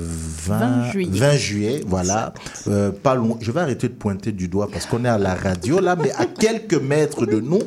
[0.47, 1.19] 20, 20 juillet.
[1.19, 2.33] 20 juillet, voilà.
[2.67, 3.37] Euh, pas loin.
[3.39, 6.11] Je vais arrêter de pointer du doigt parce qu'on est à la radio là, mais
[6.11, 7.61] à quelques mètres de nous,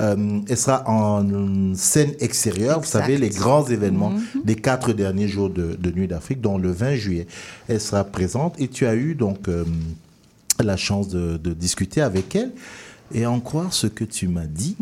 [0.00, 2.80] euh, elle sera en scène extérieure.
[2.80, 4.12] Vous savez, les grands événements
[4.44, 7.26] des quatre derniers jours de, de Nuit d'Afrique, dont le 20 juillet,
[7.68, 8.60] elle sera présente.
[8.60, 9.48] Et tu as eu donc
[10.64, 12.52] la chance de, de discuter avec elle.
[13.12, 14.76] Et en croire ce que tu m'as dit,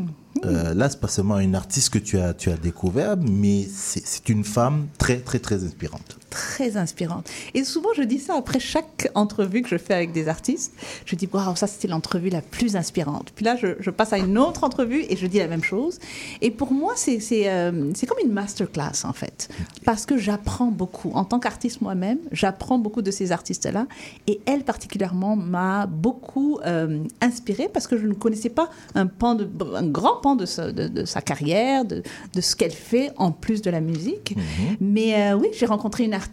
[0.45, 4.05] euh, là, c'est pas seulement une artiste que tu as, tu as découvert, mais c'est
[4.05, 6.19] c'est une femme très, très, très inspirante.
[6.35, 7.31] Très inspirante.
[7.55, 10.73] Et souvent, je dis ça après chaque entrevue que je fais avec des artistes.
[11.07, 13.31] Je dis, waouh, ça c'était l'entrevue la plus inspirante.
[13.37, 16.01] Puis là, je, je passe à une autre entrevue et je dis la même chose.
[16.41, 19.49] Et pour moi, c'est c'est, euh, c'est comme une masterclass en fait.
[19.85, 21.13] Parce que j'apprends beaucoup.
[21.15, 23.87] En tant qu'artiste moi-même, j'apprends beaucoup de ces artistes-là.
[24.27, 29.37] Et elle particulièrement m'a beaucoup euh, inspirée parce que je ne connaissais pas un, pan
[29.37, 32.03] de, un grand pan de sa, de, de sa carrière, de,
[32.35, 34.35] de ce qu'elle fait en plus de la musique.
[34.81, 36.24] Mais euh, oui, j'ai rencontré une artiste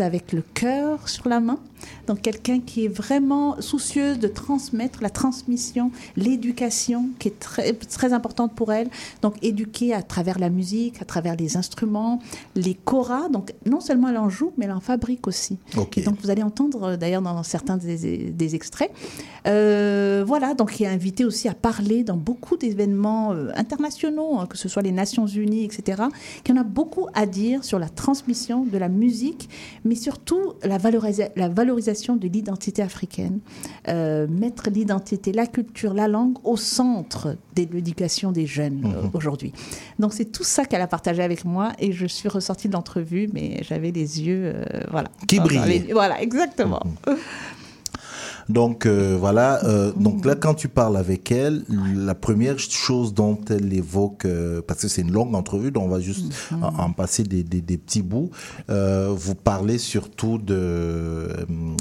[0.00, 1.58] avec le cœur sur la main.
[2.06, 8.12] Donc quelqu'un qui est vraiment soucieuse de transmettre la transmission, l'éducation qui est très, très
[8.12, 8.88] importante pour elle.
[9.22, 12.20] Donc éduquer à travers la musique, à travers les instruments,
[12.54, 13.28] les choras.
[13.28, 15.58] Donc non seulement elle en joue, mais elle en fabrique aussi.
[15.96, 18.90] Et donc vous allez entendre euh, d'ailleurs dans certains des, des extraits.
[19.46, 24.46] Euh, voilà, donc qui est invité aussi à parler dans beaucoup d'événements euh, internationaux, hein,
[24.46, 26.02] que ce soit les Nations Unies, etc.,
[26.44, 29.48] qui en a beaucoup à dire sur la transmission de la musique,
[29.84, 33.40] mais surtout la, valorisa- la valorisation de l'identité africaine,
[33.88, 39.10] Euh, mettre l'identité, la culture, la langue au centre de l'éducation des jeunes euh, Mhm.
[39.14, 39.52] aujourd'hui.
[40.00, 43.28] Donc c'est tout ça qu'elle a partagé avec moi et je suis ressortie de l'entrevue,
[43.32, 45.08] mais j'avais les yeux, euh, voilà.
[45.28, 46.82] Qui les- Voilà, exactement.
[48.48, 51.64] Donc euh, voilà, euh, donc là quand tu parles avec elle,
[51.96, 55.88] la première chose dont elle évoque, euh, parce que c'est une longue entrevue, donc on
[55.88, 56.62] va juste Mhm.
[56.64, 58.30] en, en passer des, des, des petits bouts,
[58.68, 61.28] vous parlez surtout de,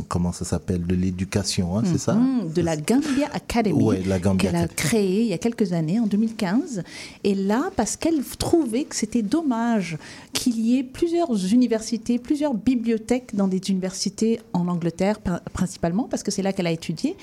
[0.08, 4.20] comment ça s'appelle, de l'éducation, hein, c'est ça Mhm, De la Gambia Academy, Ouais, la
[4.20, 6.84] Gambia qu'elle a créée il y a quelques années, en 2015.
[7.24, 9.98] Et là, parce qu'elle trouvait que c'était dommage
[10.34, 16.24] qu'il y ait plusieurs universités, plusieurs bibliothèques dans des universités en Angleterre pr- principalement, parce
[16.24, 17.16] que c'est là qu'elle a étudié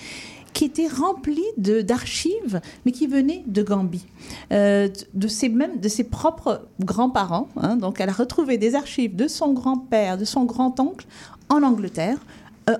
[0.52, 4.04] qui étaient remplies de- d'archives, mais qui venaient de Gambie,
[4.52, 7.48] euh, de, ses de ses propres grands-parents.
[7.56, 7.76] hein.
[7.76, 11.06] Donc, elle a retrouvé des archives de son grand-père, de son grand-oncle
[11.48, 12.18] en Angleterre,
[12.70, 12.76] euh,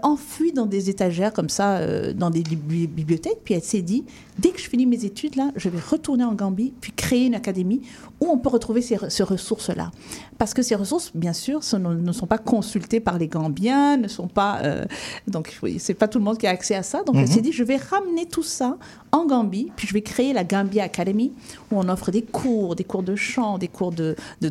[0.54, 3.40] dans des étagères comme ça, euh, dans des bibli- bibliothèques.
[3.44, 4.04] Puis elle s'est dit,
[4.38, 7.34] dès que je finis mes études, là, je vais retourner en Gambie, puis créer une
[7.34, 7.82] académie
[8.20, 9.90] où on peut retrouver ces, re- ces ressources-là.
[10.38, 14.28] Parce que ces ressources, bien sûr, ne, sont pas consultées par les Gambiens, ne sont
[14.28, 14.60] pas...
[14.62, 14.84] euh,
[15.28, 17.02] donc, oui, c'est pas tout le monde qui a accès à ça.
[17.04, 17.26] Donc, elle Mhm.
[17.28, 18.76] s'est dit, je vais ramener tout ça
[19.12, 21.32] en Gambie, puis je vais créer la Gambia Academy,
[21.70, 24.48] où on offre des cours, des cours de chant, des cours de, de,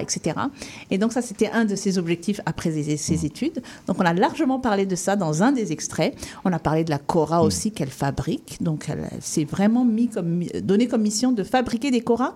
[0.00, 0.36] etc.
[0.90, 3.62] Et donc ça, c'était un de ses objectifs après ses, ses études.
[3.86, 6.14] Donc on a largement parlé de ça dans un des extraits.
[6.46, 8.56] On a parlé de la kora aussi qu'elle fabrique.
[8.62, 12.34] Donc elle, elle s'est vraiment mis comme, donné comme mission de fabriquer des koras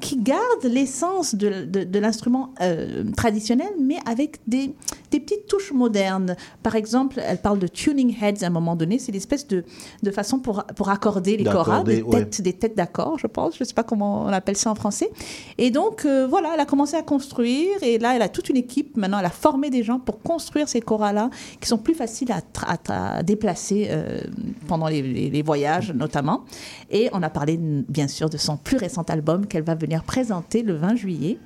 [0.00, 4.74] qui gardent l'essence de, de, de l'instrument euh, traditionnel, mais avec des,
[5.10, 6.36] des petites touches modernes.
[6.62, 8.98] Par exemple, elle parle de tuning heads à un moment donné.
[8.98, 9.64] C'est l'espèce de,
[10.02, 12.24] de façon pour, pour accorder les D'accorder, des ouais.
[12.24, 13.56] têtes, des têtes d'accords, je pense.
[13.56, 15.10] Je ne sais pas comment on appelle ça en français.
[15.56, 17.82] Et donc, euh, voilà, elle a commencé à construire.
[17.82, 18.96] Et là, elle a toute une équipe.
[18.96, 21.30] Maintenant, elle a formé des gens pour construire ces koras-là,
[21.60, 22.76] qui sont plus faciles à, à
[23.18, 24.20] à déplacer euh,
[24.66, 26.44] pendant les, les- les voyages, notamment.
[26.90, 30.62] Et on a parlé, bien sûr, de son plus récent album qu'elle va venir présenter
[30.62, 31.38] le 20 juillet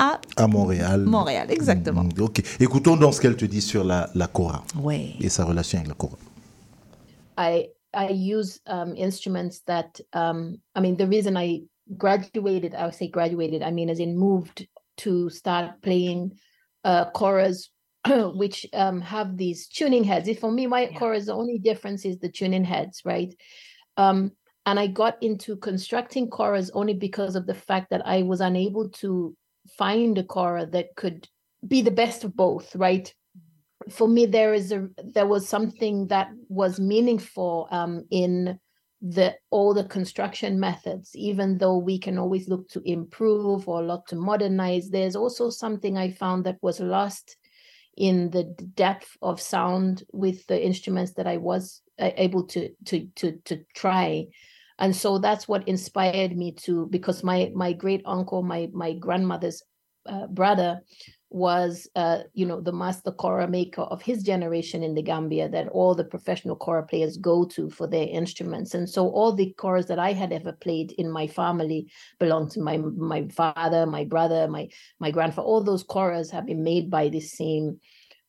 [0.00, 1.04] à À Montréal.
[1.04, 2.04] Montréal, exactement.
[2.04, 2.42] Mm, Ok.
[2.58, 5.14] Écoutons donc ce qu'elle te dit sur la, la Cora Ouais.
[5.20, 6.16] et sa relation avec la Cora.
[7.38, 11.62] I I use um, instruments that um, I mean the reason I
[11.98, 14.66] graduated I would say graduated I mean as in moved
[14.98, 16.32] to start playing
[16.84, 17.68] uh, choras
[18.34, 20.28] which um, have these tuning heads.
[20.28, 23.34] If for me my choras the only difference is the tuning heads, right?
[23.96, 24.32] Um,
[24.66, 28.88] and I got into constructing choras only because of the fact that I was unable
[29.00, 29.34] to
[29.76, 31.28] find a chora that could
[31.66, 33.12] be the best of both, right?
[33.88, 38.58] for me there is a there was something that was meaningful um, in
[39.00, 44.06] the all the construction methods even though we can always look to improve or look
[44.06, 47.36] to modernize there's also something i found that was lost
[47.96, 48.44] in the
[48.74, 53.64] depth of sound with the instruments that i was uh, able to to to to
[53.74, 54.26] try
[54.80, 59.62] and so that's what inspired me to because my my great uncle my my grandmother's
[60.06, 60.80] uh, brother
[61.32, 65.68] was uh, you know the master kora maker of his generation in the Gambia that
[65.68, 68.74] all the professional kora players go to for their instruments.
[68.74, 71.86] And so all the koras that I had ever played in my family
[72.18, 74.68] belonged to my my father my brother my
[74.98, 75.46] my grandfather.
[75.46, 77.78] All those koras have been made by the same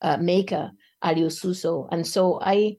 [0.01, 0.71] uh, maker
[1.01, 1.87] Ali Suso.
[1.91, 2.77] And so I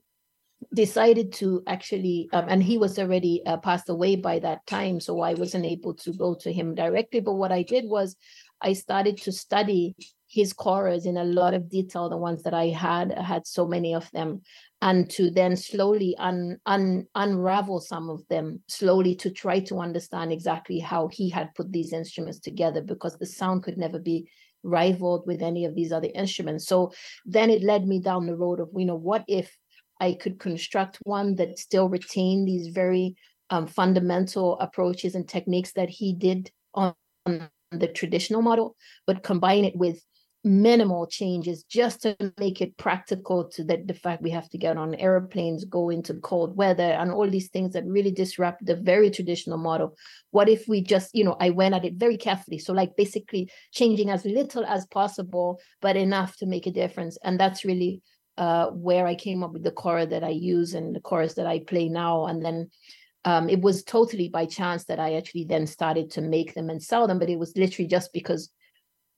[0.73, 5.21] decided to actually um, and he was already uh, passed away by that time so
[5.21, 8.15] i wasn't able to go to him directly but what i did was
[8.61, 9.95] i started to study
[10.27, 13.67] his choras in a lot of detail the ones that i had I had so
[13.67, 14.41] many of them
[14.81, 20.33] and to then slowly un, un, unravel some of them slowly to try to understand
[20.33, 24.27] exactly how he had put these instruments together because the sound could never be
[24.63, 26.65] rivaled with any of these other instruments.
[26.65, 26.91] So
[27.25, 29.55] then it led me down the road of you know what if
[30.03, 33.15] I could construct one that still retained these very
[33.49, 36.93] um, fundamental approaches and techniques that he did on,
[37.25, 38.75] on the traditional model,
[39.07, 40.03] but combine it with
[40.43, 44.75] minimal changes just to make it practical to that the fact we have to get
[44.75, 49.09] on airplanes, go into cold weather, and all these things that really disrupt the very
[49.09, 49.95] traditional model.
[50.31, 52.59] What if we just, you know, I went at it very carefully.
[52.59, 57.17] So, like, basically changing as little as possible, but enough to make a difference.
[57.23, 58.01] And that's really
[58.37, 61.47] uh, where I came up with the chorus that I use and the chorus that
[61.47, 62.25] I play now.
[62.25, 62.69] And then
[63.25, 66.81] um, it was totally by chance that I actually then started to make them and
[66.81, 67.19] sell them.
[67.19, 68.49] But it was literally just because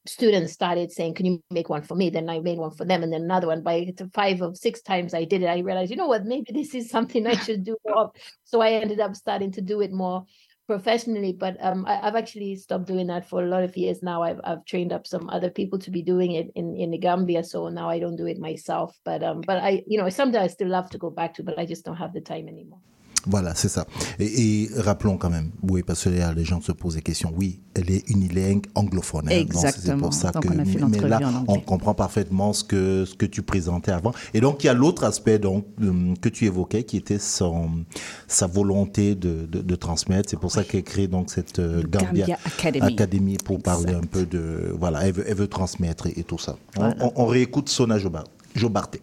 [0.06, 3.04] students started saying, "Can you make one for me?" Then I made one for them,
[3.04, 3.64] and then another one.
[3.64, 6.76] By five or six times I did it, I realized, you know what, maybe this
[6.76, 8.12] is something I should do more.
[8.44, 10.26] So I ended up starting to do it more
[10.68, 11.34] professionally.
[11.34, 14.24] But um, I, I've actually stopped doing that for a lot of years now.
[14.24, 17.44] I've I've trained up some other people to be doing it in in the Gambia,
[17.44, 18.98] so now I don't do it myself.
[19.04, 21.60] But um, but I, you know, sometimes I still love to go back to, but
[21.60, 22.82] I just don't have the time anymore.
[23.28, 23.86] Voilà, c'est ça.
[24.20, 27.32] Et, et rappelons quand même, oui, parce que là, les gens se posent des questions.
[27.36, 29.28] Oui, elle est unilingue anglophone.
[29.30, 29.40] hein.
[29.44, 29.98] Donc, C'est Exactement.
[30.00, 33.16] pour ça Donc, que, on a fait mais là, on comprend parfaitement ce que ce
[33.16, 34.14] que tu présentais avant.
[34.34, 37.86] Et donc, il y a l'autre aspect donc hum, que tu évoquais, qui était son
[38.28, 40.30] sa volonté de, de, de transmettre.
[40.30, 42.86] C'est pour ça qu'elle crée donc cette euh, Gambia, Gambia Academy.
[42.94, 46.38] Academy pour parler un peu de voilà, elle veut, elle veut transmettre et, et tout
[46.38, 46.56] ça.
[46.78, 46.96] On- Voilà.
[47.02, 49.02] On, on réécoute Sona Jobar- Jobarté.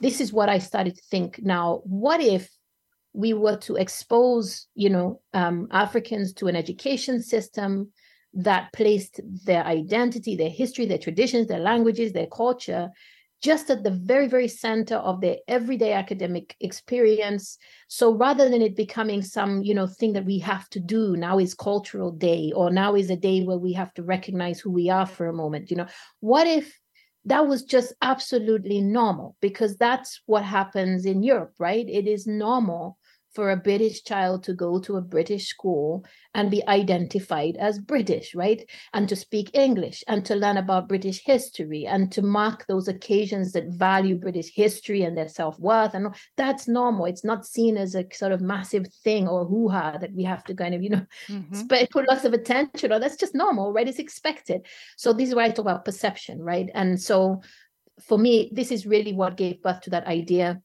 [0.00, 1.82] this is what I started to think now.
[1.86, 2.48] What if
[3.14, 7.90] we were to expose, you know, um, Africans to an education system
[8.34, 12.90] that placed their identity, their history, their traditions, their languages, their culture
[13.44, 17.58] just at the very, very center of their everyday academic experience.
[17.88, 21.38] So rather than it becoming some, you know, thing that we have to do, now
[21.38, 24.88] is cultural day, or now is a day where we have to recognize who we
[24.88, 25.86] are for a moment, you know,
[26.20, 26.80] what if
[27.26, 31.86] that was just absolutely normal because that's what happens in Europe, right?
[31.86, 32.96] It is normal
[33.34, 36.04] for a British child to go to a British school
[36.34, 38.68] and be identified as British, right?
[38.92, 43.52] And to speak English and to learn about British history and to mark those occasions
[43.52, 45.94] that value British history and their self worth.
[45.94, 47.06] And that's normal.
[47.06, 50.44] It's not seen as a sort of massive thing or hoo ha that we have
[50.44, 51.54] to kind of, you know, mm-hmm.
[51.58, 53.88] sp- put lots of attention or that's just normal, right?
[53.88, 54.66] It's expected.
[54.96, 56.70] So this is where I talk about perception, right?
[56.74, 57.42] And so
[58.00, 60.60] for me, this is really what gave birth to that idea.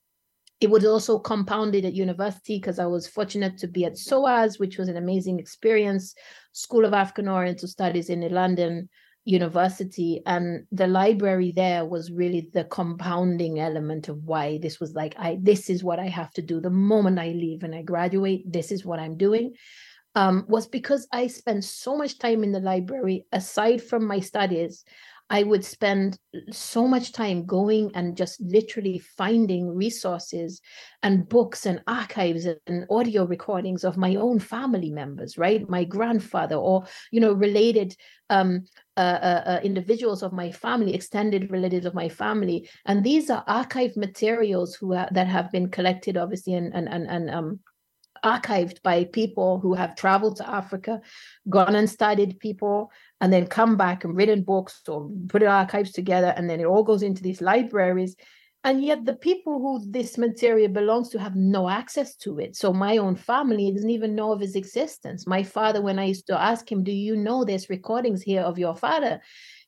[0.60, 4.78] It was also compounded at university because I was fortunate to be at SOAS, which
[4.78, 6.14] was an amazing experience,
[6.51, 8.89] School of African Oriental Studies in the London
[9.24, 10.22] University.
[10.26, 15.38] And the library there was really the compounding element of why this was like, I
[15.41, 18.51] this is what I have to do the moment I leave and I graduate.
[18.51, 19.53] This is what I'm doing
[20.16, 24.84] um, was because I spent so much time in the library, aside from my studies,
[25.30, 26.17] I would spend
[26.51, 30.59] so much time going and just literally finding resources
[31.03, 35.69] and books and archives and audio recordings of my own family members, right?
[35.69, 37.95] My grandfather or, you know, related
[38.32, 38.65] um,
[38.97, 42.67] uh, uh, uh, individuals of my family, extended relatives of my family.
[42.86, 47.07] And these are archive materials who ha- that have been collected, obviously, and, and, and,
[47.07, 47.59] and um,
[48.23, 51.01] archived by people who have traveled to Africa,
[51.49, 52.91] gone and studied people,
[53.22, 56.84] and then come back and written books or put archives together, and then it all
[56.84, 58.15] goes into these libraries.
[58.63, 62.55] And yet, the people who this material belongs to have no access to it.
[62.57, 65.26] So, my own family doesn't even know of its existence.
[65.26, 68.59] My father, when I used to ask him, Do you know there's recordings here of
[68.59, 69.22] your father?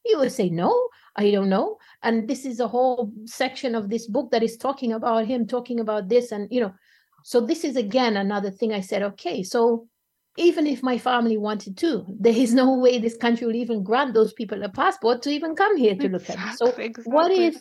[0.04, 1.78] He would say, No, I don't know.
[2.04, 5.80] And this is a whole section of this book that is talking about him, talking
[5.80, 6.34] about this.
[6.34, 6.74] And, you know,
[7.24, 9.88] so this is again another thing I said, okay, so
[10.38, 14.14] even if my family wanted to, there is no way this country will even grant
[14.14, 16.58] those people a passport to even come here to look at it.
[16.58, 16.74] So
[17.04, 17.56] what if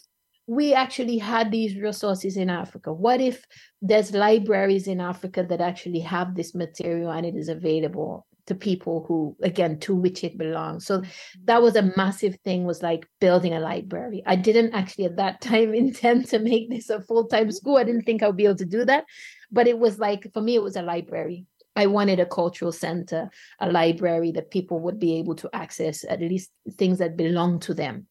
[0.46, 2.92] we actually had these resources in Africa?
[2.92, 3.44] What if
[3.82, 9.04] there's libraries in Africa that actually have this material and it is available to people
[9.06, 10.86] who again to which it belongs?
[10.86, 11.44] So mm-hmm.
[11.44, 14.22] that was a massive thing was like building a library.
[14.26, 17.50] I didn't actually at that time intend to make this a full-time mm-hmm.
[17.50, 17.78] school.
[17.78, 19.04] I didn't think i would be able to do that
[19.52, 21.46] but it was like for me it was a library
[21.76, 26.20] i wanted a cultural center a library that people would be able to access at
[26.20, 28.06] least things that belong to them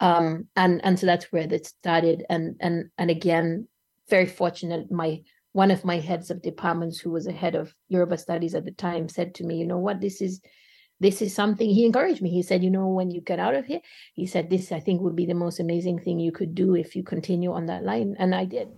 [0.00, 3.66] um and and so that's where that started and and and again
[4.08, 5.20] very fortunate my
[5.54, 8.72] one of my heads of departments who was a head of Yoruba studies at the
[8.72, 10.40] time said to me, you know what, this is
[11.00, 12.30] this is something he encouraged me.
[12.30, 13.80] He said, you know, when you get out of here,
[14.14, 16.96] he said, this I think would be the most amazing thing you could do if
[16.96, 18.16] you continue on that line.
[18.18, 18.68] And I did.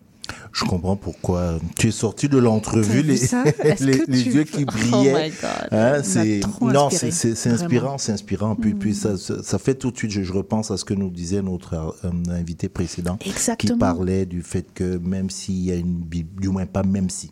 [0.53, 3.19] Je comprends pourquoi tu es sorti de l'entrevue, les,
[4.27, 5.33] yeux qui Oh brillaient.
[5.71, 8.55] Hein, m'a c'est non, c'est- inspirant, c'est inspirant.
[8.57, 10.11] Puis, puis ça, ça, fait tout de suite.
[10.11, 11.75] Je, je repense à ce que nous disait notre
[12.05, 13.79] euh, invité précédent, qui Exactement.
[13.79, 17.31] parlait du fait que même s'il y a une bib- du moins pas même si.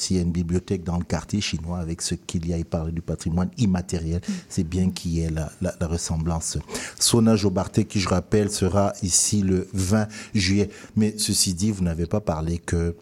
[0.00, 2.64] S'il y a une bibliothèque dans le quartier chinois avec ce qu'il y a, il
[2.64, 6.56] parlait du patrimoine immatériel, c'est bien qu'il y ait la, la- la ressemblance.
[7.00, 10.70] Sona Jobarté, qui je rappelle, sera ici le 20 juillet.
[10.94, 12.94] Mais ceci dit, vous n'avez pas parlé que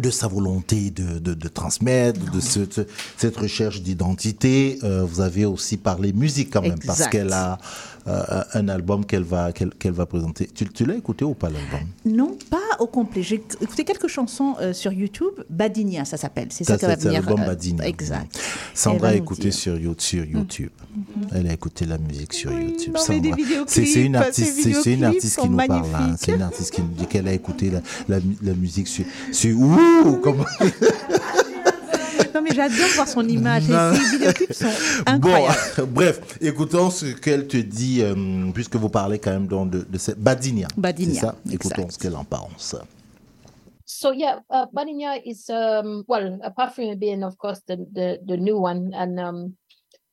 [0.00, 2.86] de sa volonté de, de, de transmettre, de ce- ce-
[3.16, 4.78] cette recherche d'identité.
[4.82, 7.58] Euh, vous avez aussi parlé musique quand même, parce qu'elle a
[8.06, 10.46] euh, un album qu'elle va, qu'elle va présenter.
[10.54, 11.80] Tu, tu l'as écouté ou pas l'album?
[12.04, 13.22] Non, pas au complet.
[13.22, 15.32] J'ai écouté quelques chansons euh, sur YouTube.
[15.48, 16.48] Badinia, ça s'appelle.
[16.50, 17.12] C'est ça, Ça, va venir.
[17.22, 17.86] l'album euh, Badinia.
[17.86, 18.38] Exact.
[18.74, 20.70] Sandra a écouté sur, sur YouTube.
[21.32, 22.96] Elle a écouté la musique sur YouTube.
[22.96, 23.34] Sandra.
[23.36, 25.86] vidéoclips, C'est une artiste, c'est- une artiste qui nous parle.
[25.94, 26.14] hein.
[26.18, 29.04] C'est une artiste qui nous dit qu'elle a écouté la, la, mu- la musique sur.
[29.32, 30.44] sur Ouh, comment
[32.44, 33.68] mais j'adore voir son image.
[33.68, 33.92] Non.
[33.92, 34.66] Et ces vidéoclips sont
[35.06, 35.86] Bon, incroyables.
[35.88, 38.14] bref, écoutons ce qu'elle te dit, euh,
[38.52, 40.68] puisque vous parlez quand même donc de, de cette Badinia.
[40.76, 41.34] Badinia, ça?
[41.50, 41.54] exact.
[41.54, 42.76] Écoutons ce qu'elle en pense.
[43.86, 48.18] so yeah, uh, Baninya is um, well, apart from it being, of course, the the
[48.26, 49.56] the new one, and um,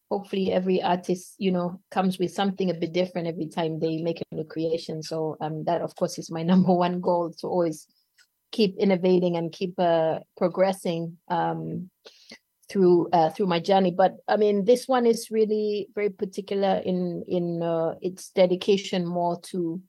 [0.09, 4.21] hopefully every artist, you know, comes with something a bit different every time they make
[4.21, 5.01] a new creation.
[5.01, 7.88] So um, that, of course, is my number one goal to always
[8.51, 11.89] keep innovating and keep uh, progressing um,
[12.72, 13.91] through uh, through my journey.
[13.91, 19.39] But I mean, this one is really very particular in in uh, its dedication more
[19.51, 19.82] to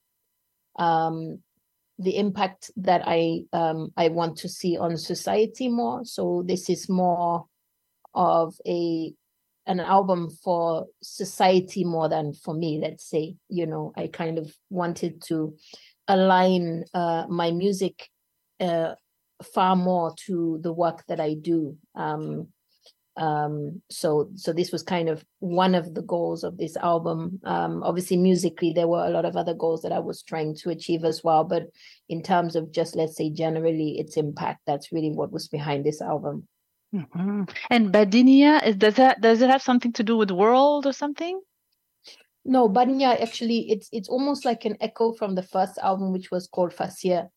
[0.79, 1.39] um,
[1.99, 6.05] the impact that I um, I want to see on society more.
[6.05, 7.47] So this is more
[8.15, 9.15] of a
[9.67, 12.81] an album for society more than for me.
[12.83, 15.55] Let's say, you know, I kind of wanted to
[16.09, 18.09] align uh, my music
[18.59, 18.95] uh,
[19.55, 21.77] far more to the work that I do.
[21.95, 22.49] Um,
[23.19, 27.83] um so so this was kind of one of the goals of this album um
[27.83, 31.05] obviously musically there were a lot of other goals that i was trying to achieve
[31.05, 31.65] as well but
[32.09, 36.01] in terms of just let's say generally its impact that's really what was behind this
[36.01, 36.47] album
[36.95, 37.49] Mhm.
[37.71, 41.41] And Badinia, is, does that does it have something to do with world or something?
[42.45, 46.49] no badinia actually it's it's almost like an echo from the first album which was
[46.49, 47.29] called fasia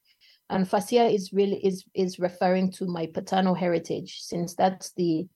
[0.49, 5.27] and fasia is really is is referring to my paternal heritage since that's the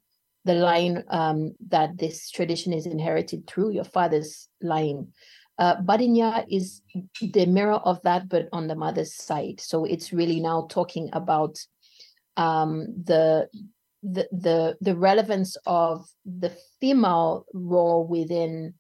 [0.49, 5.07] the line um, that this tradition is inherited through your father's line.
[5.59, 6.81] Uh, Badinya is
[7.21, 9.59] the mirror of that, but on the mother's side.
[9.61, 11.59] So it's really now talking about
[12.35, 13.47] um, the
[14.01, 18.73] the the the relevance of the female role within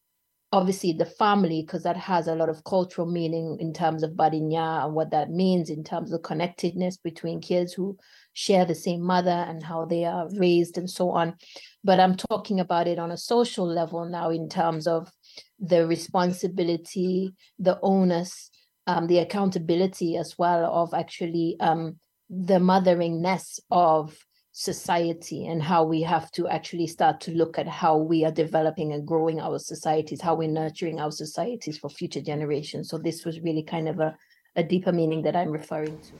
[0.51, 4.83] obviously the family because that has a lot of cultural meaning in terms of badinya
[4.83, 7.95] and what that means in terms of connectedness between kids who
[8.33, 11.35] share the same mother and how they are raised and so on.
[11.83, 15.11] But i'm talking about it on a social level now in terms of
[15.59, 18.49] the responsibility the onus
[18.87, 24.17] um, the accountability as well of actually um, the motheringness of
[24.59, 28.91] society and how we have to actually start to look at how we are developing
[28.91, 32.89] and growing our societies, how we're nurturing our societies for future generations.
[32.89, 34.17] So this was really kind of a,
[34.57, 36.13] a deeper meaning that I'm referring to.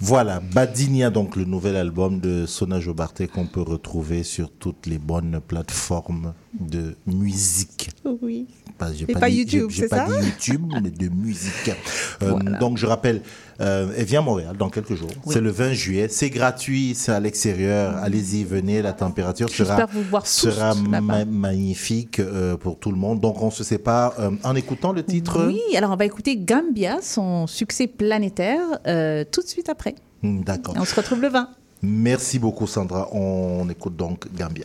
[0.00, 4.98] Voilà, Badinia, donc le nouvel album de Sona Jobarté qu'on peut retrouver sur toutes les
[4.98, 7.90] bonnes plateformes de musique.
[8.04, 8.46] Oui.
[8.78, 11.70] Pas, Et pas pas dit- YouTube, c'est pas ça dit YouTube, mais de musique.
[12.22, 12.58] Euh, Voilà.
[12.58, 13.22] Donc je rappelle,
[13.60, 15.10] euh, elle vient à Montréal dans quelques jours.
[15.26, 15.32] Oui.
[15.32, 16.08] C'est le 20 juillet.
[16.08, 17.96] C'est gratuit, c'est à l'extérieur.
[17.98, 18.82] Allez-y, venez.
[18.82, 23.20] La température sera, vous voir sera ma- magnifique euh, pour tout le monde.
[23.20, 25.44] Donc on se sépare euh, en écoutant le titre.
[25.46, 28.60] Oui, alors on va écouter Gambia, son succès planétaire,
[29.30, 29.94] tout de suite après.
[30.22, 30.74] Hmm, D'accord.
[30.78, 31.48] On se retrouve le 20.
[31.82, 33.08] Merci beaucoup Sandra.
[33.12, 34.64] On écoute donc Gambia.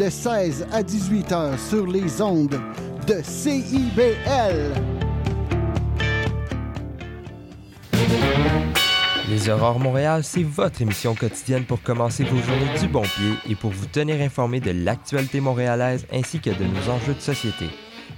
[0.00, 2.58] de 16 à 18 heures sur les ondes
[3.06, 4.72] de CIBL.
[9.28, 13.54] Les Aurores Montréal, c'est votre émission quotidienne pour commencer vos journées du bon pied et
[13.54, 17.66] pour vous tenir informé de l'actualité montréalaise ainsi que de nos enjeux de société.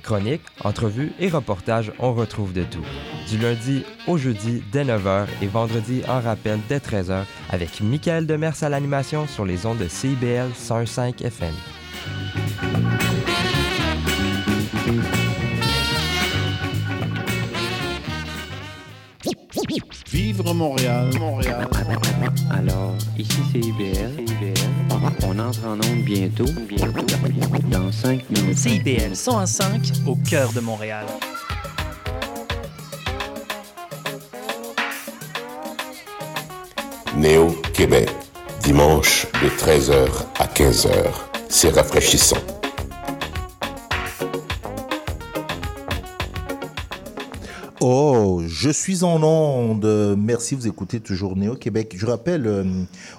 [0.02, 2.84] Chroniques, entrevues et reportages, on retrouve de tout.
[3.28, 8.62] Du lundi au jeudi dès 9h et vendredi en rappel dès 13h avec Michael Demers
[8.62, 11.54] à l'animation sur les ondes de CIBL 105 FM.
[20.32, 21.68] Vivre Montréal, Montréal.
[22.50, 24.24] Alors, ici c'est IBL.
[25.26, 26.46] On entre en onde bientôt.
[26.66, 27.04] Bientôt.
[27.70, 28.56] Dans 5 minutes.
[28.56, 31.04] CIBL 101.5 au cœur de Montréal.
[37.14, 38.08] Néo Québec,
[38.62, 40.08] dimanche de 13h
[40.38, 41.10] à 15h.
[41.50, 42.61] C'est rafraîchissant.
[47.84, 50.14] Oh, je suis en onde.
[50.16, 51.96] Merci, vous écoutez toujours Néo Québec.
[51.98, 52.64] Je rappelle, euh,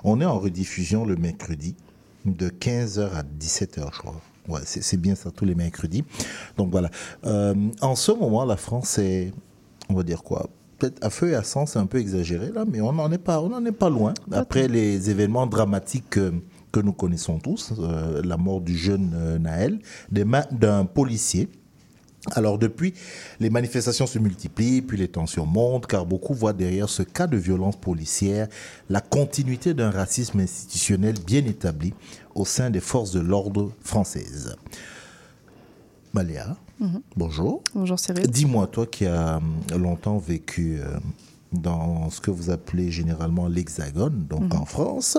[0.06, 1.76] on est en rediffusion le mercredi
[2.24, 4.22] de 15h à 17h, je crois.
[4.48, 6.06] Ouais, c'est bien ça, tous les mercredis.
[6.56, 6.90] Donc voilà.
[7.26, 9.34] Euh, en ce moment, la France est,
[9.90, 12.64] on va dire quoi Peut-être à feu et à sang, c'est un peu exagéré là,
[12.66, 14.14] mais on n'en est pas, on n'en est pas loin.
[14.32, 16.34] Après les événements dramatiques que,
[16.72, 21.50] que nous connaissons tous, euh, la mort du jeune euh, Naël, des mains d'un policier.
[22.32, 22.94] Alors depuis,
[23.42, 27.36] les manifestations se multiplient, puis les tensions montent, car beaucoup voient derrière ce cas de
[27.38, 28.48] violence policière
[28.90, 31.94] la continuité d'un racisme institutionnel bien établi
[32.34, 34.56] au sein des forces de l'ordre françaises.
[36.14, 37.02] Maléa, Mhm.
[37.16, 37.62] bonjour.
[37.76, 38.28] Bonjour Cyril.
[38.28, 40.98] Dis-moi, toi qui as euh, longtemps vécu euh,
[41.54, 44.62] dans ce que vous appelez généralement l'Hexagone, donc Mhm.
[44.62, 45.18] en France,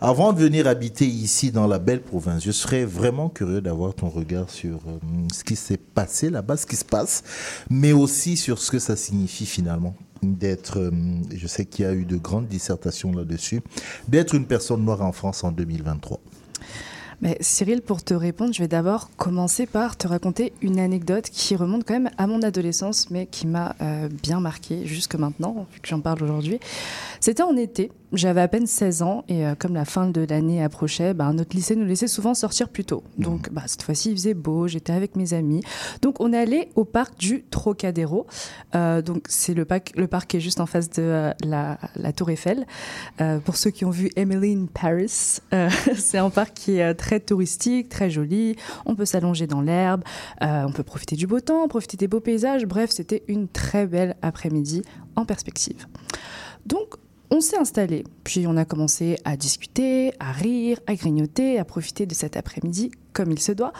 [0.00, 4.08] avant de venir habiter ici dans la belle province, je serais vraiment curieux d'avoir ton
[4.08, 4.98] regard sur euh,
[5.32, 7.22] ce qui s'est passé là-bas, ce qui se passe,
[7.70, 10.90] mais aussi sur ce que ça signifie finalement d'être, euh,
[11.32, 13.60] je sais qu'il y a eu de grandes dissertations là-dessus,
[14.08, 16.18] d'être une personne noire en France en 2023.
[17.20, 21.56] Mais Cyril, pour te répondre, je vais d'abord commencer par te raconter une anecdote qui
[21.56, 25.80] remonte quand même à mon adolescence, mais qui m'a euh, bien marqué jusque maintenant, vu
[25.80, 26.60] que j'en parle aujourd'hui.
[27.18, 30.62] C'était en été, j'avais à peine 16 ans, et euh, comme la fin de l'année
[30.62, 33.02] approchait, bah, notre lycée nous laissait souvent sortir plus tôt.
[33.18, 35.62] Donc bah, cette fois-ci, il faisait beau, j'étais avec mes amis.
[36.00, 38.26] Donc on est allé au parc du Trocadéro.
[38.74, 41.78] Euh, donc c'est le parc, le parc qui est juste en face de euh, la,
[41.96, 42.66] la Tour Eiffel.
[43.44, 45.40] Pour ceux qui ont vu Emily in Paris,
[45.96, 48.56] c'est un parc qui est très touristique, très joli.
[48.86, 50.02] On peut s'allonger dans l'herbe,
[50.40, 52.66] on peut profiter du beau temps, profiter des beaux paysages.
[52.66, 54.82] Bref, c'était une très belle après-midi
[55.16, 55.86] en perspective.
[56.66, 56.96] Donc,
[57.30, 62.06] on s'est installé, puis on a commencé à discuter, à rire, à grignoter, à profiter
[62.06, 63.72] de cet après-midi comme il se doit.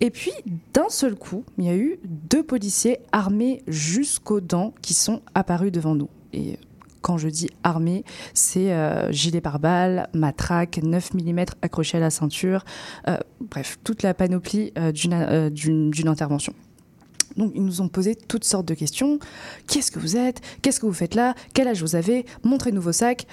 [0.00, 0.32] Et puis,
[0.72, 5.70] d'un seul coup, il y a eu deux policiers armés jusqu'aux dents qui sont apparus
[5.70, 6.08] devant nous.
[6.32, 6.58] Et
[7.02, 12.64] quand je dis armés, c'est euh, gilet pare-balles, matraque, 9 mm accroché à la ceinture,
[13.08, 14.92] euh, bref, toute la panoplie euh,
[15.50, 16.54] d'une intervention.
[17.38, 19.18] Donc, ils nous ont posé toutes sortes de questions.
[19.66, 20.40] Qui est-ce que vous êtes?
[20.60, 21.34] Qu'est-ce que vous faites là?
[21.54, 22.26] Quel âge vous avez?
[22.42, 23.26] Montrez-nous vos sacs.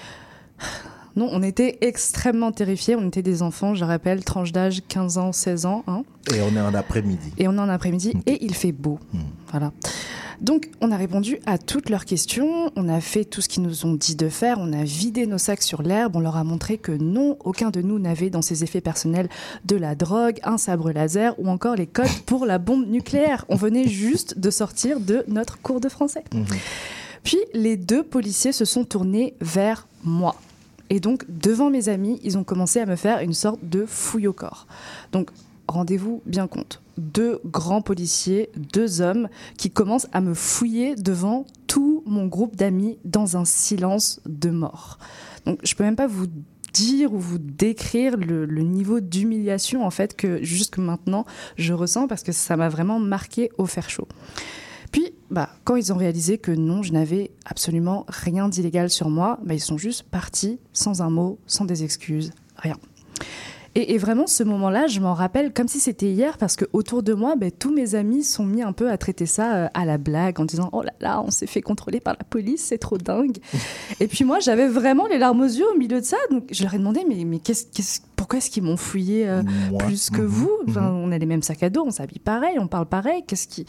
[1.16, 2.94] Non, on était extrêmement terrifiés.
[2.96, 5.82] On était des enfants, je rappelle, tranche d'âge 15 ans, 16 ans.
[5.86, 6.04] hein.
[6.34, 7.32] Et on est en après-midi.
[7.38, 8.98] Et on est en après-midi et il fait beau.
[9.50, 9.72] Voilà.
[10.42, 13.86] Donc, on a répondu à toutes leurs questions, on a fait tout ce qu'ils nous
[13.86, 16.76] ont dit de faire, on a vidé nos sacs sur l'herbe, on leur a montré
[16.76, 19.30] que non, aucun de nous n'avait dans ses effets personnels
[19.64, 23.46] de la drogue, un sabre laser ou encore les codes pour la bombe nucléaire.
[23.48, 26.24] On venait juste de sortir de notre cours de français.
[27.22, 30.36] Puis les deux policiers se sont tournés vers moi.
[30.90, 34.26] Et donc, devant mes amis, ils ont commencé à me faire une sorte de fouille
[34.26, 34.66] au corps.
[35.12, 35.30] Donc,
[35.68, 36.82] rendez-vous bien compte.
[36.96, 39.28] Deux grands policiers, deux hommes,
[39.58, 44.98] qui commencent à me fouiller devant tout mon groupe d'amis dans un silence de mort.
[45.44, 46.26] Donc, je peux même pas vous
[46.72, 51.24] dire ou vous décrire le, niveau d'humiliation en fait que jusque maintenant
[51.56, 54.06] je ressens parce que ça m'a vraiment marqué au fer chaud.
[54.96, 59.38] Puis, bah, quand ils ont réalisé que non, je n'avais absolument rien d'illégal sur moi,
[59.44, 62.76] bah, ils sont juste partis sans un mot, sans des excuses, rien.
[63.74, 67.02] Et, et vraiment, ce moment-là, je m'en rappelle comme si c'était hier, parce que autour
[67.02, 69.84] de moi, ben, tous mes amis sont mis un peu à traiter ça euh, à
[69.84, 72.78] la blague, en disant Oh là là, on s'est fait contrôler par la police, c'est
[72.78, 73.36] trop dingue.
[74.00, 76.62] et puis moi, j'avais vraiment les larmes aux yeux au milieu de ça, donc je
[76.62, 79.42] leur ai demandé Mais, mais qu'est-ce, qu'est-ce- pourquoi est-ce qu'ils m'ont fouillé euh,
[79.78, 80.50] plus que Mhm, vous?
[80.66, 80.96] Enfin, mhm.
[80.96, 83.66] On a les mêmes sacs à dos, on s'habille pareil, on parle pareil, qu'est-ce qui,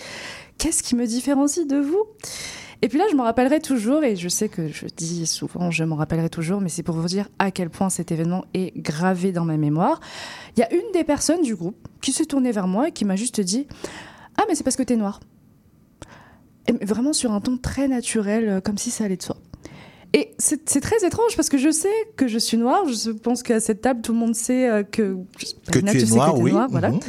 [0.58, 2.04] qu'est-ce qui me différencie de vous?
[2.82, 5.84] Et puis là, je m'en rappellerai toujours, et je sais que je dis souvent, je
[5.84, 9.32] m'en rappellerai toujours, mais c'est pour vous dire à quel point cet événement est gravé
[9.32, 10.00] dans ma mémoire.
[10.56, 13.04] Il y a une des personnes du groupe qui s'est tournée vers moi et qui
[13.04, 13.68] m'a juste dit
[14.38, 15.20] Ah, mais c'est parce que t'es noir.
[16.68, 19.38] Et vraiment sur un ton très naturel, euh, comme si ça allait de soi.
[20.20, 22.86] Et c'est très étrange parce que je sais que je suis noire.
[22.88, 25.16] Je pense qu'à cette table, tout le monde sait euh, que.
[25.72, 26.52] Que Nat, tu es sais noir, t'es oui.
[26.72, 26.90] voilà.
[26.90, 27.00] Mhm.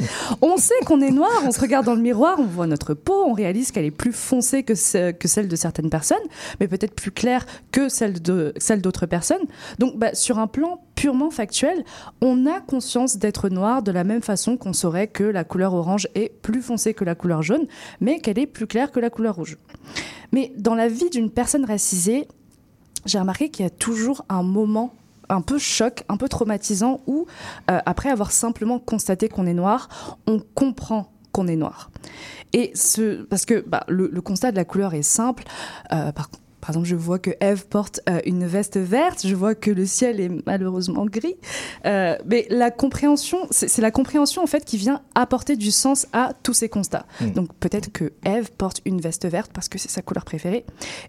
[0.43, 3.23] On sait qu'on est noir, on se regarde dans le miroir, on voit notre peau,
[3.25, 6.21] on réalise qu'elle est plus foncée que, ce- que celle de certaines personnes,
[6.59, 9.41] mais peut-être plus claire que celle d'autres personnes.
[9.79, 11.83] Donc, bah, sur un plan purement factuel,
[12.21, 16.07] on a conscience d'être noir de la même façon qu'on saurait que la couleur orange
[16.13, 17.65] est plus foncée que la couleur jaune,
[18.01, 19.57] mais qu'elle est plus claire que la couleur rouge.
[20.31, 22.27] Mais dans la vie d'une personne racisée,
[23.05, 24.93] j'ai remarqué qu'il y a toujours un moment
[25.29, 27.27] un peu choc, un peu traumatisant, où,
[27.69, 31.91] euh, après avoir simplement constaté qu'on est noir, on comprend qu'on est noir.
[32.53, 35.43] Et ce, parce que bah, le, constat de la couleur est simple.
[35.93, 36.29] Euh, par,
[36.61, 39.85] par exemple, je vois que Eve porte euh, une veste verte, je vois que le
[39.85, 41.35] ciel est malheureusement gris.
[41.85, 46.33] Euh, mais la compréhension, c'est la compréhension en fait qui vient apporter du sens à
[46.43, 47.05] tous ces constats.
[47.21, 47.31] Mm.
[47.31, 50.65] Donc peut-être que Eve porte une veste verte parce que c'est sa couleur préférée,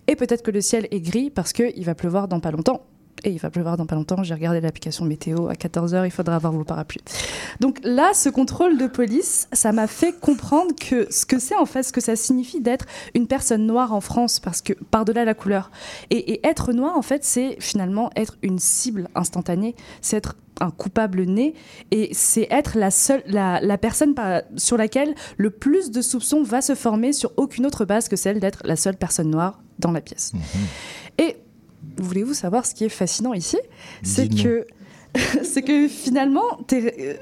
[0.06, 2.82] et peut-être que le ciel est gris parce qu'il va pleuvoir dans pas longtemps.
[3.24, 4.22] Et il va pleuvoir dans pas longtemps.
[4.22, 7.02] J'ai regardé l'application météo à 14h, il faudra avoir vos parapluies.
[7.60, 11.66] Donc là, ce contrôle de police, ça m'a fait comprendre que ce que c'est en
[11.66, 15.34] fait, ce que ça signifie d'être une personne noire en France, parce que par-delà la
[15.34, 15.70] couleur.
[16.10, 20.70] Et, et être noir, en fait, c'est finalement être une cible instantanée, c'est être un
[20.70, 21.54] coupable né,
[21.90, 26.42] et c'est être la seule, la, la personne par- sur laquelle le plus de soupçons
[26.42, 29.90] va se former sur aucune autre base que celle d'être la seule personne noire dans
[29.90, 30.32] la pièce.
[31.16, 31.36] Et
[31.98, 33.58] voulez-vous savoir ce qui est fascinant ici?
[34.02, 34.66] C'est que
[35.42, 37.14] c'est que finalement, euh,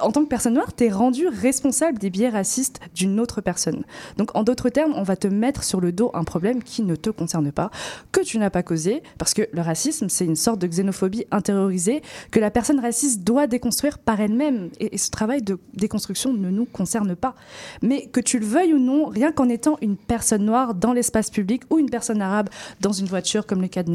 [0.00, 3.84] en tant que personne noire, tu es rendu responsable des biais racistes d'une autre personne.
[4.16, 6.96] Donc, en d'autres termes, on va te mettre sur le dos un problème qui ne
[6.96, 7.70] te concerne pas,
[8.12, 12.02] que tu n'as pas causé, parce que le racisme, c'est une sorte de xénophobie intériorisée
[12.30, 14.70] que la personne raciste doit déconstruire par elle-même.
[14.80, 17.34] Et, ce travail de déconstruction ne nous concerne pas.
[17.82, 21.30] Mais que tu le veuilles ou non, rien qu'en étant une personne noire dans l'espace
[21.30, 22.48] public ou une personne arabe
[22.80, 23.94] dans une voiture, comme le cas de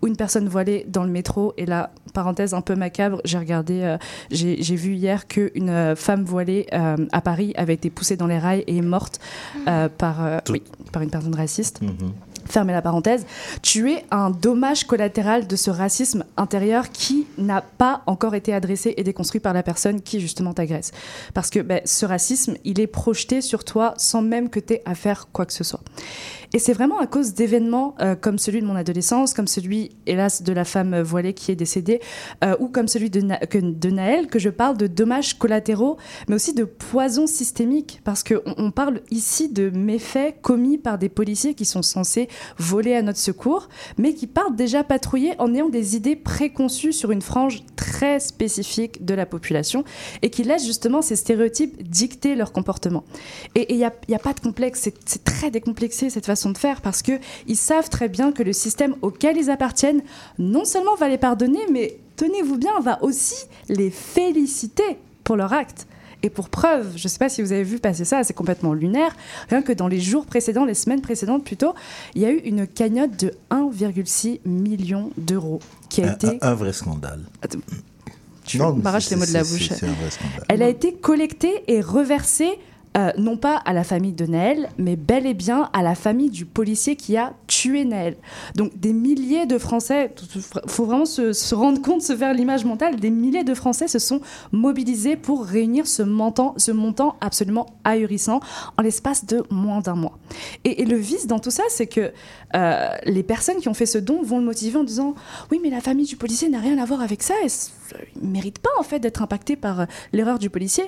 [0.00, 3.80] ou une personne voilée dans le métro, et là, parenthèse un peu macabre, j'ai regardé,
[3.80, 3.96] euh,
[4.30, 8.38] j'ai vu hier qu'une euh, femme voilée euh, à Paris avait été poussée dans les
[8.38, 9.20] rails et est morte
[9.66, 10.62] euh, par, oui,
[10.92, 11.80] par une personne raciste.
[12.46, 13.24] Fermez la parenthèse.
[13.62, 18.92] Tu es un dommage collatéral de ce racisme intérieur qui n'a pas encore été adressé
[18.98, 20.92] et déconstruit par la personne qui justement t'agresse.
[21.32, 24.82] Parce que ben, ce racisme, il est projeté sur toi sans même que tu aies
[24.84, 25.80] à faire quoi que ce soit.
[26.54, 30.44] Et c'est vraiment à cause d'événements euh, comme celui de mon adolescence, comme celui, hélas,
[30.44, 32.00] de la femme voilée qui est décédée,
[32.44, 35.96] euh, ou comme celui de, Naël, que je parle de dommages collatéraux,
[36.28, 41.08] mais aussi de poison systémique, parce qu'on on parle ici de méfaits commis par des
[41.08, 43.68] policiers qui sont censés voler à notre secours,
[43.98, 49.04] mais qui partent déjà patrouiller en ayant des idées préconçues sur une frange très spécifique
[49.04, 49.82] de la population,
[50.22, 53.02] et qui laissent justement ces stéréotypes dicter leur comportement.
[53.56, 56.80] Et il n'y a, a pas de complexe, c'est très décomplexé cette façon de faire
[56.80, 57.12] parce que
[57.46, 60.02] ils savent très bien que le système auquel ils appartiennent
[60.38, 63.34] non seulement va les pardonner, mais tenez-vous bien, va aussi
[63.68, 65.86] les féliciter pour leur acte.
[66.22, 68.72] Et pour preuve, je ne sais pas si vous avez vu passer ça, c'est complètement
[68.72, 69.14] lunaire.
[69.50, 71.74] Rien que dans les jours précédents, les semaines précédentes plutôt,
[72.14, 75.60] il y a eu une cagnotte de 1,6 million d'euros
[75.90, 77.20] qui a Un, été un- un vrai scandale.
[78.46, 79.68] tu m'arraches les mots de la bouche.
[80.48, 82.58] Elle a été collectée et reversée,
[82.96, 86.30] euh, non pas à la famille de Naël, mais bel et bien à la famille
[86.30, 88.16] du policier qui a tué Naël.
[88.54, 90.14] Donc des milliers de Français,
[90.68, 94.20] faut vraiment se, rendre compte, se faire l'image mentale, des milliers de Français se sont
[94.52, 98.38] mobilisés pour réunir ce montant, ce montant absolument ahurissant
[98.78, 100.16] en l'espace de moins d'un mois.
[100.62, 102.12] Et, le vice dans tout ça, c'est que
[102.54, 105.14] euh, les personnes qui ont fait ce don vont le motiver en disant
[105.50, 107.48] oui mais la famille du policier n'a rien à voir avec ça, et
[108.16, 110.84] il ne mérite pas en fait d'être impacté par euh, l'erreur du policier.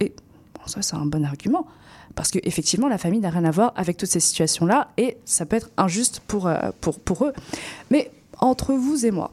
[0.00, 0.14] Et
[0.60, 1.66] bon, ça c'est un bon argument.
[2.14, 5.56] Parce qu'effectivement, la famille n'a rien à voir avec toutes ces situations-là et ça peut
[5.56, 7.32] être injuste pour, euh, pour, pour eux.
[7.90, 9.30] Mais entre vous et moi,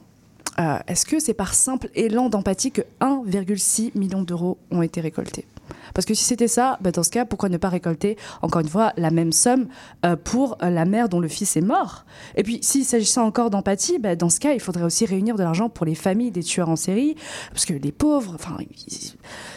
[0.60, 5.46] euh, est-ce que c'est par simple élan d'empathie que 1,6 million d'euros ont été récoltés?
[5.94, 8.68] Parce que si c'était ça, bah, dans ce cas, pourquoi ne pas récolter, encore une
[8.68, 9.68] fois, la même somme
[10.06, 12.06] euh, pour euh, la mère dont le fils est mort?
[12.36, 15.44] Et puis, s'il s'agissait encore d'empathie, bah, dans ce cas, il faudrait aussi réunir de
[15.44, 17.16] l'argent pour les familles des tueurs en série,
[17.52, 18.58] parce que les pauvres, enfin,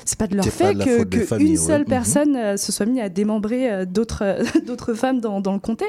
[0.04, 1.86] c'est pas de leur fait de que, familles, une seule Mhm.
[1.86, 5.84] personne euh, se soit mise à démembrer d'autres d'autres femmes dans, dans le comté.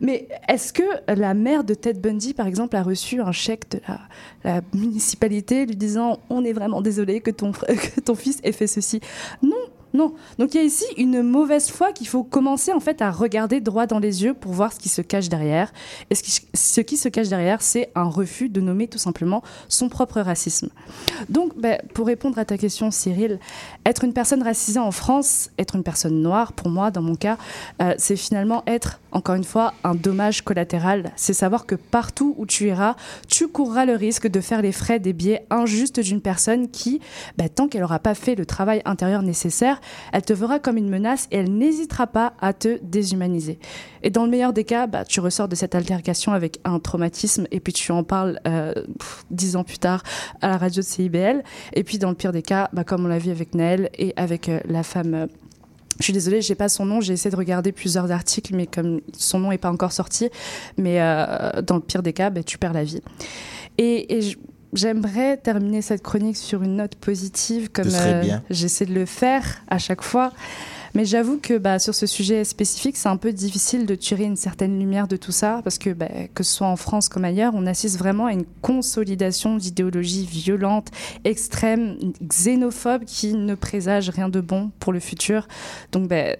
[0.00, 3.80] Mais est-ce que la mère de Ted Bundy, par exemple, a reçu un chèque de
[3.88, 4.00] la,
[4.44, 8.66] la municipalité lui disant on est vraiment désolé que ton, que ton fils ait fait
[8.66, 9.00] ceci
[9.42, 9.56] Non.
[9.96, 10.12] Non.
[10.38, 13.62] Donc il y a ici une mauvaise foi qu'il faut commencer en fait à regarder
[13.62, 15.72] droit dans les yeux pour voir ce qui se cache derrière.
[16.10, 16.22] Et ce
[16.82, 20.68] qui, se cache derrière, c'est un refus de nommer tout simplement son propre racisme.
[21.30, 23.38] Donc ben, pour répondre à ta question, Cyril,
[23.86, 27.38] être une personne racisée en France, être une personne noire, pour moi, dans mon cas,
[27.80, 31.12] euh, c'est finalement être, encore une fois, un dommage collatéral.
[31.16, 32.96] C'est savoir que partout où tu iras,
[33.28, 37.00] tu courras le risque de faire les frais des biais injustes d'une personne qui,
[37.38, 39.80] bah, tant qu'elle n'aura pas fait le travail intérieur nécessaire,
[40.12, 43.58] elle te verra comme une menace et elle n'hésitera pas à te déshumaniser.
[44.02, 47.46] Et dans le meilleur des cas, bah, tu ressors de cette altercation avec un traumatisme
[47.50, 48.72] et puis tu en parles euh,
[49.30, 50.02] dix ans plus tard
[50.40, 51.42] à la radio de CIBL.
[51.72, 54.12] Et puis dans le pire des cas, bah, comme on l'a vu avec Naël et
[54.16, 55.14] avec euh, la femme.
[55.14, 55.26] euh,
[55.98, 57.00] je suis désolée, j'ai pas son nom.
[57.00, 60.28] J'ai essayé de regarder plusieurs articles, mais comme son nom n'est pas encore sorti,
[60.76, 60.98] mais
[61.62, 63.00] dans le pire des cas, bah, tu perds la vie.
[63.78, 64.36] Et, et
[64.72, 69.78] j'aimerais terminer cette chronique sur une note positive, comme euh, j'essaie de le faire à
[69.78, 70.32] chaque fois.
[70.94, 74.36] Mais j'avoue que bah, sur ce sujet spécifique, c'est un peu difficile de tirer une
[74.36, 77.52] certaine lumière de tout ça, parce que bah, que ce soit en France comme ailleurs,
[77.54, 80.88] on assiste vraiment à une consolidation d'idéologies violentes,
[81.24, 85.48] extrêmes, xénophobes, qui ne présagent rien de bon pour le futur.
[85.92, 86.34] Donc, bah,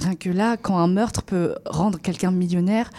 [0.00, 2.90] rien que là, quand un meurtre peut rendre quelqu'un millionnaire,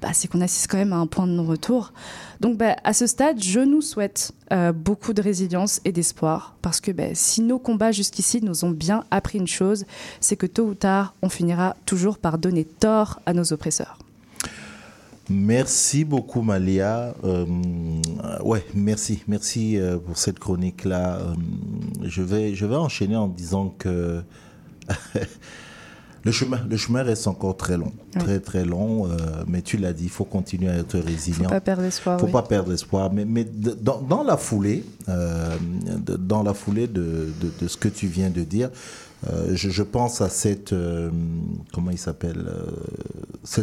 [0.00, 1.92] bah, c'est qu'on assiste quand même à un point de non-retour.
[2.40, 6.80] Donc bah, à ce stade, je nous souhaite euh, beaucoup de résilience et d'espoir, parce
[6.80, 9.84] que bah, si nos combats jusqu'ici nous ont bien appris une chose,
[10.20, 13.98] c'est que tôt ou tard, on finira toujours par donner tort à nos oppresseurs.
[15.30, 17.14] Merci beaucoup, Malia.
[17.24, 17.46] Euh,
[18.44, 21.20] ouais, merci, merci euh, pour cette chronique-là.
[21.20, 21.34] Euh,
[22.02, 24.22] je vais, je vais enchaîner en disant que
[26.24, 29.06] le chemin, le chemin reste encore très long, très très long.
[29.10, 29.16] euh,
[29.48, 31.44] mais tu l'as dit, il faut continuer à être résilient.
[31.44, 32.32] Faut pas perdre espoir, Faut oui.
[32.32, 33.10] pas perdre espoir.
[33.12, 35.56] Mais, dans, dans la foulée, euh,
[36.06, 38.70] de- dans la foulée de, de- de ce que tu viens de dire.
[39.30, 40.74] euh, je, je pense à cette
[41.72, 42.44] comment il s'appelle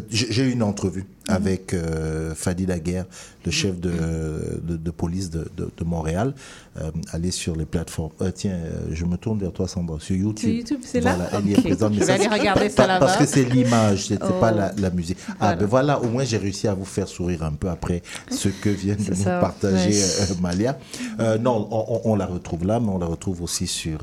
[0.09, 3.05] j'ai eu une entrevue avec euh, Fadi Daguerre,
[3.45, 3.91] le chef de,
[4.61, 5.49] de, de police de
[5.85, 6.33] Montréal.
[6.79, 8.11] Euh, allez sur les plateformes.
[8.21, 10.49] Euh, tiens, euh, je me tourne vers toi, Sandra, sur YouTube.
[10.49, 11.93] Sur YouTube, c'est là elle y est présente.
[11.93, 13.05] Je vais ça, aller regarder ça là-bas.
[13.05, 14.39] Parce que c'est l'image, c'est Oh.
[14.39, 15.17] pas la, la musique.
[15.39, 18.01] Ah, ben voilà, au moins j'ai réussi à vous faire sourire un peu après
[18.31, 20.41] ce que vient de nous ça, partager ouais.
[20.41, 20.77] Malia.
[21.41, 23.99] Non, on, on- on la retrouve là, mais on la retrouve aussi sur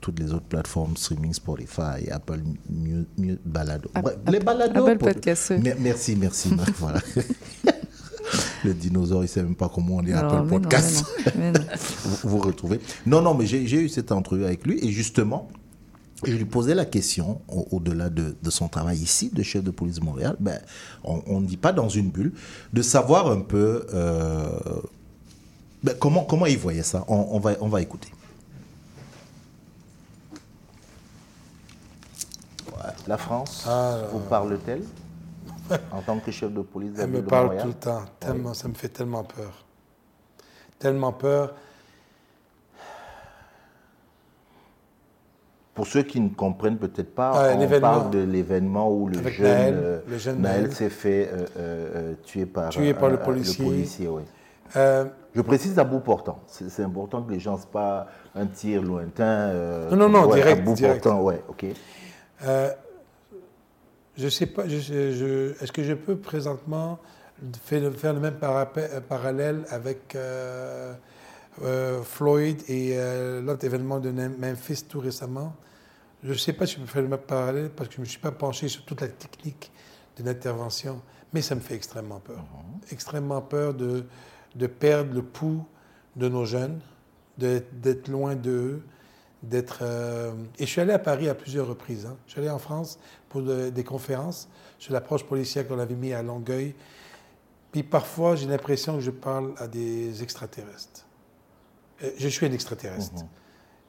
[0.00, 2.40] toutes les autres plateformes streaming, Spotify, Apple
[2.70, 3.90] Mu- Mu- Balado.
[3.94, 4.86] Bref, les balados.
[4.86, 6.50] Apple pour- Podcast, Merci, merci.
[6.78, 7.00] Voilà.
[8.64, 11.04] Le dinosaure, il sait même pas comment on mais non, Podcast.
[11.36, 11.64] mais non, mais non.
[12.04, 12.80] vous, vous retrouvez.
[13.06, 15.48] Non, non, mais j'ai eu cette entrevue avec lui et justement,
[16.24, 19.70] je lui posais la question, au- au-delà de, de son travail ici, de chef de
[19.70, 20.60] police de Montréal, ben,
[21.04, 22.32] on ne dit pas dans une bulle,
[22.74, 24.46] de savoir un peu euh,
[25.82, 27.04] ben, comment, comment il voyait ça.
[27.08, 28.08] On, on va, on va écouter.
[33.06, 33.66] La France
[34.12, 34.82] vous parle-t-elle?
[35.92, 38.02] en tant que chef de police de Elle me parle Montréal tout le temps.
[38.18, 39.64] Tellement, Ça me fait tellement peur.
[40.78, 41.54] Tellement peur.
[45.74, 49.34] Pour ceux qui ne comprennent peut-être pas, Ah, on parle de l'événement où le Avec
[49.34, 50.72] jeune, Naël, euh, le jeune Naël Naël.
[50.74, 54.08] s'est fait euh, euh, tuer par, le policier.
[54.08, 54.22] oui.
[55.32, 56.40] Je précise à bout portant.
[56.48, 59.52] C'est important que les gens ne pas un tir lointain.
[59.90, 61.02] Non, non, non, ouais, direct, À bout direct.
[61.04, 61.66] portant, ouais, ok.
[64.16, 66.98] Je sais pas, je, sais- je- est-ce que je peux présentement
[67.64, 70.92] faire, le- faire le même euh, parallèle avec euh,
[71.62, 75.54] euh, Floyd et euh, l'autre événement de Memphis tout récemment?
[76.22, 78.04] Je ne sais pas si je peux faire le même parallèle parce que je ne
[78.04, 79.70] me suis pas penché sur toute la technique
[80.18, 81.00] de l'intervention,
[81.32, 82.44] mais ça me fait extrêmement peur.
[82.90, 84.04] Extrêmement peur de,
[84.54, 85.64] de perdre le pouls
[86.16, 86.80] de nos jeunes,
[87.38, 88.82] d'être loin d'eux,
[89.42, 89.78] d'être.
[89.82, 92.06] euh, Et je suis allé à Paris à plusieurs reprises.
[92.06, 92.16] hein.
[92.26, 92.98] Je suis allé en France
[93.28, 94.48] pour de- des conférences
[94.78, 96.74] sur l'approche policière qu'on avait mis à Longueuil.
[97.72, 101.06] Puis parfois, j'ai l'impression que je parle à des extraterrestres.
[102.02, 103.12] Euh, Je suis un extraterrestre.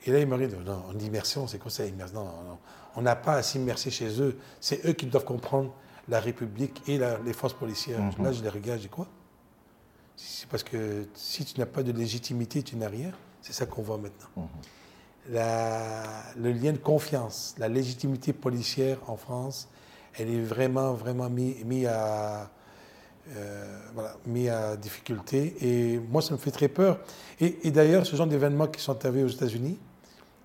[0.05, 2.57] Et là, il me dit, non, en immersion, c'est quoi ça, immersion Non, non, non.
[2.95, 4.37] On n'a pas à s'immerser chez eux.
[4.59, 5.71] C'est eux qui doivent comprendre
[6.09, 8.01] la République et la- les forces policières.
[8.01, 8.23] Mhm.
[8.23, 9.07] Là, je les regarde, je dis quoi?
[10.15, 13.11] C'est parce que si tu n'as pas de légitimité, tu n'as rien.
[13.41, 14.29] C'est ça qu'on voit maintenant.
[15.29, 19.67] Le lien de confiance, la légitimité policière en France,
[20.17, 22.49] elle est vraiment, vraiment mis, mis à,
[23.35, 25.55] euh, voilà, mis à difficulté.
[25.61, 26.99] Et moi, ça me fait très peur.
[27.39, 29.79] Et, d'ailleurs, ce genre d'événements qui sont arrivés aux États-Unis,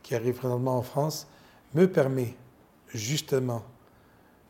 [0.02, 1.26] qui arrivent présentement en France,
[1.74, 2.34] me permet
[2.88, 3.62] justement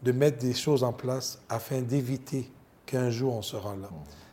[0.03, 2.51] de mettre des choses en place afin d'éviter
[2.85, 3.89] qu'un jour on se rend là.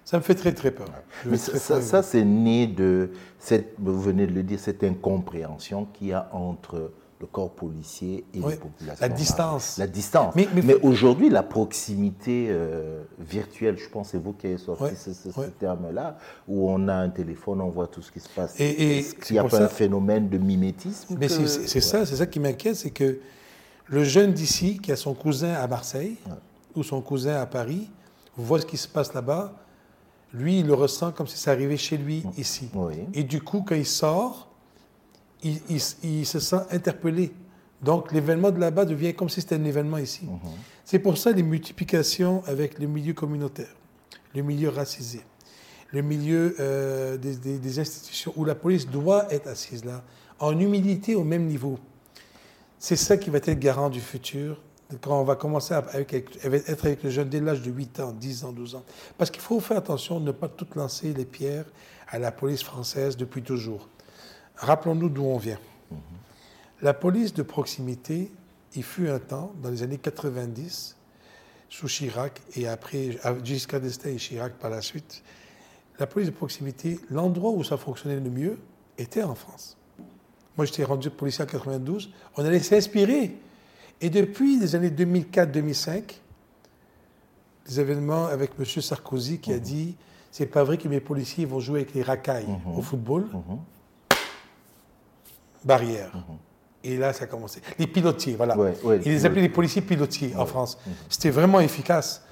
[0.05, 0.88] Ça me fait très très peur.
[1.25, 6.13] Mais ça, c'est né de, cette, vous venez de le dire, cette incompréhension qu'il y
[6.13, 9.01] a entre le corps policier et Oui, les populations.
[9.01, 9.77] la distance.
[9.77, 10.35] La distance.
[10.35, 14.57] Mais- Mais, mais- aujourd'hui, la proximité euh, virtuelle, je pense que c'est vous qui avez
[14.57, 15.47] sorti ce, ce- ce ouais.
[15.57, 16.17] terme-là,
[16.49, 18.59] où on a un téléphone, on voit tout ce qui se passe.
[18.59, 21.75] Et- et Est-ce qu'il n'y a pas ça- un phénomène de mimétisme Mais que- c'est-
[21.75, 21.81] Ouais.
[21.81, 23.19] ça, c'est ça qui m'inquiète, c'est que
[23.88, 26.17] le jeune d'ici, qui a son cousin à Marseille
[26.75, 27.89] ou son cousin à Paris,
[28.35, 29.53] voit ce qui se passe là-bas,
[30.34, 32.69] lui, il le ressent comme si ça arrivait chez lui ici.
[33.14, 34.49] Et du coup, quand il sort,
[35.43, 37.31] il, il- il se sent interpellé.
[37.81, 40.22] Donc l'événement de là-bas devient comme si c'était un événement ici.
[40.85, 43.76] C'est pour ça les multiplications avec le milieu communautaire,
[44.34, 45.22] le milieu racisé,
[45.91, 50.01] le milieu euh, des, des- des institutions où la police doit être assise là,
[50.39, 51.77] en humilité au même niveau.
[52.80, 54.61] C'est ça qui va être garant du futur
[55.01, 58.45] quand on va commencer à être avec le jeune dès l'âge de 8 ans, 10
[58.45, 58.83] ans, 12 ans.
[59.17, 61.65] Parce qu'il faut faire attention de ne pas tout lancer les pierres
[62.07, 63.87] à la police française depuis toujours.
[64.55, 65.59] Rappelons-nous d'où on vient.
[66.81, 68.31] La police de proximité,
[68.75, 70.95] il fut un temps, dans les années 90,
[71.69, 75.23] sous Chirac et après Giscard d'Estaing et Chirac par la suite,
[75.99, 78.57] la police de proximité, l'endroit où ça fonctionnait le mieux
[78.97, 79.77] était en France.
[80.57, 82.11] Moi, j'étais rendu policier en 92.
[82.37, 83.35] On allait s'inspirer.
[84.01, 86.03] Et depuis les années 2004-2005,
[87.65, 88.65] des événements avec M.
[88.65, 89.95] Sarkozy qui a dit
[90.31, 93.27] c'est pas vrai que mes policiers vont jouer avec les racailles au football.
[95.63, 96.11] Barrière.
[96.83, 97.61] Et là, ça a commencé.
[97.79, 98.57] Les pilotiers, voilà.
[98.57, 98.73] ouais,
[99.05, 100.77] Ils les appelaient les policiers pilotiers en France.
[101.07, 102.23] C'était vraiment efficace.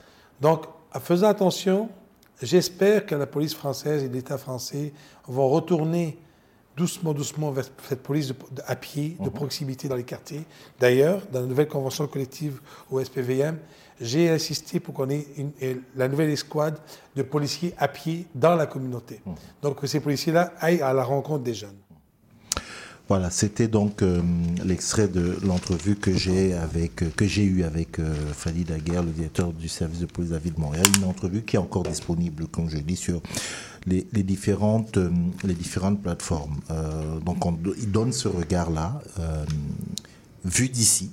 [0.42, 1.90] Donc, en faisant attention,
[2.42, 4.92] j'espère que la police française et l'État français
[5.28, 6.18] vont retourner
[6.78, 8.36] doucement, doucement vers cette police de-
[8.66, 10.44] à pied, de proximité dans les quartiers.
[10.80, 13.58] D'ailleurs, dans la nouvelle convention collective au SPVM,
[14.00, 16.78] j'ai insisté pour qu'on ait une- et la nouvelle escouade
[17.16, 19.20] de policiers à pied dans la communauté.
[19.62, 21.76] Donc, que ces policiers-là aillent à la rencontre des jeunes.
[23.08, 24.22] Voilà, c'était donc euh,
[24.64, 29.12] l'extrait de l'entrevue que j'ai avec euh, que j'ai eu avec euh, Fadi Daguerre, le
[29.12, 31.84] directeur du service de police de la ville de Montréal, une entrevue qui est encore
[31.84, 33.20] disponible, comme je dis, sur
[33.88, 35.10] les, différentes euh,
[35.44, 36.58] les différentes plateformes.
[36.70, 39.46] Euh, donc, on, il donne ce regard-là, euh,
[40.46, 41.12] vu d'ici.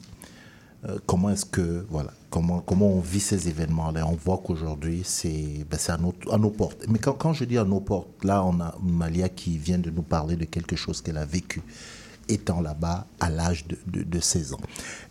[1.07, 5.67] Comment est-ce que voilà comment comment on vit ces événements là on voit qu'aujourd'hui c'est
[5.69, 6.85] ben, à, nos- à nos portes.
[6.89, 9.91] Mais quand, quand je dis à nos portes là on a Malia qui vient de
[9.91, 11.63] nous parler de quelque chose qu'elle a vécu
[12.29, 14.61] étant là-bas à l'âge de, de, de 16 ans.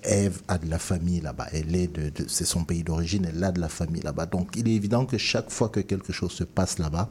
[0.04, 1.48] Eve a de la famille là-bas.
[1.52, 3.26] Elle est de, de- c'est son pays d'origine.
[3.30, 4.26] Elle a de la famille là-bas.
[4.26, 7.10] Donc il est évident que chaque fois que quelque chose se passe là-bas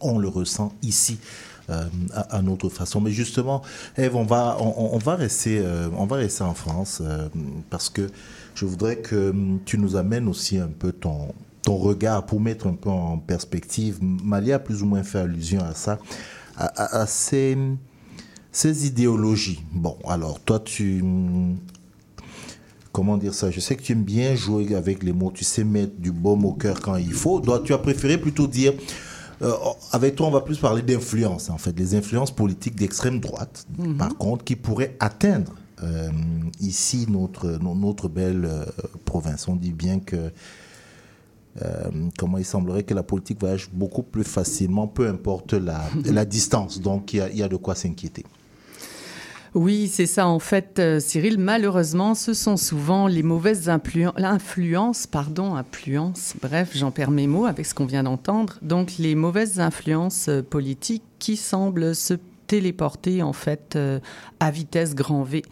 [0.00, 1.18] on le ressent ici
[1.70, 3.00] euh, à, notre façon.
[3.00, 3.62] Mais justement,
[3.96, 7.28] Eve, on va, on, va rester, euh, on va rester en France euh,
[7.70, 8.10] parce que
[8.54, 9.32] je voudrais que
[9.64, 11.32] tu nous amènes aussi un peu ton,
[11.62, 13.98] ton regard pour mettre un peu en perspective.
[14.02, 16.00] Malia a plus ou moins fait allusion à ça,
[16.56, 17.56] à, ces,
[18.50, 19.62] ces idéologies.
[19.72, 21.04] Bon, alors toi, tu
[22.92, 23.50] comment dire ça?
[23.50, 26.44] Je sais que tu aimes bien jouer avec les mots, tu sais mettre du baume
[26.44, 27.40] au cœur quand il faut.
[27.40, 28.74] Toi, tu as préféré plutôt dire,
[29.42, 29.52] euh,
[29.92, 33.96] avec toi, on va plus parler d'influence, en fait, des influences politiques d'extrême droite, Mhm.
[33.96, 35.52] par contre, qui pourraient atteindre
[35.82, 36.10] euh,
[36.60, 38.64] ici notre, no- notre belle euh,
[39.04, 39.48] province.
[39.48, 40.30] On dit bien que
[42.16, 46.80] comment il semblerait que la politique voyage beaucoup plus facilement, peu importe la, la distance.
[46.80, 48.24] Donc, il y a, il y a de quoi s'inquiéter.
[49.54, 50.26] Oui, c'est ça.
[50.26, 56.70] En fait, euh, Cyril, malheureusement, ce sont souvent les mauvaises influen- influences, pardon, influences, bref,
[56.74, 58.58] j'en perds mes mots avec ce qu'on vient d'entendre.
[58.62, 62.14] Donc, les mauvaises influences euh, politiques qui semblent se
[62.52, 63.98] téléporter en fait euh,
[64.38, 65.42] à vitesse grand V.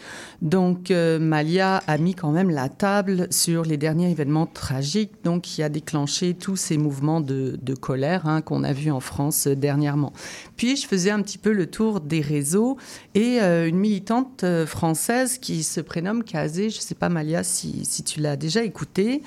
[0.43, 5.41] Donc euh, Malia a mis quand même la table sur les derniers événements tragiques, donc
[5.41, 9.47] qui a déclenché tous ces mouvements de, de colère hein, qu'on a vus en France
[9.47, 10.13] euh, dernièrement.
[10.59, 12.77] Puis je faisais un petit peu le tour des réseaux
[13.15, 18.03] et une militante française qui se prénomme Kazé, je ne sais pas Malia si, si
[18.03, 19.23] tu l'as déjà écoutée,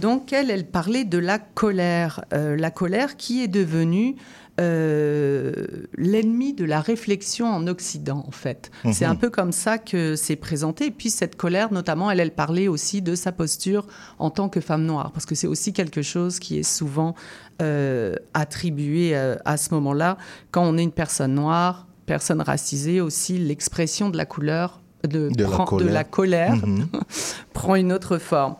[0.00, 4.16] donc elle, elle parlait de la colère, la colère qui est devenue
[4.60, 5.52] euh,
[5.96, 8.70] l'ennemi de la réflexion en Occident, en fait.
[8.84, 8.92] Mhm.
[8.92, 10.86] C'est un peu comme ça que c'est présenté.
[10.86, 13.86] Et puis cette colère, notamment, elle, elle parlait aussi de sa posture
[14.18, 17.14] en tant que femme noire, parce que c'est aussi quelque chose qui est souvent
[17.60, 20.18] euh, attribué euh, à ce moment-là.
[20.50, 25.44] Quand on est une personne noire, personnes racisées aussi, l'expression de la couleur de, De
[25.44, 25.92] la de colère.
[25.92, 26.86] la colère Mhm.
[27.52, 28.56] prend une autre forme.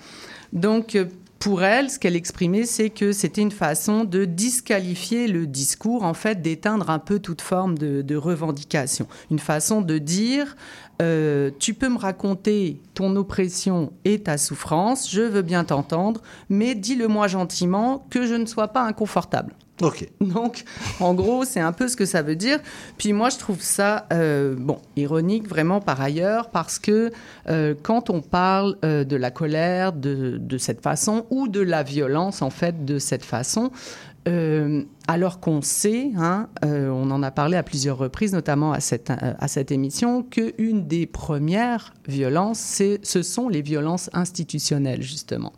[0.53, 0.99] Donc,
[1.43, 6.15] pour elle, ce qu'elle exprimait, c'est que c'était une façon de disqualifier le discours, en
[6.15, 9.09] fait, d'éteindre un peu toute forme de, revendication.
[9.29, 10.55] Une façon de dire,
[11.01, 16.75] euh, tu peux me raconter ton oppression et ta souffrance, je veux bien t'entendre, mais
[16.75, 19.55] dis-le-moi gentiment que je ne sois pas inconfortable.
[19.81, 20.09] Ok.
[20.21, 20.65] Donc,
[21.01, 22.59] en gros, c'est un peu ce que ça veut dire.
[22.99, 27.11] Puis moi, je trouve ça, euh, bon, ironique vraiment par ailleurs, parce que
[27.49, 31.83] euh, quand on parle euh, de la colère de, de cette façon, ou de la
[31.83, 33.71] violence, en fait, de cette façon,
[34.29, 38.79] euh, alors qu'on sait, hein, euh, on en a parlé à plusieurs reprises, notamment à
[38.79, 45.53] cette, euh, à cette émission, qu'une des premières violences, ce sont les violences institutionnelles, justement.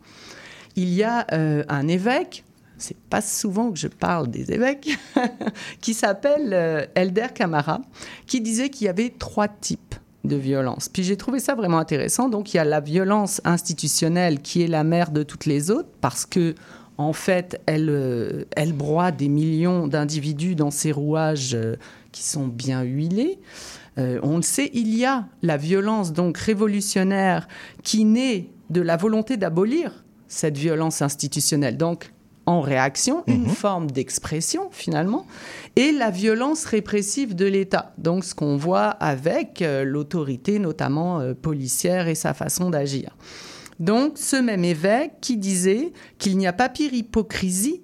[0.75, 2.43] Il y a un évêque,
[2.77, 4.97] c'est pas souvent que je parle des évêques,
[5.79, 7.79] qui s'appelle Elder Camara,
[8.27, 10.89] qui disait qu'il y avait trois types de violence.
[10.89, 12.27] Puis j'ai trouvé ça vraiment intéressant.
[12.27, 15.87] Donc il y a la violence institutionnelle qui est la mère de toutes les autres
[16.01, 16.55] parce que
[16.97, 21.75] en fait, elle, euh, elle broie des millions d'individus dans ces rouages euh,
[22.11, 23.39] qui sont bien huilés.
[23.97, 27.47] Euh, on le sait, il y a la violence donc révolutionnaire
[27.83, 31.77] qui naît de la volonté d'abolir cette violence institutionnelle.
[31.77, 32.11] Donc,
[32.45, 35.25] en réaction, une forme d'expression finalement,
[35.75, 37.93] et la violence répressive de l'État.
[37.97, 43.15] Donc, ce qu'on voit avec euh, l'autorité, notamment euh, policière, et sa façon d'agir.
[43.79, 47.81] Donc, ce même évêque qui disait qu'il n'y a pas pire hypocrisie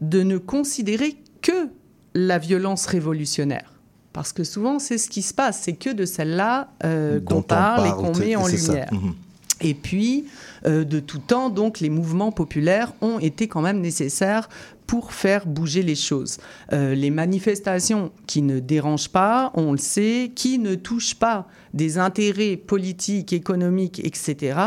[0.00, 1.68] de ne considérer que
[2.14, 3.72] la violence révolutionnaire.
[4.12, 7.42] Parce que souvent, c'est ce qui se passe, c'est que de celle-là euh, qu'on on
[7.42, 8.50] parle, et qu'on met en ça.
[8.50, 8.92] lumière.
[8.92, 9.14] Mhm.
[9.62, 10.26] Et puis,
[10.64, 14.48] de tout temps, donc, les mouvements populaires ont été quand même nécessaires
[14.86, 16.38] pour faire bouger les choses.
[16.72, 21.96] Euh, les manifestations qui ne dérangent pas, on le sait, qui ne touchent pas des
[21.96, 24.58] intérêts politiques, économiques, etc.,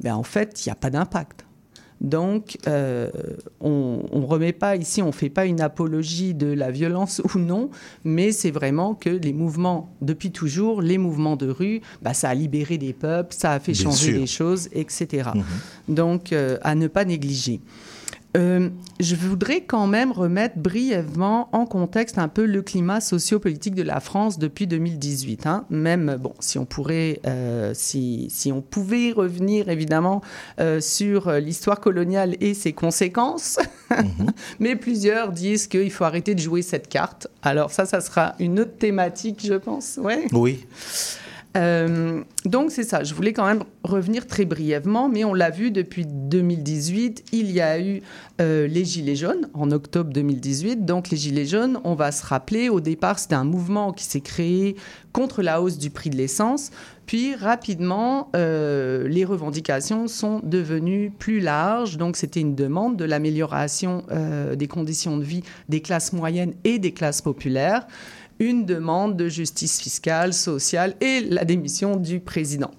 [0.00, 1.46] ben, en fait, il n'y a pas d'impact.
[2.02, 3.10] Donc, euh,
[3.60, 7.38] on ne remet pas ici, on ne fait pas une apologie de la violence ou
[7.38, 7.70] non,
[8.04, 12.34] mais c'est vraiment que les mouvements, depuis toujours, les mouvements de rue, bah, ça a
[12.34, 14.20] libéré des peuples, ça a fait Bien changer sûr.
[14.20, 15.30] les choses, etc.
[15.34, 15.94] Mhm.
[15.94, 17.60] Donc, euh, à ne pas négliger.
[18.36, 23.82] Euh, je voudrais quand même remettre brièvement en contexte un peu le climat sociopolitique de
[23.82, 25.46] la France depuis 2018.
[25.46, 25.64] hein.
[25.70, 30.22] Même, bon, si on pourrait, euh, si, si on pouvait revenir évidemment
[30.60, 33.58] euh, sur l'histoire coloniale et ses conséquences,
[34.60, 37.28] mais plusieurs disent qu'il faut arrêter de jouer cette carte.
[37.42, 39.98] Alors ça, ça sera une autre thématique, je pense.
[40.00, 40.26] Ouais.
[40.32, 40.64] Oui.
[41.56, 45.70] Euh, donc c'est ça, je voulais quand même revenir très brièvement, mais on l'a vu
[45.70, 48.00] depuis 2018, il y a eu
[48.40, 50.86] euh, les Gilets jaunes en octobre 2018.
[50.86, 54.20] Donc les Gilets jaunes, on va se rappeler, au départ c'était un mouvement qui s'est
[54.20, 54.76] créé
[55.12, 56.70] contre la hausse du prix de l'essence,
[57.04, 64.04] puis rapidement euh, les revendications sont devenues plus larges, donc c'était une demande de l'amélioration
[64.56, 67.86] des conditions de vie des classes moyennes et des classes populaires
[68.42, 72.72] une demande de justice fiscale, sociale et la démission du président.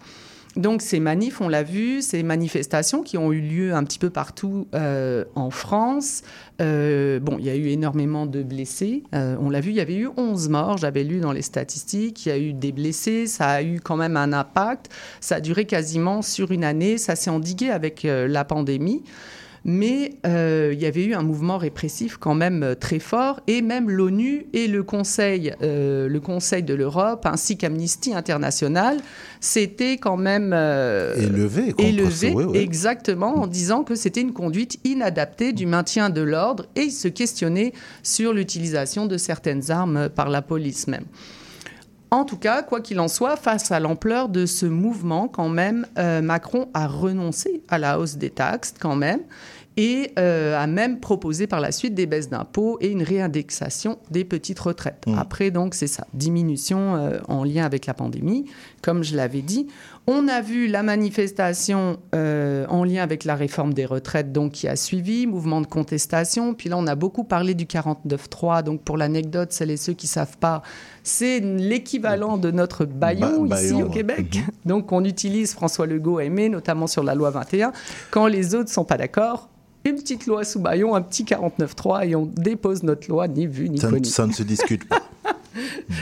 [0.56, 4.12] Donc ces manifs, on l'a vu, ces manifestations qui ont eu lieu un petit peu
[4.12, 6.22] partout euh, en France.
[6.62, 9.02] Euh, bon, il y a eu énormément de blessés.
[9.16, 12.28] Euh, on l'a vu, il y avait eu 11 morts, j'avais lu dans les statistiques.
[12.28, 14.92] Il y a eu des blessés, ça a eu quand même un impact.
[15.22, 19.02] Ça a duré quasiment sur une année, ça s'est endigué avec la pandémie.
[19.66, 23.62] Mais euh, il y avait eu un mouvement répressif quand même euh, très fort, et
[23.62, 28.98] même l'ONU et le Conseil, euh, le Conseil de l'Europe, ainsi qu'Amnesty International,
[29.40, 32.60] s'étaient quand même Élevé élevés, ouais, ouais.
[32.60, 37.08] exactement, en disant que c'était une conduite inadaptée du maintien de l'ordre, et ils se
[37.08, 37.72] questionnaient
[38.04, 41.06] sur l'utilisation de certaines armes par la police même.
[42.14, 45.88] En tout cas, quoi qu'il en soit, face à l'ampleur de ce mouvement, quand même,
[45.98, 49.22] euh, Macron a renoncé à la hausse des taxes, quand même,
[49.76, 54.24] et euh, a même proposé par la suite des baisses d'impôts et une réindexation des
[54.24, 55.04] petites retraites.
[55.18, 58.46] Après, donc, c'est ça, diminution euh, en lien avec la pandémie,
[58.82, 59.68] comme je l'avais dit.
[60.06, 64.68] On a vu la manifestation euh, en lien avec la réforme des retraites, donc qui
[64.68, 66.54] a suivi, mouvement de contestation.
[66.54, 68.64] Puis là, on a beaucoup parlé du 49.3.
[68.64, 70.62] Donc, pour l'anecdote, celles et ceux qui savent pas,
[71.04, 73.90] c'est l'équivalent de notre baillon Ba- ici baillon, au.
[73.90, 74.40] Québec.
[74.66, 77.72] Donc, on utilise François Legault aimé, notamment sur la loi 21.
[78.12, 79.50] Quand les autres sont pas d'accord,
[79.86, 83.70] une petite loi sous baillon, un petit 49.3 et on dépose notre loi, ni vu
[83.70, 85.02] ni Ça, ne- ça ne se discute pas.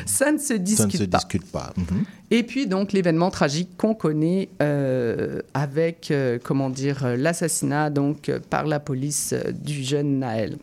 [0.05, 1.17] Ça ne se ça ne discute se pas.
[1.17, 1.73] discute pas.
[1.75, 2.05] Mhm.
[2.31, 8.31] Et puis donc l'événement tragique qu'on connaît euh, avec euh, comment dire euh, l'assassinat donc
[8.49, 10.57] par la police du jeune Naël.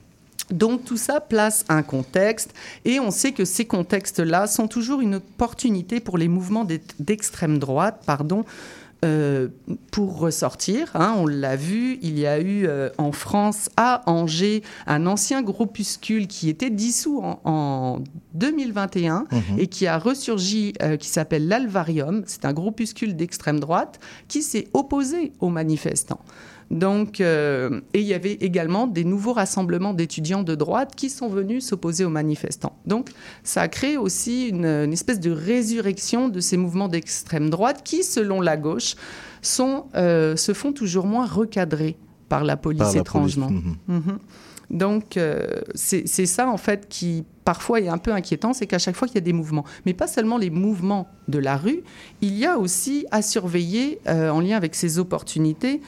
[0.50, 2.54] Donc tout ça place un contexte
[2.86, 6.66] et on sait que ces contextes-là sont toujours une opportunité pour les mouvements
[6.98, 8.46] d'extrême droite, pardon,
[9.04, 9.46] euh,
[9.92, 10.90] pour ressortir.
[10.94, 11.14] Hein.
[11.18, 16.26] on l'a vu, il y a eu euh, en France, à Angers, un ancien groupuscule
[16.26, 18.00] qui était dissous en,
[18.34, 19.40] 2021 mhm.
[19.58, 22.24] et qui a ressurgi, euh, qui s'appelle l'Alvarium.
[22.26, 26.20] C'est un groupuscule d'extrême droite qui s'est opposé aux manifestants.
[26.70, 31.28] Donc, euh, et il y avait également des nouveaux rassemblements d'étudiants de droite qui sont
[31.28, 32.76] venus s'opposer aux manifestants.
[32.84, 33.10] Donc,
[33.42, 38.40] ça a créé aussi une, espèce de résurrection de ces mouvements d'extrême droite qui, selon
[38.40, 38.96] la gauche,
[39.40, 41.96] sont, euh, se font toujours moins recadrés
[42.28, 43.50] par la police étrangement.
[43.50, 43.76] Mhm.
[43.88, 44.18] Mhm.
[44.68, 48.94] Donc, euh, c'est ça, en fait, qui parfois est un peu inquiétant, c'est qu'à chaque
[48.94, 51.80] fois qu'il y a des mouvements, mais pas seulement les mouvements de la rue,
[52.20, 55.80] il y a aussi à surveiller, en lien avec ces opportunités,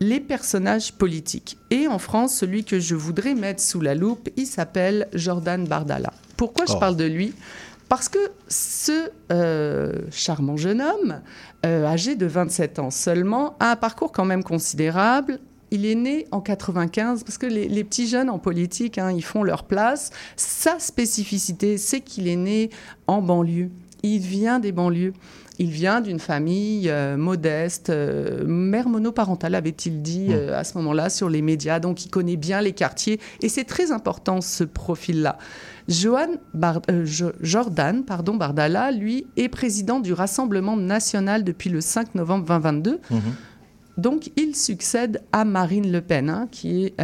[0.00, 1.58] les personnages politiques.
[1.70, 6.12] Et en France, celui que je voudrais mettre sous la loupe, il s'appelle Jordan Bardella.
[6.36, 6.78] Pourquoi je oh.
[6.78, 7.34] parle de lui?
[7.90, 8.18] Parce que
[8.48, 11.20] ce euh, charmant jeune homme,
[11.66, 15.40] euh, âgé de 27 ans seulement, a un parcours quand même considérable.
[15.72, 19.42] Il est né en 95, parce que les, petits jeunes en politique, hein, ils font
[19.42, 20.10] leur place.
[20.36, 22.70] Sa spécificité, c'est qu'il est né
[23.06, 23.70] en banlieue.
[24.02, 25.12] Il vient des banlieues.
[25.60, 30.32] Il vient d'une famille euh, modeste, euh, mère monoparentale, avait-il dit mmh.
[30.32, 31.80] euh, à ce moment-là sur les médias.
[31.80, 33.20] Donc, il connaît bien les quartiers.
[33.42, 35.36] Et c'est très important, ce profil-là.
[35.86, 36.38] Jordan
[38.06, 42.98] pardon, Bardala, lui, est président du Rassemblement national depuis le 5 novembre 2022.
[43.10, 43.18] Mmh.
[43.98, 46.94] Donc, il succède à Marine Le Pen, hein, qui est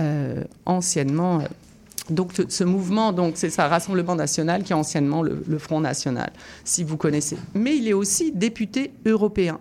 [0.65, 1.43] anciennement
[2.11, 6.31] donc ce mouvement, donc c'est ça, Rassemblement national qui est anciennement le, Front national,
[6.65, 7.37] si vous connaissez.
[7.55, 9.59] Mais il est aussi député européen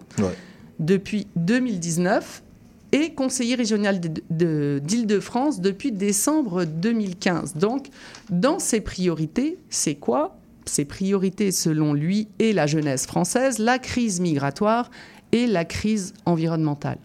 [0.80, 2.44] depuis 2019
[2.92, 7.56] et conseiller régional d'Île-de-France depuis décembre 2015.
[7.56, 7.88] Donc
[8.30, 10.38] dans ses priorités, c'est quoi?
[10.66, 14.92] Ses priorités selon lui et la jeunesse française, la crise migratoire
[15.32, 16.98] et la crise environnementale.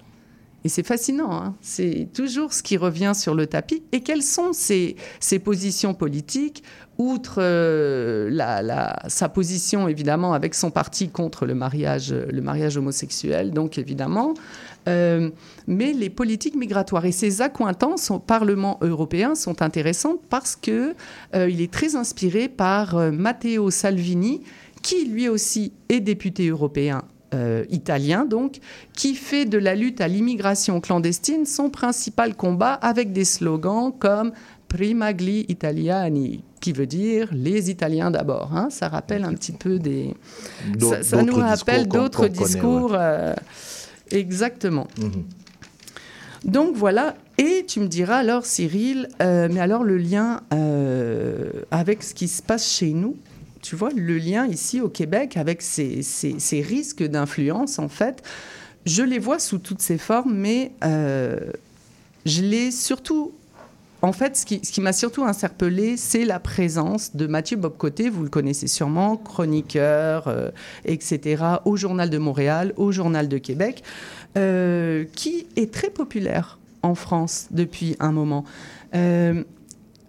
[0.62, 1.54] Et c'est fascinant, hein.
[1.62, 3.82] c'est toujours ce qui revient sur le tapis.
[3.92, 4.96] Et quelles sont ses,
[5.42, 6.62] positions politiques,
[6.98, 8.30] outre euh,
[9.08, 14.34] sa position évidemment avec son parti contre le mariage, le mariage homosexuel, donc évidemment,
[14.86, 15.30] euh,
[15.66, 20.94] mais les politiques migratoires et ses accointances au Parlement européen sont intéressantes parce que
[21.34, 24.42] euh, est très inspiré par Matteo Salvini,
[24.82, 28.58] qui lui aussi est député européen euh, italien, donc,
[28.92, 34.32] qui fait de la lutte à l'immigration clandestine son principal combat avec des slogans comme
[34.66, 38.50] Prima gli italiani, qui veut dire les Italiens d'abord.
[38.54, 38.68] Hein.
[38.70, 40.14] Ça rappelle un petit peu des.
[41.02, 42.94] Ça, nous rappelle d'autres discours.
[42.94, 43.34] Euh,
[44.10, 44.88] exactement.
[44.98, 45.24] Mhm.
[46.44, 47.14] Donc voilà.
[47.38, 50.40] Et tu me diras alors, Cyril, euh, mais alors le lien
[51.70, 53.16] avec ce qui se passe chez nous
[53.62, 56.02] tu vois, le lien ici au Québec avec ces,
[56.66, 58.22] risques d'influence, en fait,
[58.86, 61.38] je les vois sous toutes ces formes, mais euh,
[62.24, 63.32] je l'ai surtout.
[64.02, 68.30] En fait, ce qui, m'a surtout interpellé, c'est la présence de Mathieu Bobcoté, vous le
[68.30, 70.50] connaissez sûrement, chroniqueur, euh,
[70.86, 73.82] etc., au Journal de Montréal, au Journal de Québec,
[74.38, 78.46] euh, qui est très populaire en France depuis un moment.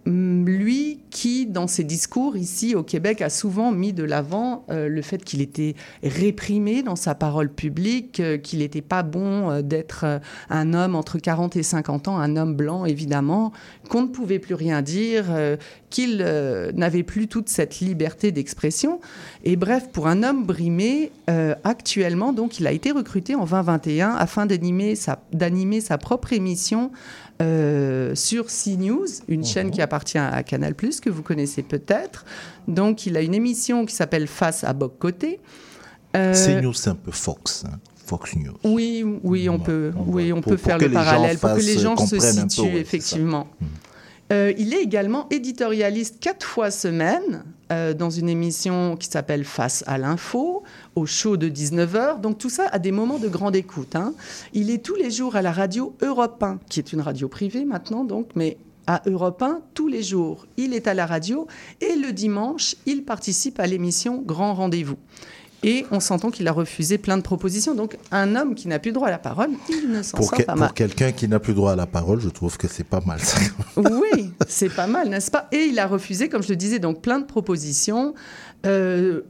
[0.05, 4.87] Mm, lui qui, dans ses discours ici au Québec, a souvent mis de l'avant euh,
[4.87, 9.61] le fait qu'il était réprimé dans sa parole publique, euh, qu'il n'était pas bon euh,
[9.61, 13.51] d'être un homme entre 40 et 50 ans, un homme blanc évidemment,
[13.89, 15.25] qu'on ne pouvait plus rien dire,
[15.89, 16.17] qu'il
[16.73, 19.01] n'avait plus toute cette liberté d'expression.
[19.43, 21.11] Et bref, pour un homme brimé,
[21.63, 25.19] actuellement, donc, il a été recruté en 2021 afin d'animer sa,
[25.81, 26.91] sa propre émission
[27.41, 29.73] euh, sur CNews, une chaîne mhm.
[29.73, 32.25] qui appartient à Canal+, que vous connaissez peut-être.
[32.67, 35.39] Donc, il a une émission qui s'appelle Face à Boc Côté.
[36.15, 37.63] Euh, CNews, c'est un peu Fox.
[37.65, 37.79] Hein.
[38.05, 38.57] Fox News.
[38.63, 42.19] Oui, oui, on peut, oui, on peut faire le parallèle pour que les gens se
[42.19, 43.47] situent effectivement.
[43.59, 43.67] Mhm.
[44.31, 49.83] Euh, il est également éditorialiste quatre fois semaine euh, dans une émission qui s'appelle Face
[49.87, 50.63] à l'info,
[50.95, 52.21] au show de 19h.
[52.21, 53.95] Donc tout ça à des moments de grande écoute.
[53.95, 54.13] Hein.
[54.53, 57.65] Il est tous les jours à la radio Europe 1, qui est une radio privée
[57.65, 60.47] maintenant, donc, mais à Europe 1 tous les jours.
[60.55, 61.47] Il est à la radio
[61.81, 64.97] et le dimanche, il participe à l'émission Grand Rendez-vous.
[65.63, 67.75] Et on s'entend qu'il a refusé plein de propositions.
[67.75, 70.55] Donc, un homme qui n'a plus droit à la parole, il ne s'en sort pas
[70.55, 70.69] mal.
[70.69, 73.19] Pour quelqu'un qui n'a plus droit à la parole, je trouve que c'est pas mal.
[73.19, 73.39] Ça.
[73.77, 75.47] oui, c'est pas mal, n'est-ce pas?
[75.51, 78.15] Et il a refusé, comme je le disais, donc plein de propositions.
[78.65, 79.21] Euh,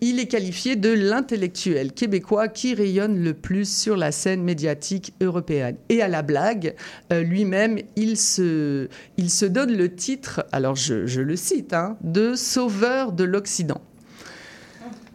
[0.00, 5.76] il est qualifié de l'intellectuel québécois qui rayonne le plus sur la scène médiatique européenne.
[5.90, 6.74] Et à la blague,
[7.12, 11.96] euh, lui-même, il se, il se donne le titre, alors je, je le cite, hein,
[12.02, 13.80] de sauveur de l'Occident.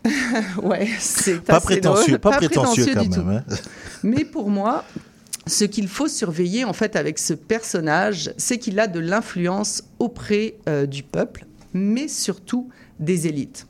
[0.64, 3.24] ouais, c'est Pas prétentieux, pas prétentieux quand du tout.
[3.24, 3.44] même.
[3.50, 3.56] hein.
[4.04, 4.84] Mais pour moi,
[5.46, 10.56] ce qu'il faut surveiller en fait avec ce personnage, c'est qu'il a de l'influence auprès
[10.70, 12.70] euh, du peuple, mais surtout
[13.00, 13.66] des élites.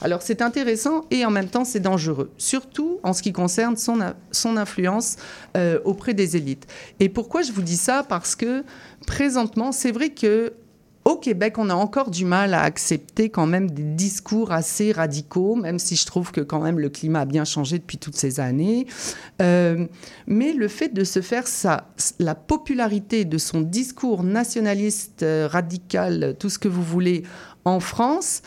[0.00, 3.98] Alors c'est intéressant et en même temps c'est dangereux, surtout en ce qui concerne son,
[4.32, 5.16] son influence
[5.56, 6.66] euh, auprès des élites.
[6.98, 8.02] Et pourquoi je vous dis ça?
[8.08, 8.64] Parce que
[9.06, 10.54] présentement, c'est vrai que
[11.04, 15.56] au Québec, on a encore du mal à accepter quand même des discours assez radicaux,
[15.56, 18.38] même si je trouve que quand même le climat a bien changé depuis toutes ces
[18.38, 18.86] années.
[19.40, 19.86] Euh,
[20.26, 21.88] mais le fait de se faire ça,
[22.20, 27.24] la popularité de son discours nationaliste, euh, radical, tout ce que vous voulez,
[27.64, 28.42] en France,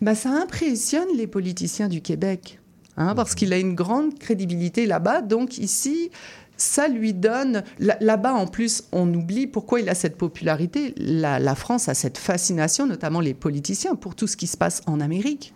[0.00, 2.58] bah, ça impressionne les politiciens du Québec.
[2.96, 5.22] hein, parce qu'il a une grande crédibilité là-bas.
[5.22, 6.10] Donc ici,
[6.58, 7.62] ça lui donne...
[7.78, 10.92] là- Là-bas, en plus, on oublie pourquoi il a cette popularité.
[10.98, 14.82] La, la France a cette fascination, notamment les politiciens, pour tout ce qui se passe
[14.86, 15.54] en Amérique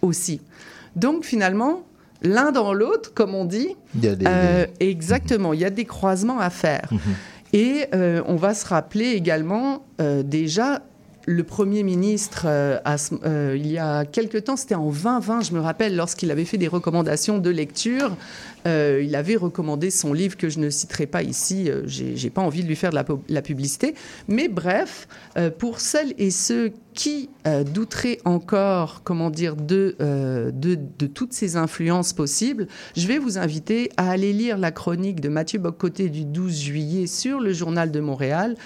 [0.00, 0.40] aussi.
[0.96, 1.82] Donc finalement,
[2.22, 5.70] l'un dans l'autre, comme on dit, Il y a des- euh, exactement, il y a
[5.70, 6.88] des croisements à faire.
[7.52, 10.82] Et euh, on va se rappeler également euh, déjà
[11.28, 12.78] le Premier ministre, euh,
[13.26, 16.56] euh, il y a quelque temps, c'était en 2020, je me rappelle, lorsqu'il avait fait
[16.56, 18.16] des recommandations de lecture,
[18.66, 22.62] euh, il avait recommandé son livre que je ne citerai pas ici, j'ai pas envie
[22.62, 23.94] de lui faire de la, pu- la publicité.
[24.26, 25.06] Mais bref,
[25.58, 27.28] pour celles et ceux qui
[27.72, 33.90] douteraient encore, comment dire, de, de, de toutes ces influences possibles, je vais vous inviter
[33.96, 38.00] à aller lire la chronique de Mathieu Boccoté du 12 juillet sur le Journal de
[38.00, 38.56] Montréal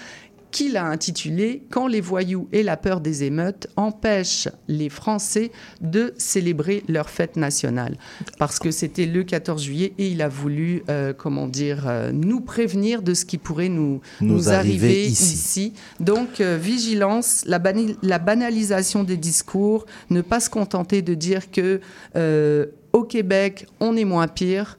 [0.53, 5.51] qu'il a intitulé Quand les voyous et la peur des émeutes empêchent les Français
[5.81, 7.97] de célébrer leur fête nationale.
[8.37, 12.39] Parce que c'était le 14 juillet et il a voulu, euh, comment dire, euh, nous
[12.39, 15.33] prévenir de ce qui pourrait nous, Nous nous, arriver arriver, ici.
[15.33, 15.73] ici.
[15.99, 21.49] Donc, euh, vigilance, la, bani- la banalisation des discours, ne pas se contenter de dire
[21.51, 21.81] que
[22.15, 24.77] euh, au Québec, on est moins pire.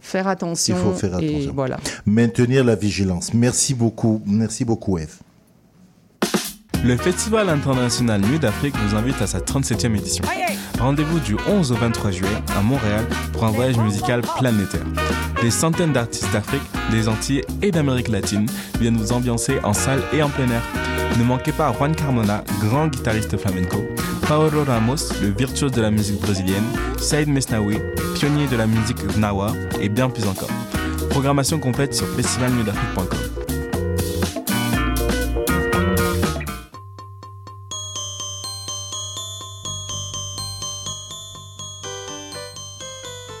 [0.00, 0.76] Faire attention.
[0.76, 1.52] Il faut faire Et attention.
[1.54, 1.78] voilà.
[2.06, 3.32] Maintenir la vigilance.
[3.34, 4.22] Merci beaucoup.
[4.26, 5.16] Merci beaucoup, Eve.
[6.82, 10.24] Le Festival international Nuit d'Afrique vous invite à sa 37e édition.
[10.78, 13.04] Rendez-vous du 11 au 23 juillet à Montréal
[13.34, 14.86] pour un voyage musical planétaire.
[15.42, 18.46] Des centaines d'artistes d'Afrique, des Antilles et d'Amérique latine
[18.80, 20.62] viennent vous ambiancer en salle et en plein air.
[21.18, 23.76] Ne manquez pas Juan Carmona, grand guitariste flamenco,
[24.30, 26.62] Paolo Ramos, le virtuose de la musique brésilienne,
[26.98, 27.78] Saïd Mesnaoui,
[28.14, 30.48] pionnier de la musique nawa et bien plus encore.
[31.08, 33.39] Programmation complète sur festivalnuitdafrique.com.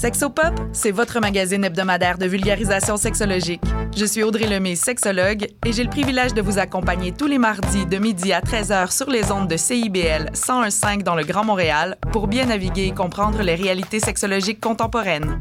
[0.00, 3.60] Sexopop, c'est votre magazine hebdomadaire de vulgarisation sexologique.
[3.94, 7.84] Je suis Audrey Lemay, sexologue, et j'ai le privilège de vous accompagner tous les mardis
[7.84, 12.28] de midi à 13h sur les ondes de CIBL 101.5 dans le Grand Montréal pour
[12.28, 15.38] bien naviguer et comprendre les réalités sexologiques contemporaines.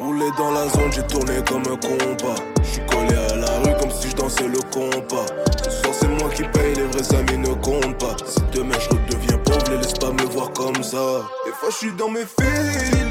[0.00, 2.42] Roulé dans la zone, j'ai tourné comme un compas.
[2.62, 5.26] J'suis collé à la rue comme si je dansais le compas.
[5.62, 8.16] Ce soir c'est moi qui paye, les vrais amis ne comptent pas.
[8.26, 11.22] Si demain je redeviens pauvre, les laisse pas me voir comme ça.
[11.44, 13.09] Des fois je dans mes feelings.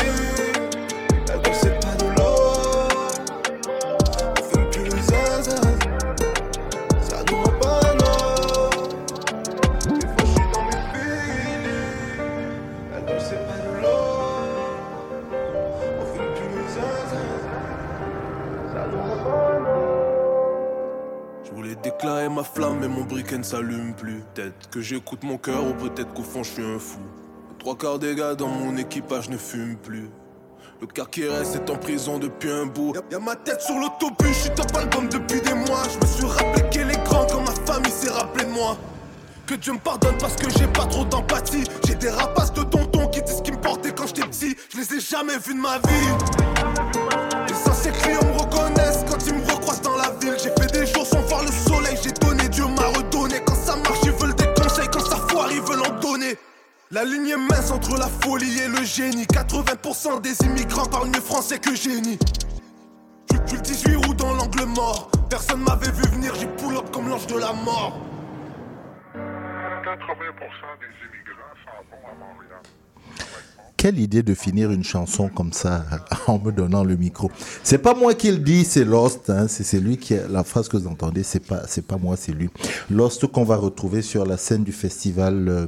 [23.30, 26.64] Briquet ne s'allume plus Peut-être que j'écoute mon cœur ou peut-être qu'au fond je suis
[26.64, 27.00] un fou
[27.60, 30.10] Trois quarts des gars dans mon équipage ne fument plus
[30.82, 33.76] Le quart qui reste est en prison depuis un bout Y'a y'a ma tête sur
[33.76, 37.30] l'autobus, je suis top album depuis des mois Je me suis rappelé qu'elle est grande
[37.32, 38.78] quand ma famille s'est rappelé de moi
[39.46, 41.64] Que Dieu me pardonne parce que j'ai pas trop d'empathie.
[41.88, 44.56] J'ai des rapaces de tonton qui disent qu'ils me portaient quand j'étais petit.
[44.72, 46.10] Je les ai jamais vus de ma vie.
[47.48, 49.59] Les anciens clients me reconnaissent quand ils me recroisent
[56.92, 59.26] La ligne est mince entre la folie et le génie.
[59.26, 62.18] 80% des immigrants parlent mieux français que génie.
[63.32, 65.12] Je suis le 18 roues dans l'angle mort.
[65.30, 68.00] Personne m'avait vu venir, j'ai pull up comme l'ange de la mort.
[69.14, 69.20] 80%
[70.80, 72.64] des immigrants s'en vont à Montréal.
[73.80, 75.86] Quelle idée de finir une chanson comme ça
[76.28, 77.32] en me donnant le micro.
[77.64, 79.30] C'est pas moi qui le dis, c'est Lost.
[79.30, 82.18] Hein, c'est lui qui a, la phrase que vous entendez, c'est pas c'est pas moi,
[82.18, 82.50] c'est lui.
[82.90, 85.66] Lost qu'on va retrouver sur la scène du festival euh,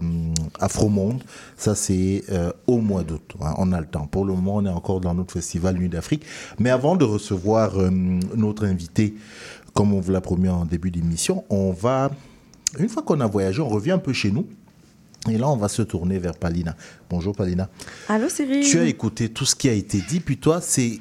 [0.60, 1.24] Afromonde.
[1.56, 3.38] Ça c'est euh, au mois d'août.
[3.40, 4.08] hein, on a le temps.
[4.08, 6.26] Pour le moment, on est encore dans notre festival Nuit d'Afrique.
[6.60, 7.90] Mais avant de recevoir euh,
[8.36, 9.16] notre invité,
[9.74, 12.12] comme on vous l'a promis en début d'émission, on va
[12.78, 14.48] une fois qu'on a voyagé, on revient un peu chez nous.
[15.30, 16.76] Et là, on va se tourner vers Palina.
[17.10, 17.70] Bonjour Palina.
[18.10, 18.66] Allô, Cyril.
[18.66, 21.00] Tu as écouté tout ce qui a été dit, puis toi, c'est.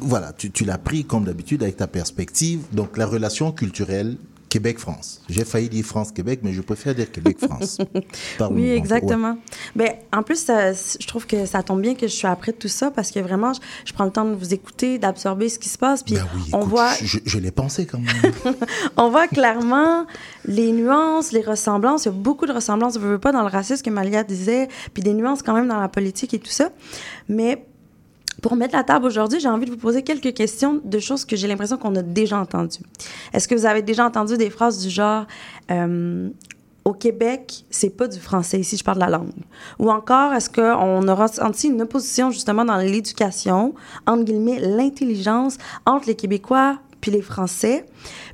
[0.00, 2.60] Voilà, tu, tu l'as pris comme d'habitude avec ta perspective.
[2.72, 4.16] Donc, la relation culturelle
[4.56, 5.20] Québec-France.
[5.28, 7.78] J'ai failli dire France-Québec, mais je préfère dire Québec-France.
[8.50, 9.36] Oui, exactement.
[9.74, 12.68] Ben, en plus, ça- je trouve que ça tombe bien que je suis après tout
[12.68, 15.68] ça parce que vraiment, je, je prends le temps de vous écouter, d'absorber ce qui
[15.68, 16.02] se passe.
[16.02, 18.32] Puis Ben oui, on écoute, voit, Je, je l'ai pensé quand même.
[18.96, 20.06] on voit clairement
[20.46, 22.04] les nuances, les ressemblances.
[22.04, 24.68] Il y a beaucoup de ressemblances, je veux pas, dans le racisme que Malia disait,
[24.94, 26.70] puis des nuances quand même dans la politique et tout ça.
[27.28, 27.66] Mais
[28.42, 31.36] pour mettre la table aujourd'hui, j'ai envie de vous poser quelques questions de choses que
[31.36, 32.82] j'ai l'impression qu'on a déjà entendues.
[33.32, 35.26] Est-ce que vous avez déjà entendu des phrases du genre
[35.70, 36.28] euh,
[36.84, 39.32] au Québec, c'est pas du français ici, je parle la langue?
[39.80, 43.74] Ou encore, est-ce qu'on aura senti une opposition justement dans l'éducation,
[44.06, 47.86] entre guillemets, l'intelligence entre les Québécois puis les Français?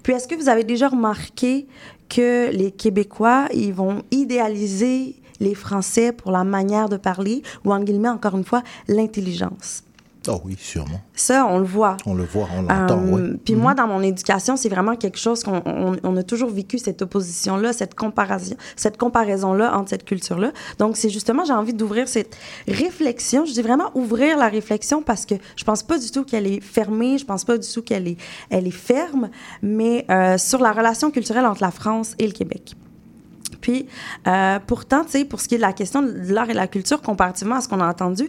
[0.03, 1.67] Puis est-ce que vous avez déjà remarqué
[2.11, 7.81] que les Québécois, ils vont idéaliser les Français pour la manière de parler, ou en
[7.81, 9.83] guillemets, encore une fois, l'intelligence?
[10.29, 11.01] Oh oui, sûrement.
[11.15, 11.97] Ça, on le voit.
[12.07, 13.39] On le voit, on l'entend, Euh, ouais.
[13.45, 16.79] Puis moi, dans mon éducation, c'est vraiment quelque chose qu'on on, on a toujours vécu,
[16.79, 20.53] cette opposition-là, cette comparaison, cette comparaison-là entre cette culture-là.
[20.79, 22.37] Donc, c'est justement, j'ai envie d'ouvrir cette
[22.69, 23.45] réflexion.
[23.45, 26.61] Je dis vraiment ouvrir la réflexion parce que je pense pas du tout qu'elle est
[26.61, 28.17] fermée, je pense pas du tout qu'elle est,
[28.51, 29.29] elle est ferme,
[29.63, 32.75] mais euh, sur la relation culturelle entre la France et le Québec.
[33.61, 33.87] Puis,
[34.27, 36.67] euh, pourtant, tu sais, pour ce qui est de la question de l'art et la
[36.67, 38.29] culture, comparativement à ce qu'on a entendu,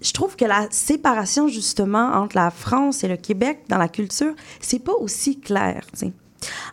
[0.00, 4.34] je trouve que la séparation, justement, entre la France et le Québec dans la culture,
[4.60, 5.82] c'est pas aussi clair.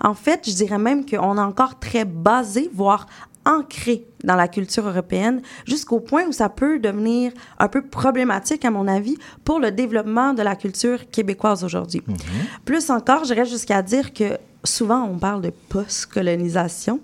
[0.02, 3.07] En fait, je dirais même qu'on est encore très basé, voire
[3.45, 8.72] ancré dans la culture européenne, jusqu'au point où ça peut devenir un peu problématique, à
[8.72, 12.03] mon avis, pour le développement de la culture québécoise aujourd'hui.
[12.65, 16.99] Plus encore, j'irais jusqu'à dire que souvent on parle de post-colonisation.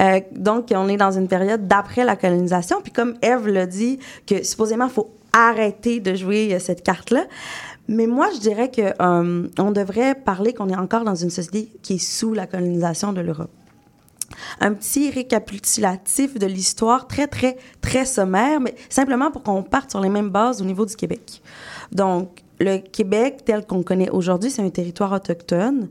[0.00, 2.80] Euh, donc, on est dans une période d'après la colonisation.
[2.82, 7.24] Puis comme Eve l'a dit, que supposément, il faut arrêter de jouer euh, cette carte-là.
[7.88, 11.70] Mais moi, je dirais que euh, on devrait parler qu'on est encore dans une société
[11.82, 13.50] qui est sous la colonisation de l'Europe
[14.60, 20.00] un petit récapitulatif de l'histoire très, très, très sommaire, mais simplement pour qu'on parte sur
[20.00, 21.42] les mêmes bases au niveau du Québec.
[21.92, 25.88] Donc, le Québec, tel qu'on connaît aujourd'hui, c'est un territoire autochtone.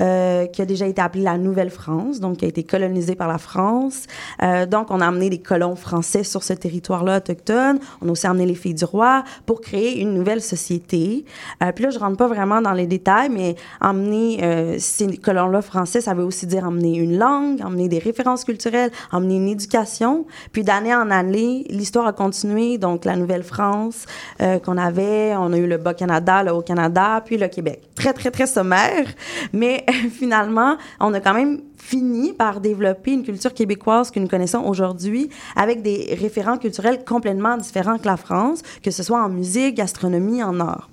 [0.00, 3.38] Euh, qui a déjà été appelé la Nouvelle-France, donc qui a été colonisé par la
[3.38, 4.04] France.
[4.42, 7.78] Euh, donc, on a amené des colons français sur ce territoire-là autochtone.
[8.02, 11.24] On a aussi amené les filles du roi pour créer une nouvelle société.
[11.62, 15.62] Euh, puis là, je rentre pas vraiment dans les détails, mais emmener euh, ces colons-là
[15.62, 20.26] français, ça veut aussi dire emmener une langue, emmener des références culturelles, emmener une éducation.
[20.52, 22.78] Puis d'année en année, l'histoire a continué.
[22.78, 24.04] Donc, la Nouvelle-France
[24.42, 27.82] euh, qu'on avait, on a eu le Bas-Canada, le Haut-Canada, puis le Québec.
[27.94, 29.06] Très, très, très sommaire.
[29.52, 34.64] Mais finalement, on a quand même fini par développer une culture québécoise que nous connaissons
[34.64, 39.76] aujourd'hui avec des référents culturels complètement différents que la France, que ce soit en musique,
[39.76, 40.88] gastronomie, en art.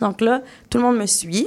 [0.00, 1.46] Donc là, tout le monde me suit.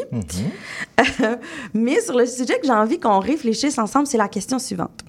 [1.74, 5.04] Mais sur le sujet que j'ai envie qu'on réfléchisse ensemble, c'est la question suivante.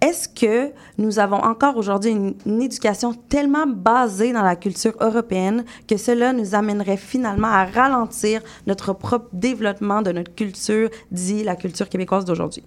[0.00, 5.96] Est-ce que nous avons encore aujourd'hui une, éducation tellement basée dans la culture européenne que
[5.96, 11.88] cela nous amènerait finalement à ralentir notre propre développement de notre culture, dit la culture
[11.88, 12.62] québécoise d'aujourd'hui?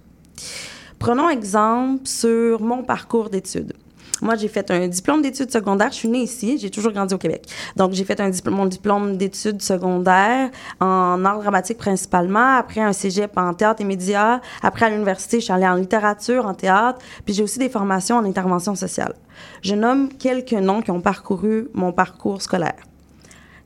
[0.99, 3.73] Prenons exemple sur mon parcours d'études.
[4.21, 5.89] Moi, j'ai fait un diplôme d'études secondaires.
[5.91, 6.57] Je suis née ici.
[6.59, 7.47] J'ai toujours grandi au Québec.
[7.75, 10.49] Donc, j'ai fait un diplôme, mon diplôme d'études secondaires
[10.79, 12.55] en art dramatique principalement.
[12.57, 14.39] Après, un cégep en théâtre et médias.
[14.61, 16.99] Après, à l'université, je suis allée en littérature, en théâtre.
[17.25, 19.15] Puis, j'ai aussi des formations en intervention sociale.
[19.61, 22.75] Je nomme quelques noms qui ont parcouru mon parcours scolaire.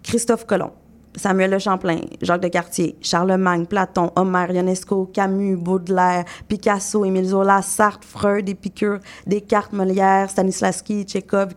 [0.04, 0.72] Christophe Colomb,
[1.16, 7.62] Samuel de Champlain, Jacques de Cartier, Charlemagne, Platon, Homère, Ionesco, Camus, Baudelaire, Picasso, Émile Zola,
[7.62, 11.50] Sartre, Freud, Épicure, Descartes, Molière, Stanislavski, Tchekhov,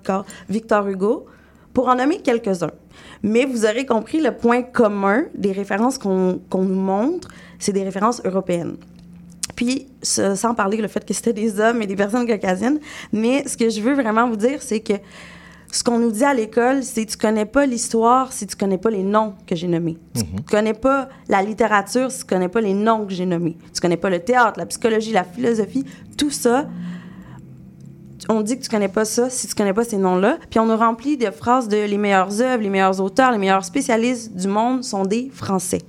[0.49, 1.27] Victor- Hugo,
[1.75, 2.71] pour en nommer quelques-uns.
[3.23, 7.29] Mais vous aurez compris le point commun des références qu'on nous montre,
[7.59, 8.77] c'est des références européennes.
[9.57, 12.79] Puis, sans parler le fait que c'était des hommes et des personnes caucasiennes,
[13.13, 14.93] mais ce que je veux vraiment vous dire, c'est que
[15.71, 18.91] ce qu'on nous dit à l'école, c'est tu connais pas l'histoire si tu connais pas
[18.91, 19.99] les noms que j'ai nommés.
[20.15, 23.57] Tu connais pas la littérature si tu connais pas les noms que j'ai nommés.
[23.75, 25.85] Tu connais pas le théâtre, la psychologie, la philosophie,
[26.17, 26.67] tout ça.
[28.31, 30.39] On dit que tu connais pas ça si tu connais pas ces noms-là.
[30.51, 33.65] Puis on nous remplit de phrases de les meilleures œuvres, les meilleurs auteurs, les meilleurs
[33.65, 35.83] spécialistes du monde sont des Français.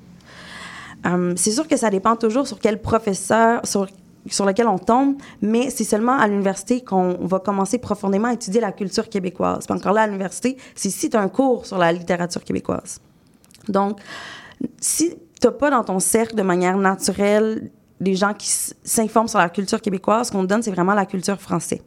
[1.06, 3.88] Hum, c'est sûr que ça dépend toujours sur quel professeur, sur,
[4.34, 8.62] sur lequel on tombe, mais c'est seulement à l'université qu'on va commencer profondément à étudier
[8.62, 9.66] la culture québécoise.
[9.66, 13.00] Puis encore là, à l'université, c'est si tu as un cours sur la littérature québécoise.
[13.68, 14.00] Donc,
[14.80, 18.50] si tu n'as pas dans ton cercle de manière naturelle des gens qui
[18.84, 21.82] s'informent sur la culture québécoise, ce qu'on te donne, c'est vraiment la culture française.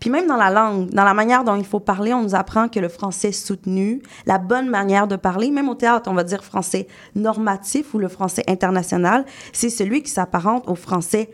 [0.00, 2.68] Puis même dans la langue, dans la manière dont il faut parler, on nous apprend
[2.68, 6.42] que le français soutenu, la bonne manière de parler, même au théâtre, on va dire
[6.42, 11.30] français normatif ou le français international, c'est celui qui s'apparente au français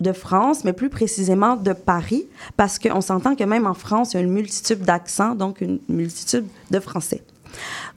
[0.00, 4.16] de France, mais plus précisément de Paris, parce qu'on s'entend que même en France, il
[4.18, 7.22] y a une multitude d'accents, donc une multitude de français.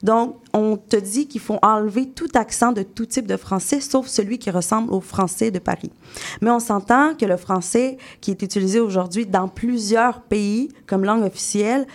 [0.02, 4.06] Donc, on te dit qu'il faut enlever tout accent de tout type de français, sauf
[4.06, 5.90] celui qui ressemble au français de Paris.
[6.40, 11.24] Mais on s'entend que le français qui est utilisé aujourd'hui dans plusieurs pays comme langue
[11.24, 11.86] officielle,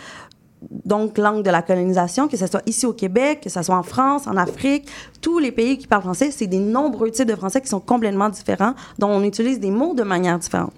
[0.70, 3.84] donc langue de la colonisation, que ce soit ici au Québec, que ce soit en
[3.84, 4.88] France, en Afrique,
[5.22, 8.30] tous les pays qui parlent français, c'est des nombreux types de français qui sont complètement
[8.30, 10.74] différents, dont on utilise des mots de manière différente.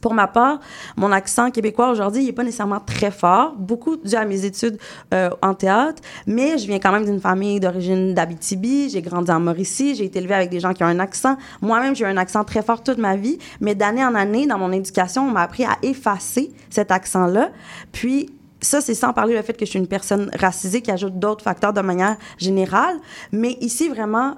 [0.00, 0.60] Pour ma part,
[0.96, 4.78] mon accent québécois aujourd'hui, n'est pas nécessairement très fort, beaucoup dû à mes études
[5.12, 9.40] euh, en théâtre, mais je viens quand même d'une famille d'origine d'Abitibi, j'ai grandi en
[9.40, 11.36] Mauricie, j'ai été élevée avec des gens qui ont un accent.
[11.60, 14.58] Moi-même, j'ai eu un accent très fort toute ma vie, mais d'année en année, dans
[14.58, 17.50] mon éducation, on m'a appris à effacer cet accent-là.
[17.90, 18.30] Puis,
[18.60, 21.44] ça, c'est sans parler le fait que je suis une personne racisée qui ajoute d'autres
[21.44, 22.96] facteurs de manière générale.
[23.32, 24.36] Mais ici, vraiment,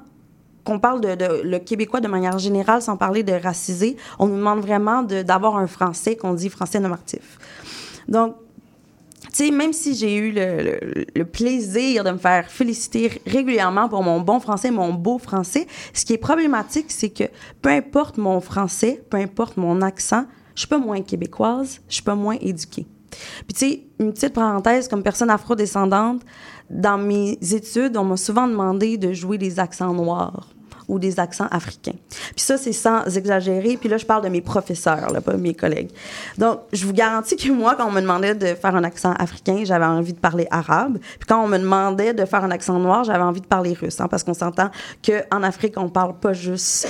[0.65, 4.61] qu'on parle de, le québécois de manière générale, sans parler de racisé, on nous demande
[4.61, 7.39] vraiment d'avoir un français qu'on dit français normatif.
[8.09, 8.37] Donc,
[9.33, 13.89] tu sais, même si j'ai eu le, le- le plaisir de me faire féliciter régulièrement
[13.89, 17.25] pour mon bon français, mon beau français, ce qui est problématique, c'est que
[17.63, 22.03] peu importe mon français, peu importe mon accent, je suis pas moins québécoise, je suis
[22.03, 22.87] pas moins éduquée.
[23.47, 26.23] Puis tu sais, une petite parenthèse, comme personne afro-descendante,
[26.71, 30.49] dans mes études, on m'a souvent demandé de jouer des accents noirs
[30.89, 31.95] ou des accents africains.
[32.35, 33.77] Puis ça, c'est sans exagérer.
[33.77, 35.91] Puis là, je parle de mes professeurs, là, pas mes collègues.
[36.39, 39.63] Donc, je vous garantis que moi, quand on me demandait de faire un accent africain,
[39.65, 40.99] j'avais envie de parler arabe.
[40.99, 44.01] Puis quand on me demandait de faire un accent noir, j'avais envie de parler russe.
[44.01, 44.71] hein, parce qu'on s'entend
[45.07, 46.89] qu'en Afrique, on parle pas juste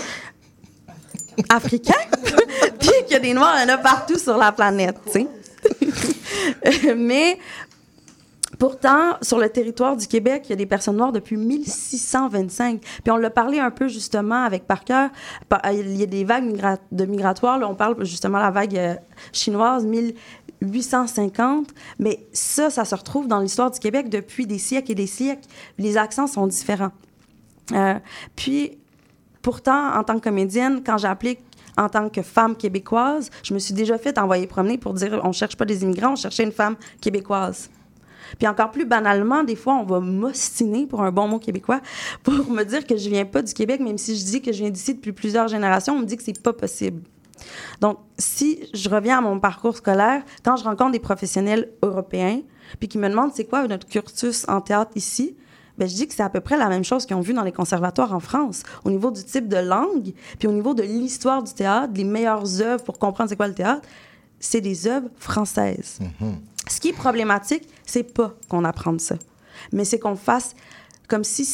[1.49, 1.95] africain,
[2.79, 5.13] puis qu'il y a des noirs, il y en a partout sur la planète, tu
[5.13, 5.27] sais.
[6.97, 7.39] Mais
[8.59, 12.81] Pourtant, sur le territoire du Québec, il y a des personnes noires depuis 1625.
[12.81, 15.09] Puis on l'a parlé un peu justement avec Parker.
[15.49, 16.55] Pa- Il y a des vagues
[16.93, 17.59] de migratoires.
[17.69, 18.95] On parle justement de la vague euh,
[19.33, 19.85] chinoise
[20.61, 21.71] 1850.
[21.99, 25.49] Mais ça, ça se retrouve dans l'histoire du Québec depuis des siècles et des siècles.
[25.79, 26.93] Les accents sont différents.
[27.73, 27.95] Euh,
[28.37, 28.79] puis,
[29.41, 31.41] pourtant, en tant que comédienne, quand j'applique
[31.77, 35.33] en tant que femme québécoise, je me suis déjà fait envoyer promener pour dire on
[35.33, 37.71] cherche pas des immigrants, on cherchait une femme québécoise.
[38.39, 41.81] Puis encore plus banalement, des fois, on va m'ostiner, pour un bon mot québécois,
[42.23, 44.59] pour me dire que je viens pas du Québec, même si je dis que je
[44.59, 47.03] viens d'ici depuis plusieurs générations, on me dit que c'est pas possible.
[47.81, 52.41] Donc, si je reviens à mon parcours scolaire, quand je rencontre des professionnels européens,
[52.79, 55.37] puis qui me demandent c'est quoi notre cursus en théâtre ici,
[55.79, 57.43] ben, je dis que c'est à peu près la même chose qu'ils ont vu dans
[57.43, 61.43] les conservatoires en France, au niveau du type de langue, puis au niveau de l'histoire
[61.43, 63.83] du théâtre, les meilleures œuvres pour comprendre c'est quoi le théâtre,
[64.39, 65.99] c'est des œuvres françaises.
[66.69, 69.17] Ce qui est problématique, c'est pas qu'on apprenne ça,
[69.73, 70.55] mais c'est qu'on fasse
[71.09, 71.45] comme si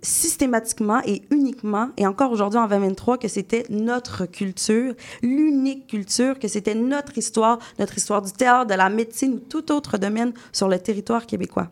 [0.00, 6.46] systématiquement et uniquement, et encore aujourd'hui en 2023, que c'était notre culture, l'unique culture, que
[6.46, 10.68] c'était notre histoire, notre histoire du théâtre, de la médecine ou tout autre domaine sur
[10.68, 11.68] le territoire québécois.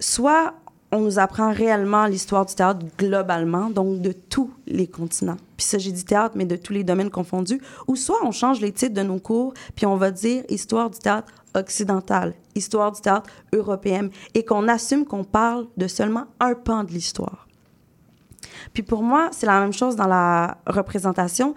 [0.00, 0.54] Soit
[0.92, 5.36] on nous apprend réellement l'histoire du théâtre globalement, donc de tous les continents.
[5.56, 7.60] Puis ça, j'ai dit théâtre, mais de tous les domaines confondus.
[7.86, 10.98] Ou soit on change les titres de nos cours, puis on va dire histoire du
[10.98, 16.82] théâtre occidental, histoire du théâtre européenne, et qu'on assume qu'on parle de seulement un pan
[16.82, 17.46] de l'histoire.
[18.72, 21.54] Puis pour moi, c'est la même chose dans la représentation.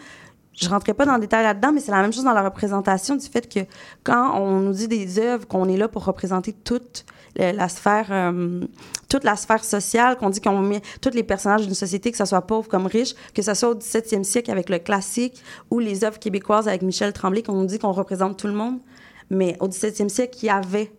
[0.53, 3.15] Je rentrerai pas dans le détail là-dedans, mais c'est la même chose dans la représentation
[3.15, 3.61] du fait que
[4.03, 7.05] quand on nous dit des œuvres, qu'on est là pour représenter toutes
[7.35, 8.61] la sphère, euh,
[9.09, 12.25] toute la sphère sociale, qu'on dit qu'on met tous les personnages d'une société, que ce
[12.25, 15.41] soit pauvre comme riche, que ce soit au 17e siècle avec le classique
[15.71, 18.79] ou les œuvres québécoises avec Michel Tremblay, qu'on nous dit qu'on représente tout le monde.
[19.29, 20.91] Mais au 17e siècle, il y avait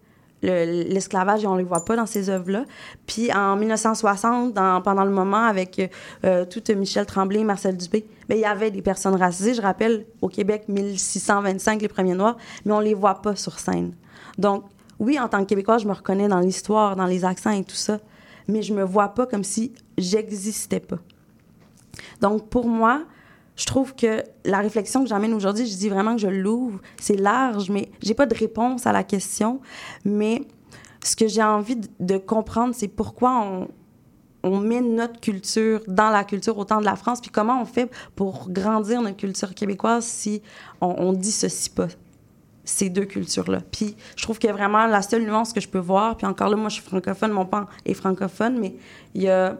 [0.43, 2.65] le- l'esclavage et on ne les voit pas dans ces œuvres-là.
[3.07, 5.91] Puis en 1960, dans- pendant le moment avec
[6.25, 9.55] euh, tout Michel Tremblay, Marcel Dubé, ben, il y avait des personnes racisées.
[9.55, 13.59] Je rappelle, au Québec, 1625, les premiers Noirs, mais on ne les voit pas sur
[13.59, 13.93] scène.
[14.37, 14.65] Donc,
[14.99, 17.75] oui, en tant que Québécois, je me reconnais dans l'histoire, dans les accents et tout
[17.75, 18.01] ça,
[18.49, 20.99] mais je me vois pas comme si j'existais pas.
[22.21, 23.05] Donc, pour moi,
[23.57, 26.81] je trouve que la réflexion que j'amène aujourd'hui, je dis vraiment que je l'ouvre.
[27.01, 29.61] C'est large, mais j'ai pas de réponse à la question.
[30.05, 30.43] Mais
[31.03, 33.69] ce que j'ai envie de, comprendre, c'est pourquoi on,
[34.43, 37.91] on met notre culture dans la culture autant de la France, puis comment on fait
[38.17, 40.43] pour grandir notre culture québécoise si
[40.81, 41.89] on, on dissocie pas
[42.65, 43.61] ces deux cultures-là.
[43.71, 46.57] Puis je trouve que vraiment la seule nuance que je peux voir, puis encore là,
[46.57, 48.75] moi je suis francophone, mon père est francophone, mais
[49.15, 49.59] il y a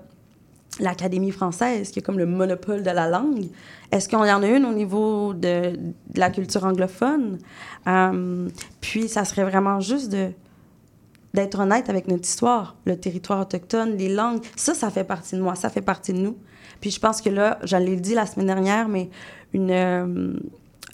[0.81, 3.47] l'Académie française qui est comme le monopole de la langue.
[3.93, 5.79] Est-ce qu'il y en a une au niveau de,
[6.15, 7.39] la culture anglophone?
[7.87, 8.49] Euh,
[8.81, 10.11] puis ça serait vraiment juste
[11.33, 14.43] d'être honnête avec notre histoire, le territoire autochtone, les langues.
[14.57, 16.37] Ça, ça fait partie de moi, ça fait partie de nous.
[16.81, 19.11] Puis je pense que là, je l'ai dit la semaine dernière, mais
[19.53, 20.33] une, euh,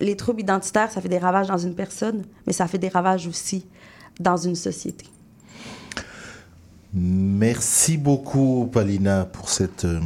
[0.01, 3.27] les troubles identitaires, ça fait des ravages dans une personne, mais ça fait des ravages
[3.27, 3.66] aussi
[4.18, 5.06] dans une société.
[6.93, 10.01] Merci beaucoup, Palina, pour cette, euh,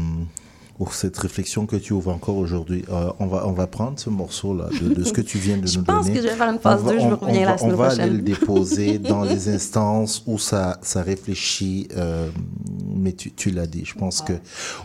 [0.79, 2.85] pour cette réflexion que tu ouvres encore aujourd'hui.
[2.91, 5.67] Euh, on, va, on va prendre ce morceau-là de, de ce que tu viens de
[5.69, 6.17] Je nous pense donner.
[6.17, 7.59] que je vais faire une phase On va- deux, je on- vous reviens on la
[7.59, 8.17] semaine On va aller prochaine.
[8.17, 12.29] le déposer dans les instances où ça, ça réfléchit, euh,
[12.97, 14.33] mais tu, tu l'as dit, je pense que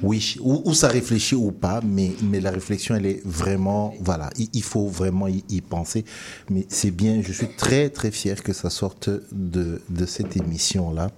[0.03, 4.29] oui, où, où ça réfléchit ou pas, mais, mais la réflexion, elle est vraiment, voilà,
[4.37, 6.05] il, il faut vraiment y, y penser.
[6.51, 11.09] Mais c'est bien, je suis très, très fier que ça sorte de, de cette émission-là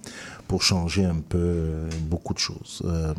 [0.52, 2.82] pour changer un peu euh, beaucoup de choses.
[2.84, 3.14] Euh,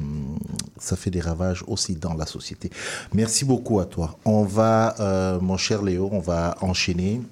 [0.78, 2.70] ça fait des ravages aussi dans la société.
[3.12, 4.20] Merci beaucoup à toi.
[4.24, 7.24] On va, euh, mon cher Léo, on va enchaîner.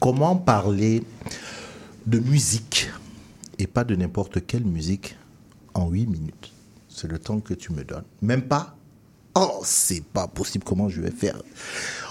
[0.00, 1.04] Comment parler
[2.04, 2.90] de musique
[3.60, 5.16] et pas de n'importe quelle musique
[5.74, 6.52] en 8 minutes?
[6.88, 8.02] C'est le temps que tu me donnes.
[8.22, 8.74] Même pas?
[9.36, 10.64] Oh, c'est pas possible.
[10.64, 11.40] Comment je vais faire?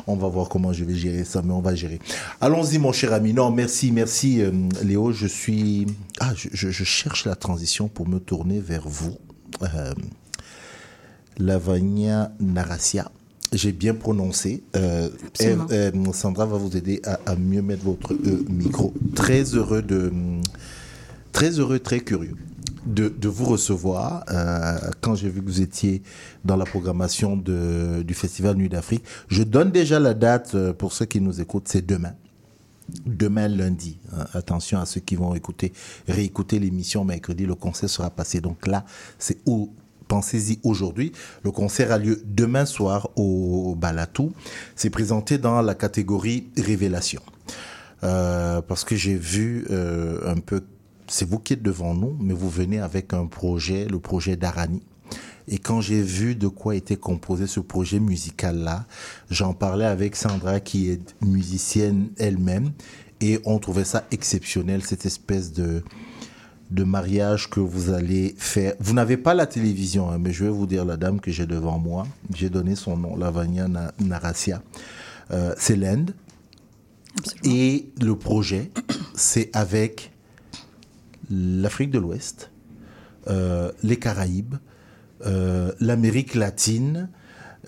[0.08, 2.00] On va voir comment je vais gérer ça, mais on va gérer.
[2.40, 3.34] Allons-y, mon cher ami.
[3.34, 4.52] Non, merci, merci, euh,
[4.84, 5.12] Léo.
[5.12, 5.86] Je suis.
[6.20, 9.18] Ah, je, je- je cherche la transition pour me tourner vers vous.
[9.64, 9.94] Euh,
[11.38, 13.12] Lavagna Narasia.
[13.54, 14.64] J'ai bien prononcé.
[14.76, 15.10] Euh,
[15.42, 18.14] euh, Sandra va vous aider à, à mieux mettre votre
[18.50, 18.94] micro.
[19.16, 20.12] Très heureux de.
[21.34, 22.36] Très heureux, très curieux
[22.86, 24.24] de, de vous recevoir.
[24.30, 26.02] Euh, quand j'ai vu que vous étiez
[26.46, 30.94] dans la programmation de, du Festival Nuit d'Afrique, je donne déjà la date euh, pour
[30.94, 32.14] ceux qui nous écoutent, c'est demain.
[33.06, 33.98] Demain lundi.
[34.14, 35.72] Euh, attention à ceux qui vont écouter,
[36.08, 38.42] réécouter l'émission mercredi, le concert sera passé.
[38.42, 38.86] Donc là,
[39.18, 39.72] c'est où
[40.08, 41.14] Pensez-y aujourd'hui.
[41.42, 44.34] Le concert a lieu demain soir au Balatou.
[44.76, 47.22] C'est présenté dans la catégorie Révélation.
[48.04, 50.64] Euh, parce que j'ai vu euh, un peu,
[51.12, 54.82] c'est vous qui êtes devant nous, mais vous venez avec un projet, le projet d'Arani.
[55.48, 58.86] Et quand j'ai vu de quoi était composé ce projet musical-là,
[59.30, 62.72] j'en parlais avec Sandra qui est musicienne elle-même
[63.20, 65.84] et on trouvait ça exceptionnel, cette espèce de,
[66.70, 68.76] de mariage que vous allez faire.
[68.80, 71.46] Vous n'avez pas la télévision, hein, mais je vais vous dire la dame que j'ai
[71.46, 72.08] devant moi.
[72.34, 74.64] J'ai donné son nom, Lavagna Na- Narasia.
[75.32, 76.14] Euh, c'est l'Inde.
[77.44, 78.72] Et le projet,
[79.16, 80.11] c'est avec
[81.32, 82.52] l'Afrique de l'Ouest,
[83.28, 84.56] euh, les Caraïbes,
[85.26, 87.10] euh, l'Amérique latine,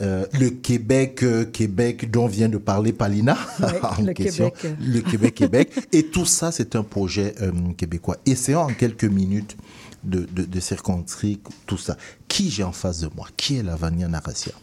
[0.02, 3.38] euh, le Québec, Québec dont vient de parler Palina
[3.84, 4.78] en le question, Québec.
[4.82, 7.36] le Québec, Québec, et tout ça c'est un projet
[7.78, 8.18] québécois.
[8.26, 9.56] Essayons en quelques minutes
[10.04, 11.38] de, de, de circonscrire
[11.68, 11.96] tout ça.
[12.28, 13.28] Qui j'ai en face de moi?
[13.38, 14.54] Qui est Lavania Narasia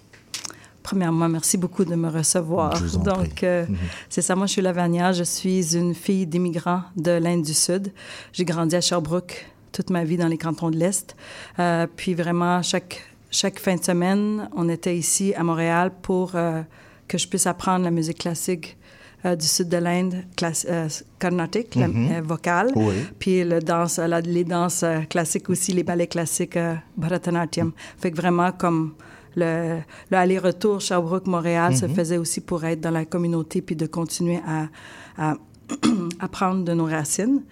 [0.83, 2.75] Premièrement, merci beaucoup de me recevoir.
[2.77, 3.77] Je vous en Donc, euh, Mhm.
[4.09, 7.93] c'est ça, moi je suis Lavania, je suis une fille d'immigrants de l'Inde du Sud.
[8.33, 11.15] J'ai grandi à Sherbrooke toute ma vie dans les cantons de l'Est.
[11.59, 16.63] Euh, puis vraiment, chaque, chaque fin de semaine, on était ici à Montréal pour euh,
[17.07, 18.77] que je puisse apprendre la musique classique
[19.27, 20.89] euh, du sud de l'Inde, class- euh,
[21.19, 21.79] carnatique,
[22.25, 22.73] vocale.
[22.75, 22.95] Oui.
[23.19, 26.59] Puis le danse, la- les danses classiques aussi, les ballets classiques
[26.97, 27.73] Bharatanatyam.
[27.99, 28.95] Fait que vraiment, comme
[29.37, 29.79] le,
[30.11, 31.95] le aller-retour Sherbrooke-Montréal se Mhm.
[31.95, 34.69] faisait aussi pour être dans la communauté puis de continuer à,
[35.19, 35.35] à,
[36.21, 37.43] apprendre de nos racines.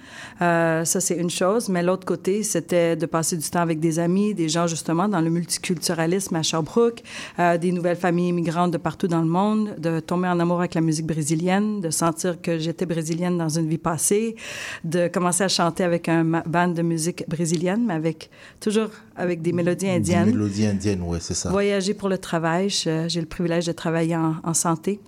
[0.42, 1.68] Euh, ça, c'est une chose.
[1.68, 5.20] Mais l'autre côté, c'était de passer du temps avec des amis, des gens justement dans
[5.20, 7.02] le multiculturalisme à Sherbrooke,
[7.38, 10.74] euh, des nouvelles familles immigrantes de partout dans le monde, de tomber en amour avec
[10.74, 14.36] la musique brésilienne, de sentir que j'étais brésilienne dans une vie passée,
[14.84, 18.30] de commencer à chanter avec un band de musique brésilienne, mais avec
[18.60, 20.26] toujours avec des mélodies indiennes.
[20.26, 21.50] Des mélodies indiennes, oui, c'est ça.
[21.50, 22.68] Voyager pour le travail.
[22.70, 25.00] J'ai le privilège de travailler en, en santé.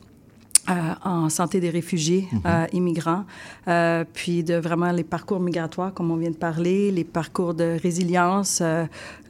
[0.70, 2.40] Euh, en santé des réfugiés mhm.
[2.46, 3.24] euh, immigrants,
[3.66, 7.76] euh, puis de vraiment les parcours migratoires, comme on vient de parler, les parcours de
[7.82, 8.62] résilience,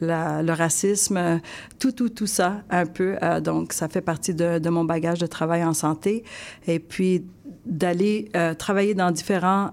[0.01, 1.39] le racisme,
[1.79, 3.15] tout, tout, tout ça un peu.
[3.41, 6.23] donc, ça fait partie de, de, mon bagage de travail en santé.
[6.67, 7.23] Et puis,
[7.65, 9.71] d'aller travailler dans différents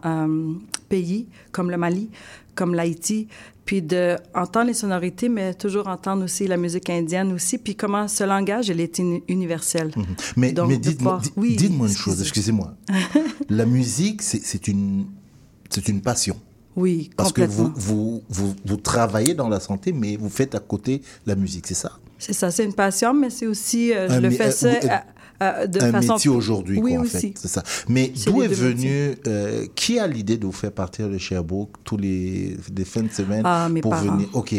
[0.88, 2.10] pays, comme le Mali,
[2.58, 3.28] comme l'Haïti,
[3.64, 8.24] puis d'entendre les sonorités, mais toujours entendre aussi la musique indienne aussi, puis comment ce
[8.24, 8.98] langage, il est
[9.28, 9.92] universel.
[9.94, 10.04] Mhm.
[10.36, 12.74] Mais, mais dites-moi une chose, excusez-moi.
[13.48, 15.06] la musique, c'est une,
[15.86, 16.36] une passion.
[16.74, 20.60] Oui, Parce que vous, vous, vous, vous, travaillez dans la santé, mais vous faites à
[20.60, 21.92] côté la musique, c'est ça?
[22.18, 24.70] C'est ça, c'est une passion, mais c'est aussi, euh, je le fais ça...
[25.40, 27.32] Euh, de un métier aujourd'hui, oui, en fait.
[27.36, 27.62] C'est ça.
[27.88, 31.96] Mais d'où est venu, euh, qui a l'idée de vous faire partir de Sherbrooke tous
[31.96, 34.16] les, les fins de semaine ah, mes pour parents.
[34.16, 34.28] venir?
[34.32, 34.54] Ok.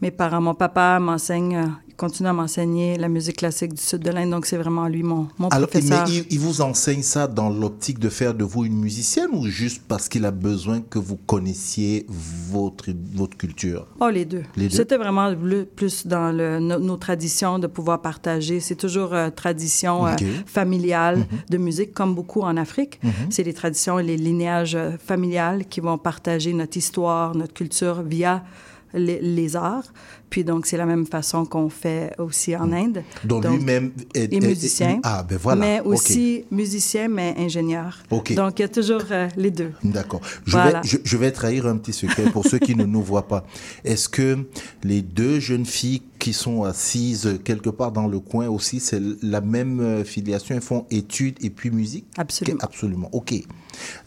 [0.00, 4.30] Mes parents, mon papa m'enseigne continue à m'enseigner la musique classique du sud de l'Inde,
[4.30, 6.06] donc c'est vraiment lui mon, mon Alors, professeur.
[6.08, 9.82] Mais il, vous enseigne ça dans l'optique de faire de vous une musicienne ou juste
[9.86, 13.86] parce qu'il a besoin que vous connaissiez votre, votre culture?
[14.00, 14.42] Oh, les deux.
[14.56, 14.76] Les deux?
[14.76, 15.34] C'était vraiment
[15.76, 18.60] plus dans le, nos, traditions de pouvoir partager.
[18.60, 20.10] C'est toujours euh, tradition euh,
[20.46, 21.26] familiale Mhm.
[21.50, 22.98] de musique, comme beaucoup en Afrique.
[23.02, 23.12] Mhm.
[23.30, 28.02] C'est les traditions et les linéages euh, familiales qui vont partager notre histoire, notre culture
[28.02, 28.42] via
[28.94, 29.92] les, les arts.
[30.30, 33.02] Puis donc, c'est la même façon qu'on fait aussi en Inde.
[33.24, 35.00] Donc, lui-même est, est musicien.
[35.04, 35.60] ah, ben voilà.
[35.60, 37.98] Mais aussi musicien, mais ingénieur.
[38.10, 39.72] Donc, il y a toujours euh, les deux.
[39.84, 40.20] D'accord.
[40.44, 40.80] Je, Voilà.
[40.80, 43.44] vais, je, je vais trahir un petit secret pour ceux qui ne nous voient pas.
[43.84, 44.38] Est-ce que
[44.82, 49.40] les deux jeunes filles qui sont assises quelque part dans le coin aussi, c'est la
[49.40, 52.06] même euh, filiation Elles font études et puis musique?
[52.16, 52.58] Absolument.
[52.62, 53.08] Absolument.
[53.12, 53.34] OK.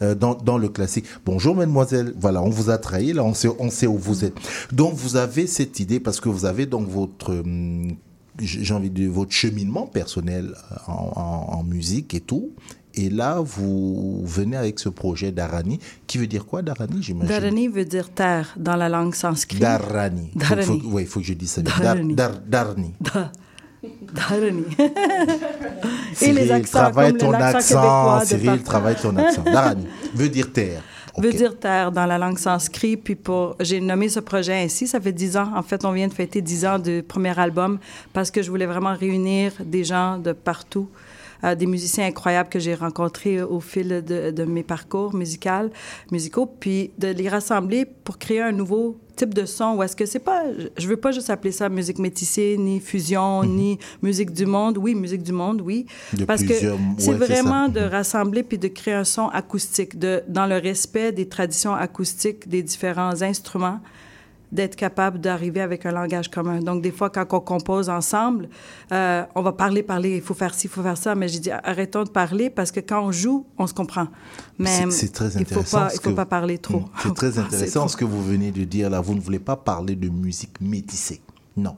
[0.02, 1.06] Euh, dans, dans le classique.
[1.26, 2.14] Bonjour, mademoiselle.
[2.19, 3.14] Voilà, on vous a trahi.
[3.14, 4.35] Là, on sait, on sait où vous êtes.
[4.72, 7.31] Donc, vous avez cette idée parce que vous avez donc votre.
[7.34, 7.95] hum,
[8.39, 12.52] j'ai envie de votre cheminement personnel euh, en, en- en musique et tout.
[12.94, 17.30] Et là, vous venez avec ce projet d'Arani, qui veut dire quoi, d'Arani, j'imagine?
[17.30, 19.60] Dharani veut dire terre dans la langue sanskrit.
[20.35, 20.81] Darani.
[20.85, 21.61] Oui, il faut que je dise ça.
[21.61, 21.73] bien.
[22.48, 22.94] Dharani.
[23.84, 24.66] Dharani.
[26.22, 28.20] Et les accents, travaille comme ton accent.
[28.26, 29.44] Cyril, travaille ton accent.
[29.45, 30.82] Darani veut dire terre.
[31.18, 32.98] veut dire terre dans la langue sanskrit.
[32.98, 34.88] Puis pour, j'ai nommé ce projet ainsi.
[34.88, 35.52] Ça fait dix ans.
[35.56, 37.80] En fait, on vient de fêter dix ans du premier album
[38.14, 40.90] parce que je voulais vraiment réunir des gens de partout.
[41.43, 45.69] Euh, des musiciens incroyables que j'ai rencontrés au fil de, de mes parcours musicaux,
[46.11, 50.05] musicaux, puis de les rassembler pour créer un nouveau type de son où est-ce que
[50.05, 50.43] c'est pas
[50.77, 54.77] je veux pas juste appeler ça musique métissée ni fusion ni musique du monde.
[54.77, 55.88] Oui musique du monde oui.
[56.14, 56.53] De parce que
[56.97, 61.27] c'est vraiment de rassembler puis de créer un son acoustique, de, dans le respect des
[61.27, 63.80] traditions acoustiques des différents instruments,
[64.52, 66.60] d'être capable d'arriver avec un langage commun.
[66.60, 68.48] Donc, des fois, quand on compose ensemble,
[68.91, 71.40] euh, on va parler, parler, il faut faire ci, il faut faire ça, mais j'ai
[71.40, 74.07] dit, arrêtons de parler parce que quand on joue, on se comprend.
[74.57, 75.64] Mais C'est- très il intéressant.
[75.64, 76.80] faut pas, ce il faut que- pas parler trop.
[76.80, 76.86] Mm.
[77.03, 77.90] C'est très intéressant trop.
[77.90, 79.02] ce que vous venez de dire là.
[79.02, 81.22] Vous ne voulez pas parler de musique métissée.
[81.56, 81.76] Non.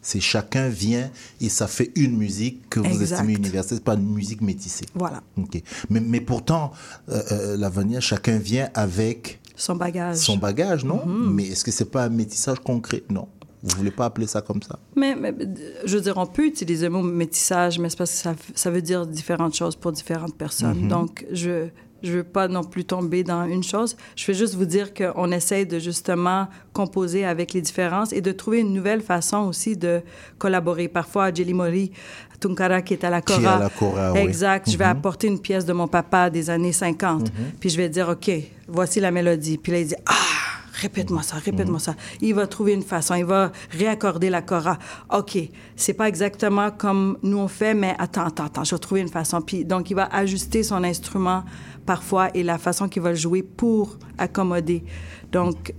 [0.00, 3.78] C'est chacun vient et ça fait une musique que vous estimez universelle.
[3.78, 4.86] C'est pas une musique métissée.
[4.94, 5.22] Voilà.
[5.36, 5.60] Ok.
[5.90, 6.70] Mais, mais pourtant,
[7.10, 7.20] euh,
[7.58, 10.16] euh, chacun vient avec Son bagage.
[10.16, 11.32] son bagage, non Mhm.
[11.34, 13.02] Mais est-ce que c'est pas un métissage concret?
[13.10, 13.28] Non.
[13.62, 14.78] Vous voulez pas appeler ça comme ça?
[14.94, 15.34] Mais, mais,
[15.84, 18.70] je veux dire, on peut utiliser le mot métissage, mais c'est parce que ça, ça
[18.70, 20.82] veut dire différentes choses pour différentes personnes.
[20.82, 20.88] Mhm.
[20.88, 21.68] Donc, je
[22.00, 23.96] je veux pas non plus tomber dans une chose.
[24.14, 28.30] Je vais juste vous dire qu'on essaye de justement composer avec les différences et de
[28.30, 30.02] trouver une nouvelle façon aussi de
[30.38, 30.86] collaborer.
[30.86, 31.90] Parfois, Jelly Mori,
[32.40, 33.56] Tunkara qui est à la Qui est Cora.
[33.56, 34.20] à la Cora, oui.
[34.20, 34.70] Exact.
[34.70, 34.90] Je vais Mhm.
[34.90, 37.22] apporter une pièce de mon papa des années 50.
[37.32, 37.52] Mhm.
[37.60, 38.30] Puis je vais dire, OK,
[38.68, 39.58] voici la mélodie.
[39.58, 40.12] Puis là, il dit, ah,
[40.80, 41.94] répète-moi ça, répète-moi ça.
[42.20, 44.78] Il va trouver une façon, il va réaccorder la cora.
[45.12, 45.36] OK,
[45.76, 49.08] c'est pas exactement comme nous on fait, mais attends, attends, attends, je vais trouver une
[49.08, 49.40] façon.
[49.40, 51.42] Puis donc, il va ajuster son instrument
[51.84, 54.84] parfois et la façon qu'il va le jouer pour accommoder.
[55.32, 55.72] Donc,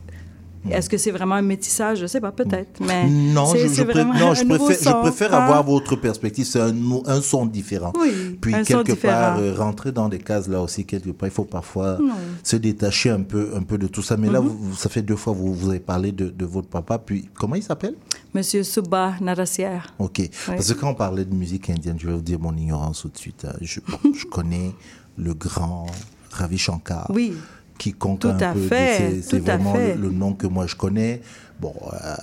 [0.70, 2.00] est-ce que c'est vraiment un métissage?
[2.00, 5.38] Je sais pas, peut-être, mais Non, je, pré- non, préfère, je son, préfère hein?
[5.44, 6.46] avoir votre perspective.
[6.46, 7.94] C'est un, son différent.
[8.00, 11.28] Oui, Puis un son quelque part, euh, rentrer dans des cases là aussi, quelque part,
[11.30, 12.14] il faut parfois Non.
[12.44, 14.18] se détacher un peu, un peu de tout ça.
[14.18, 14.48] Mais là, Mhm.
[14.48, 16.98] vous- ça fait deux fois vous vous avez parlé de, de votre papa.
[17.00, 17.96] Puis comment il s'appelle?
[18.34, 19.94] Monsieur Subba Narassière.
[20.00, 20.22] Ok.
[20.48, 23.10] Parce que quand on parlait de musique indienne, je vais vous dire mon ignorance tout
[23.10, 23.46] de suite.
[23.46, 23.54] hein.
[23.62, 23.80] Je,
[24.16, 24.76] je connais
[25.18, 25.88] le grand
[26.32, 27.10] Ravi Shankar.
[27.10, 27.34] Oui.
[27.80, 28.60] Qui compte Tout un à peu.
[28.60, 29.96] fait, C'est c'est tout à vraiment fait.
[29.96, 31.22] le, le nom que moi je connais.
[31.60, 32.16] Bon, euh,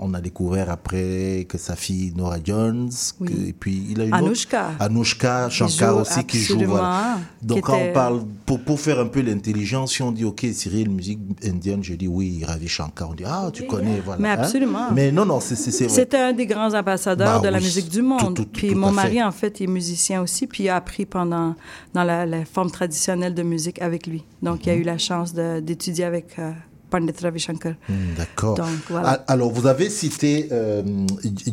[0.00, 2.90] on a découvert après que sa fille Nora Jones,
[3.20, 3.28] Oui.
[3.28, 4.70] que- et puis il a une Anouchka.
[4.70, 6.58] autre, Anouchka Qui Shankar aussi qui joue.
[6.66, 7.18] Voilà.
[7.42, 10.24] Donc qui quand était- on parle, pour, pour faire un peu l'intelligence, si on dit
[10.24, 13.10] ok Cyril, musique indienne, je dis oui, Ravi Shankar.
[13.10, 14.20] On dit ah tu connais, voilà.
[14.20, 14.36] Mais hein.
[14.40, 14.90] absolument.
[14.92, 15.88] Mais non, non, c'est vrai.
[15.88, 18.34] C'était un des grands ambassadeurs Bah de la oui, musique du monde.
[18.34, 19.22] tout- tout- puis mon mari, fait.
[19.22, 21.54] en fait, est musicien aussi, puis il a appris pendant
[21.94, 24.24] dans la, la forme traditionnelle de musique avec lui.
[24.42, 24.62] Donc, Mhm.
[24.66, 26.50] il a eu la chance d'étudier avec euh,
[26.88, 27.72] Pandit Ravi Shankar.
[27.88, 28.58] Hmm, D'accord.
[28.88, 29.08] Voilà.
[29.08, 30.82] Al- Alors, vous avez cité euh,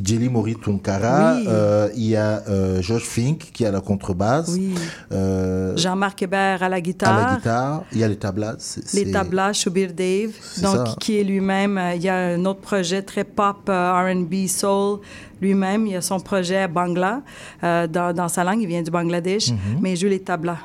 [0.04, 1.36] Jelly Mori Tunkara.
[1.38, 1.46] Oui.
[1.48, 4.50] Euh, il y a euh, Josh Fink qui est à la contrebasse.
[4.50, 4.76] Oui.
[5.12, 7.30] Euh, Jean-Marc Hébert à la à guitare.
[7.32, 7.84] la guitare.
[7.92, 8.80] Il y a les tablas.
[8.94, 10.96] Les tablas, Shubir Dave, C'est donc ça.
[11.00, 15.00] qui est lui-même, il y a un autre projet très pop, R&B, soul,
[15.42, 17.22] lui-même, il a son projet Bangla,
[17.64, 19.58] euh, dans, dans sa langue, il vient du Bangladesh, Mhm.
[19.82, 20.58] mais il joue les tablas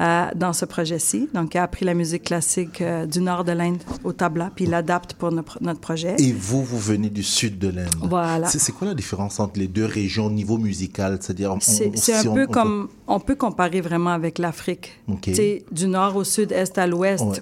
[0.00, 1.28] euh, dans ce projet-ci.
[1.34, 4.64] Donc, il a appris la musique classique euh, du nord de l'Inde au tabla, puis
[4.64, 6.16] il l'adapte pour notre, projet.
[6.18, 7.94] Et vous, vous venez du sud de l'Inde.
[8.02, 8.48] Voilà.
[8.48, 11.18] C'est quoi la différence entre les deux régions au niveau musical?
[11.20, 15.00] C'est-à-dire, C'est si un on- peu on peut- comme, on peut comparer vraiment avec l'Afrique.
[15.08, 15.20] Ok.
[15.22, 17.36] Tu sais, du nord au sud, est à l'ouest, Ouais.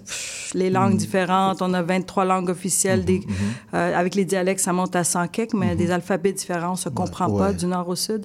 [0.55, 0.99] les langues Mhm.
[0.99, 1.63] différentes.
[1.63, 3.05] On a 23 langues officielles.
[3.05, 3.21] des,
[3.75, 6.89] euh, avec les dialectes, ça monte à 100 quelques, mais des alphabets différents, on se
[6.89, 7.55] comprend pas ouais.
[7.55, 8.25] du nord au sud.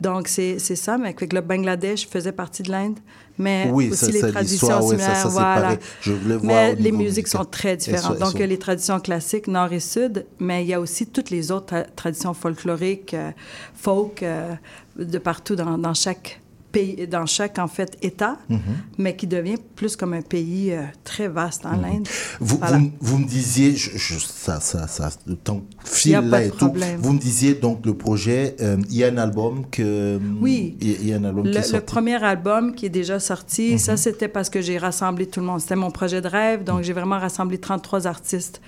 [0.00, 0.96] Donc, c'est c'est ça.
[0.98, 2.98] Mais avec le Bangladesh faisait partie de l'Inde.
[3.38, 5.28] Mais Oui, aussi ça, les traditions similaires.
[5.28, 5.76] voilà.
[6.00, 8.18] Je voir mais les musiques sont très différentes.
[8.18, 11.06] Donc, il y a les traditions classiques, nord et sud, mais il y a aussi
[11.06, 13.30] toutes les autres tra- traditions folkloriques, euh,
[13.74, 14.54] folk, euh,
[14.98, 16.40] de partout dans, dans chaque
[16.76, 18.58] pays, dans chaque, en fait, État, Mhm.
[18.98, 21.72] mais qui devient plus comme un pays euh, très vaste en.
[22.40, 22.78] Vous, Voilà.
[22.78, 25.62] vous, vous me disiez, je, je- ça, ça, ça, le temps
[26.04, 26.72] Il y a file pas là et tout.
[26.98, 30.18] Vous me disiez donc le projet, euh, il y a un album que.
[30.40, 30.76] Oui.
[30.80, 31.86] Il y a- il y a un album Le, qui est le sorti.
[31.86, 33.78] premier album qui est déjà sorti, Mhm.
[33.78, 35.60] ça c'était parce que j'ai rassemblé tout le monde.
[35.60, 38.60] C'était mon projet de rêve, donc j'ai vraiment rassemblé 33 artistes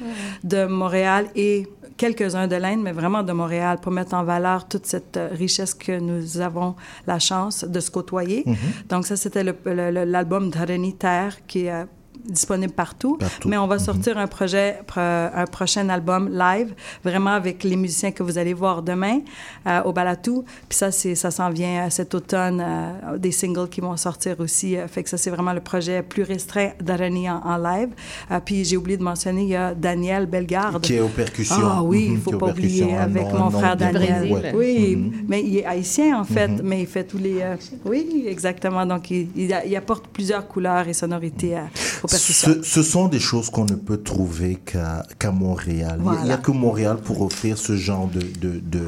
[0.45, 1.67] de Montréal et
[1.99, 5.75] quelques-uns de l'Inde, mais vraiment de Montréal pour mettre en valeur toute cette euh, richesse
[5.75, 6.77] que nous avons
[7.07, 8.45] la chance de se côtoyer.
[8.47, 8.57] Mhm.
[8.89, 11.85] Donc ça c'était l'album Dharani Terre qui est euh,
[12.24, 13.16] disponible partout.
[13.16, 13.49] Partout.
[13.49, 13.81] Mais on va Mhm.
[13.85, 16.74] sortir un projet, pro- un prochain album live,
[17.05, 19.20] vraiment avec les musiciens que vous allez voir demain
[19.66, 20.45] euh, au Balatou.
[20.69, 24.77] Puis ça, c'est, ça s'en vient cet automne, euh, des singles qui vont sortir aussi.
[24.77, 27.89] Euh, fait que ça, c'est vraiment le projet plus restreint d'Arani en, en live.
[28.45, 30.82] Puis j'ai oublié de mentionner, il y a Daniel Bellegarde.
[30.82, 31.57] Qui est aux percussions.
[31.62, 34.32] Ah oui, Mhm, il qui est faut pas oublier avec mon frère Daniel.
[34.32, 34.53] ouais.
[34.55, 35.12] Oui, Mhm.
[35.28, 36.61] mais il est haïtien en fait, Mhm.
[36.65, 37.43] mais il fait tous les...
[37.85, 38.85] oui, exactement.
[38.86, 41.57] Donc il, il a- il apporte plusieurs couleurs et sonorités
[42.17, 46.01] Ce, ce sont des choses qu'on ne peut trouver qu'à Montréal.
[46.21, 48.85] Il n'y a- que Montréal pour offrir ce genre de, de, de-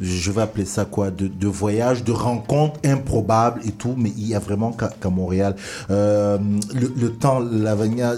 [0.00, 4.26] je vais appeler ça quoi, de, de voyage, de rencontres improbables et tout, mais il
[4.28, 5.54] y a vraiment qu'à Montréal.
[5.90, 6.38] Euh,
[6.74, 8.14] le, le temps, Lavagna,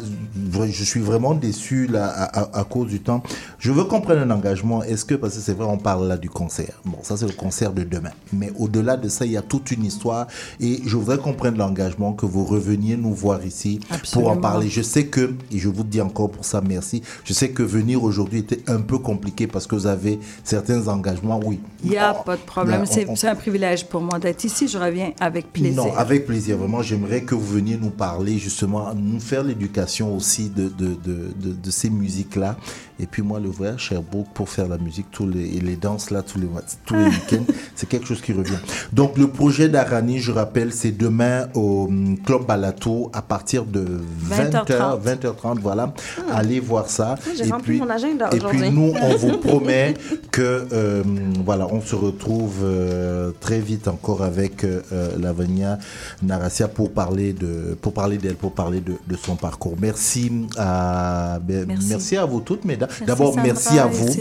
[0.67, 3.23] je suis vraiment déçu là à, à- à cause du temps.
[3.59, 4.83] Je veux qu'on prenne un engagement.
[4.83, 6.81] Est-ce que, parce que c'est vrai, on parle là du concert.
[6.85, 8.11] Bon, ça c'est le concert de demain.
[8.33, 10.27] Mais au-delà de ça, il y a toute une histoire
[10.61, 13.81] et je voudrais qu'on prenne l'engagement que vous reveniez nous voir ici
[14.13, 14.69] pour en parler.
[14.69, 18.03] Je sais que, et je vous dis encore pour ça merci, je sais que venir
[18.05, 21.61] aujourd'hui était un peu compliqué parce que vous avez certains engagements, oui.
[21.83, 22.85] Il n'y a pas de problème.
[22.87, 24.69] C'est un privilège pour moi d'être ici.
[24.69, 25.85] Je reviens avec plaisir.
[25.85, 26.57] Non, avec plaisir.
[26.57, 31.33] Vraiment, j'aimerais que vous veniez nous parler, justement, nous faire l'éducation aussi de, de, de,
[31.37, 32.57] de, de ces musiques-là.
[33.01, 36.11] Et puis moi, le voyage Sherbrooke pour faire la musique, tous les, et les danses
[36.11, 36.49] là, tous les,
[36.87, 37.45] tous les week-ends,
[37.75, 38.59] c'est quelque chose qui revient.
[38.93, 44.01] Donc, le projet d'Arani, je rappelle, c'est demain au hum, Club Balato à partir de
[44.31, 45.03] 20h, 20h30.
[45.03, 45.93] 20h30, voilà.
[46.33, 47.17] Allez voir ça.
[47.37, 49.95] J'ai et rempli puis, mon agenda Et puis nous, on vous promet
[50.31, 51.03] que euh,
[51.45, 55.79] voilà, on se retrouve euh, très vite encore avec euh, euh, Lavania
[56.23, 59.75] Narasia pour parler de pour parler d'elle, pour parler de, de son parcours.
[59.81, 61.89] Merci à ben, merci.
[61.89, 62.17] Merci.
[62.17, 62.84] à vous toutes, mesdames.
[63.07, 64.15] D'abord, merci à vous,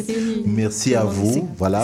[0.46, 1.84] merci à vous, voilà.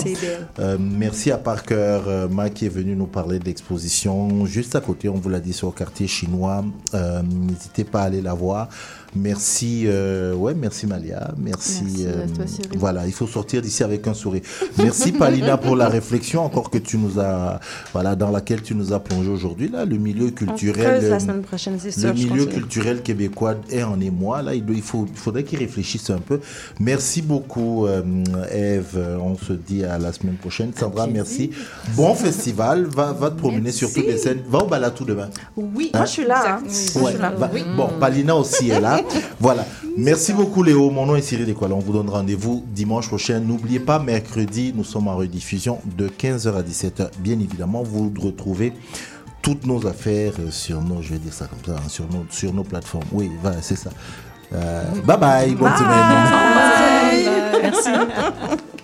[0.60, 1.76] Euh, merci à Parker
[2.08, 5.10] euh, Ma qui est venu nous parler de l'exposition juste à côté.
[5.10, 6.64] On vous l'a dit sur le quartier chinois.
[6.94, 8.70] Euh, N'hésitez pas à aller la voir.
[9.16, 11.82] Merci, euh, ouais, merci Malia, merci.
[11.84, 12.78] Merci à euh, toi, Cyril.
[12.78, 14.42] voilà, il faut sortir d'ici avec un sourire.
[14.78, 17.60] Merci Palina pour la réflexion encore que tu nous as,
[17.92, 21.04] voilà, dans laquelle tu nous as plongé aujourd'hui là, le milieu culturel.
[21.10, 24.54] la euh, semaine prochaine, c'est Le milieu culturel québécois est en émoi là.
[24.54, 26.40] Il, faut, il faudrait qu'il réfléchisse un peu.
[26.80, 28.04] Merci beaucoup, euh,
[28.52, 29.18] Eve.
[29.22, 30.72] On se dit à la semaine prochaine.
[30.78, 31.50] Sandra, merci.
[31.96, 32.86] Bon festival.
[32.86, 34.42] Va, va te promener sur toutes les scènes.
[34.48, 35.30] Va au Balatou demain.
[35.58, 35.98] Oui, Hein?
[36.00, 36.44] Moi, je suis là.
[36.46, 36.60] hein.
[36.62, 37.32] Moi, Ouais, je suis là.
[37.32, 38.99] va- Bon, Palina aussi est là.
[39.40, 39.66] voilà.
[39.98, 40.90] Merci beaucoup Léo.
[40.90, 41.76] Mon nom est Cyril Equala.
[41.76, 43.40] On vous donne rendez-vous dimanche prochain.
[43.40, 47.10] N'oubliez pas, mercredi, nous sommes en rediffusion de 15h à 17h.
[47.20, 48.74] Bien évidemment, vous retrouvez
[49.42, 52.26] toutes nos affaires euh, sur nos, je vais dire ça comme ça, hein, sur nos,
[52.30, 53.06] sur nos plateformes.
[53.12, 53.90] Oui, voilà, c'est ça.
[54.54, 55.92] Euh, bye bye, bonne semaine.
[57.62, 57.90] Merci.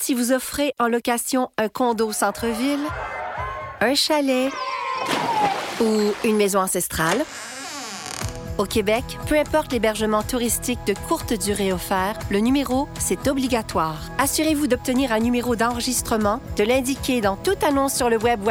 [0.00, 2.86] si vous offrez en location un condo au centre-ville,
[3.80, 4.52] un chalet
[5.80, 7.24] ou une maison ancestrale,
[8.58, 13.98] au Québec, peu importe l'hébergement touristique de courte durée offert, le numéro, c'est obligatoire.
[14.18, 18.50] Assurez-vous d'obtenir un numéro d'enregistrement, de l'indiquer dans toute annonce sur le web ou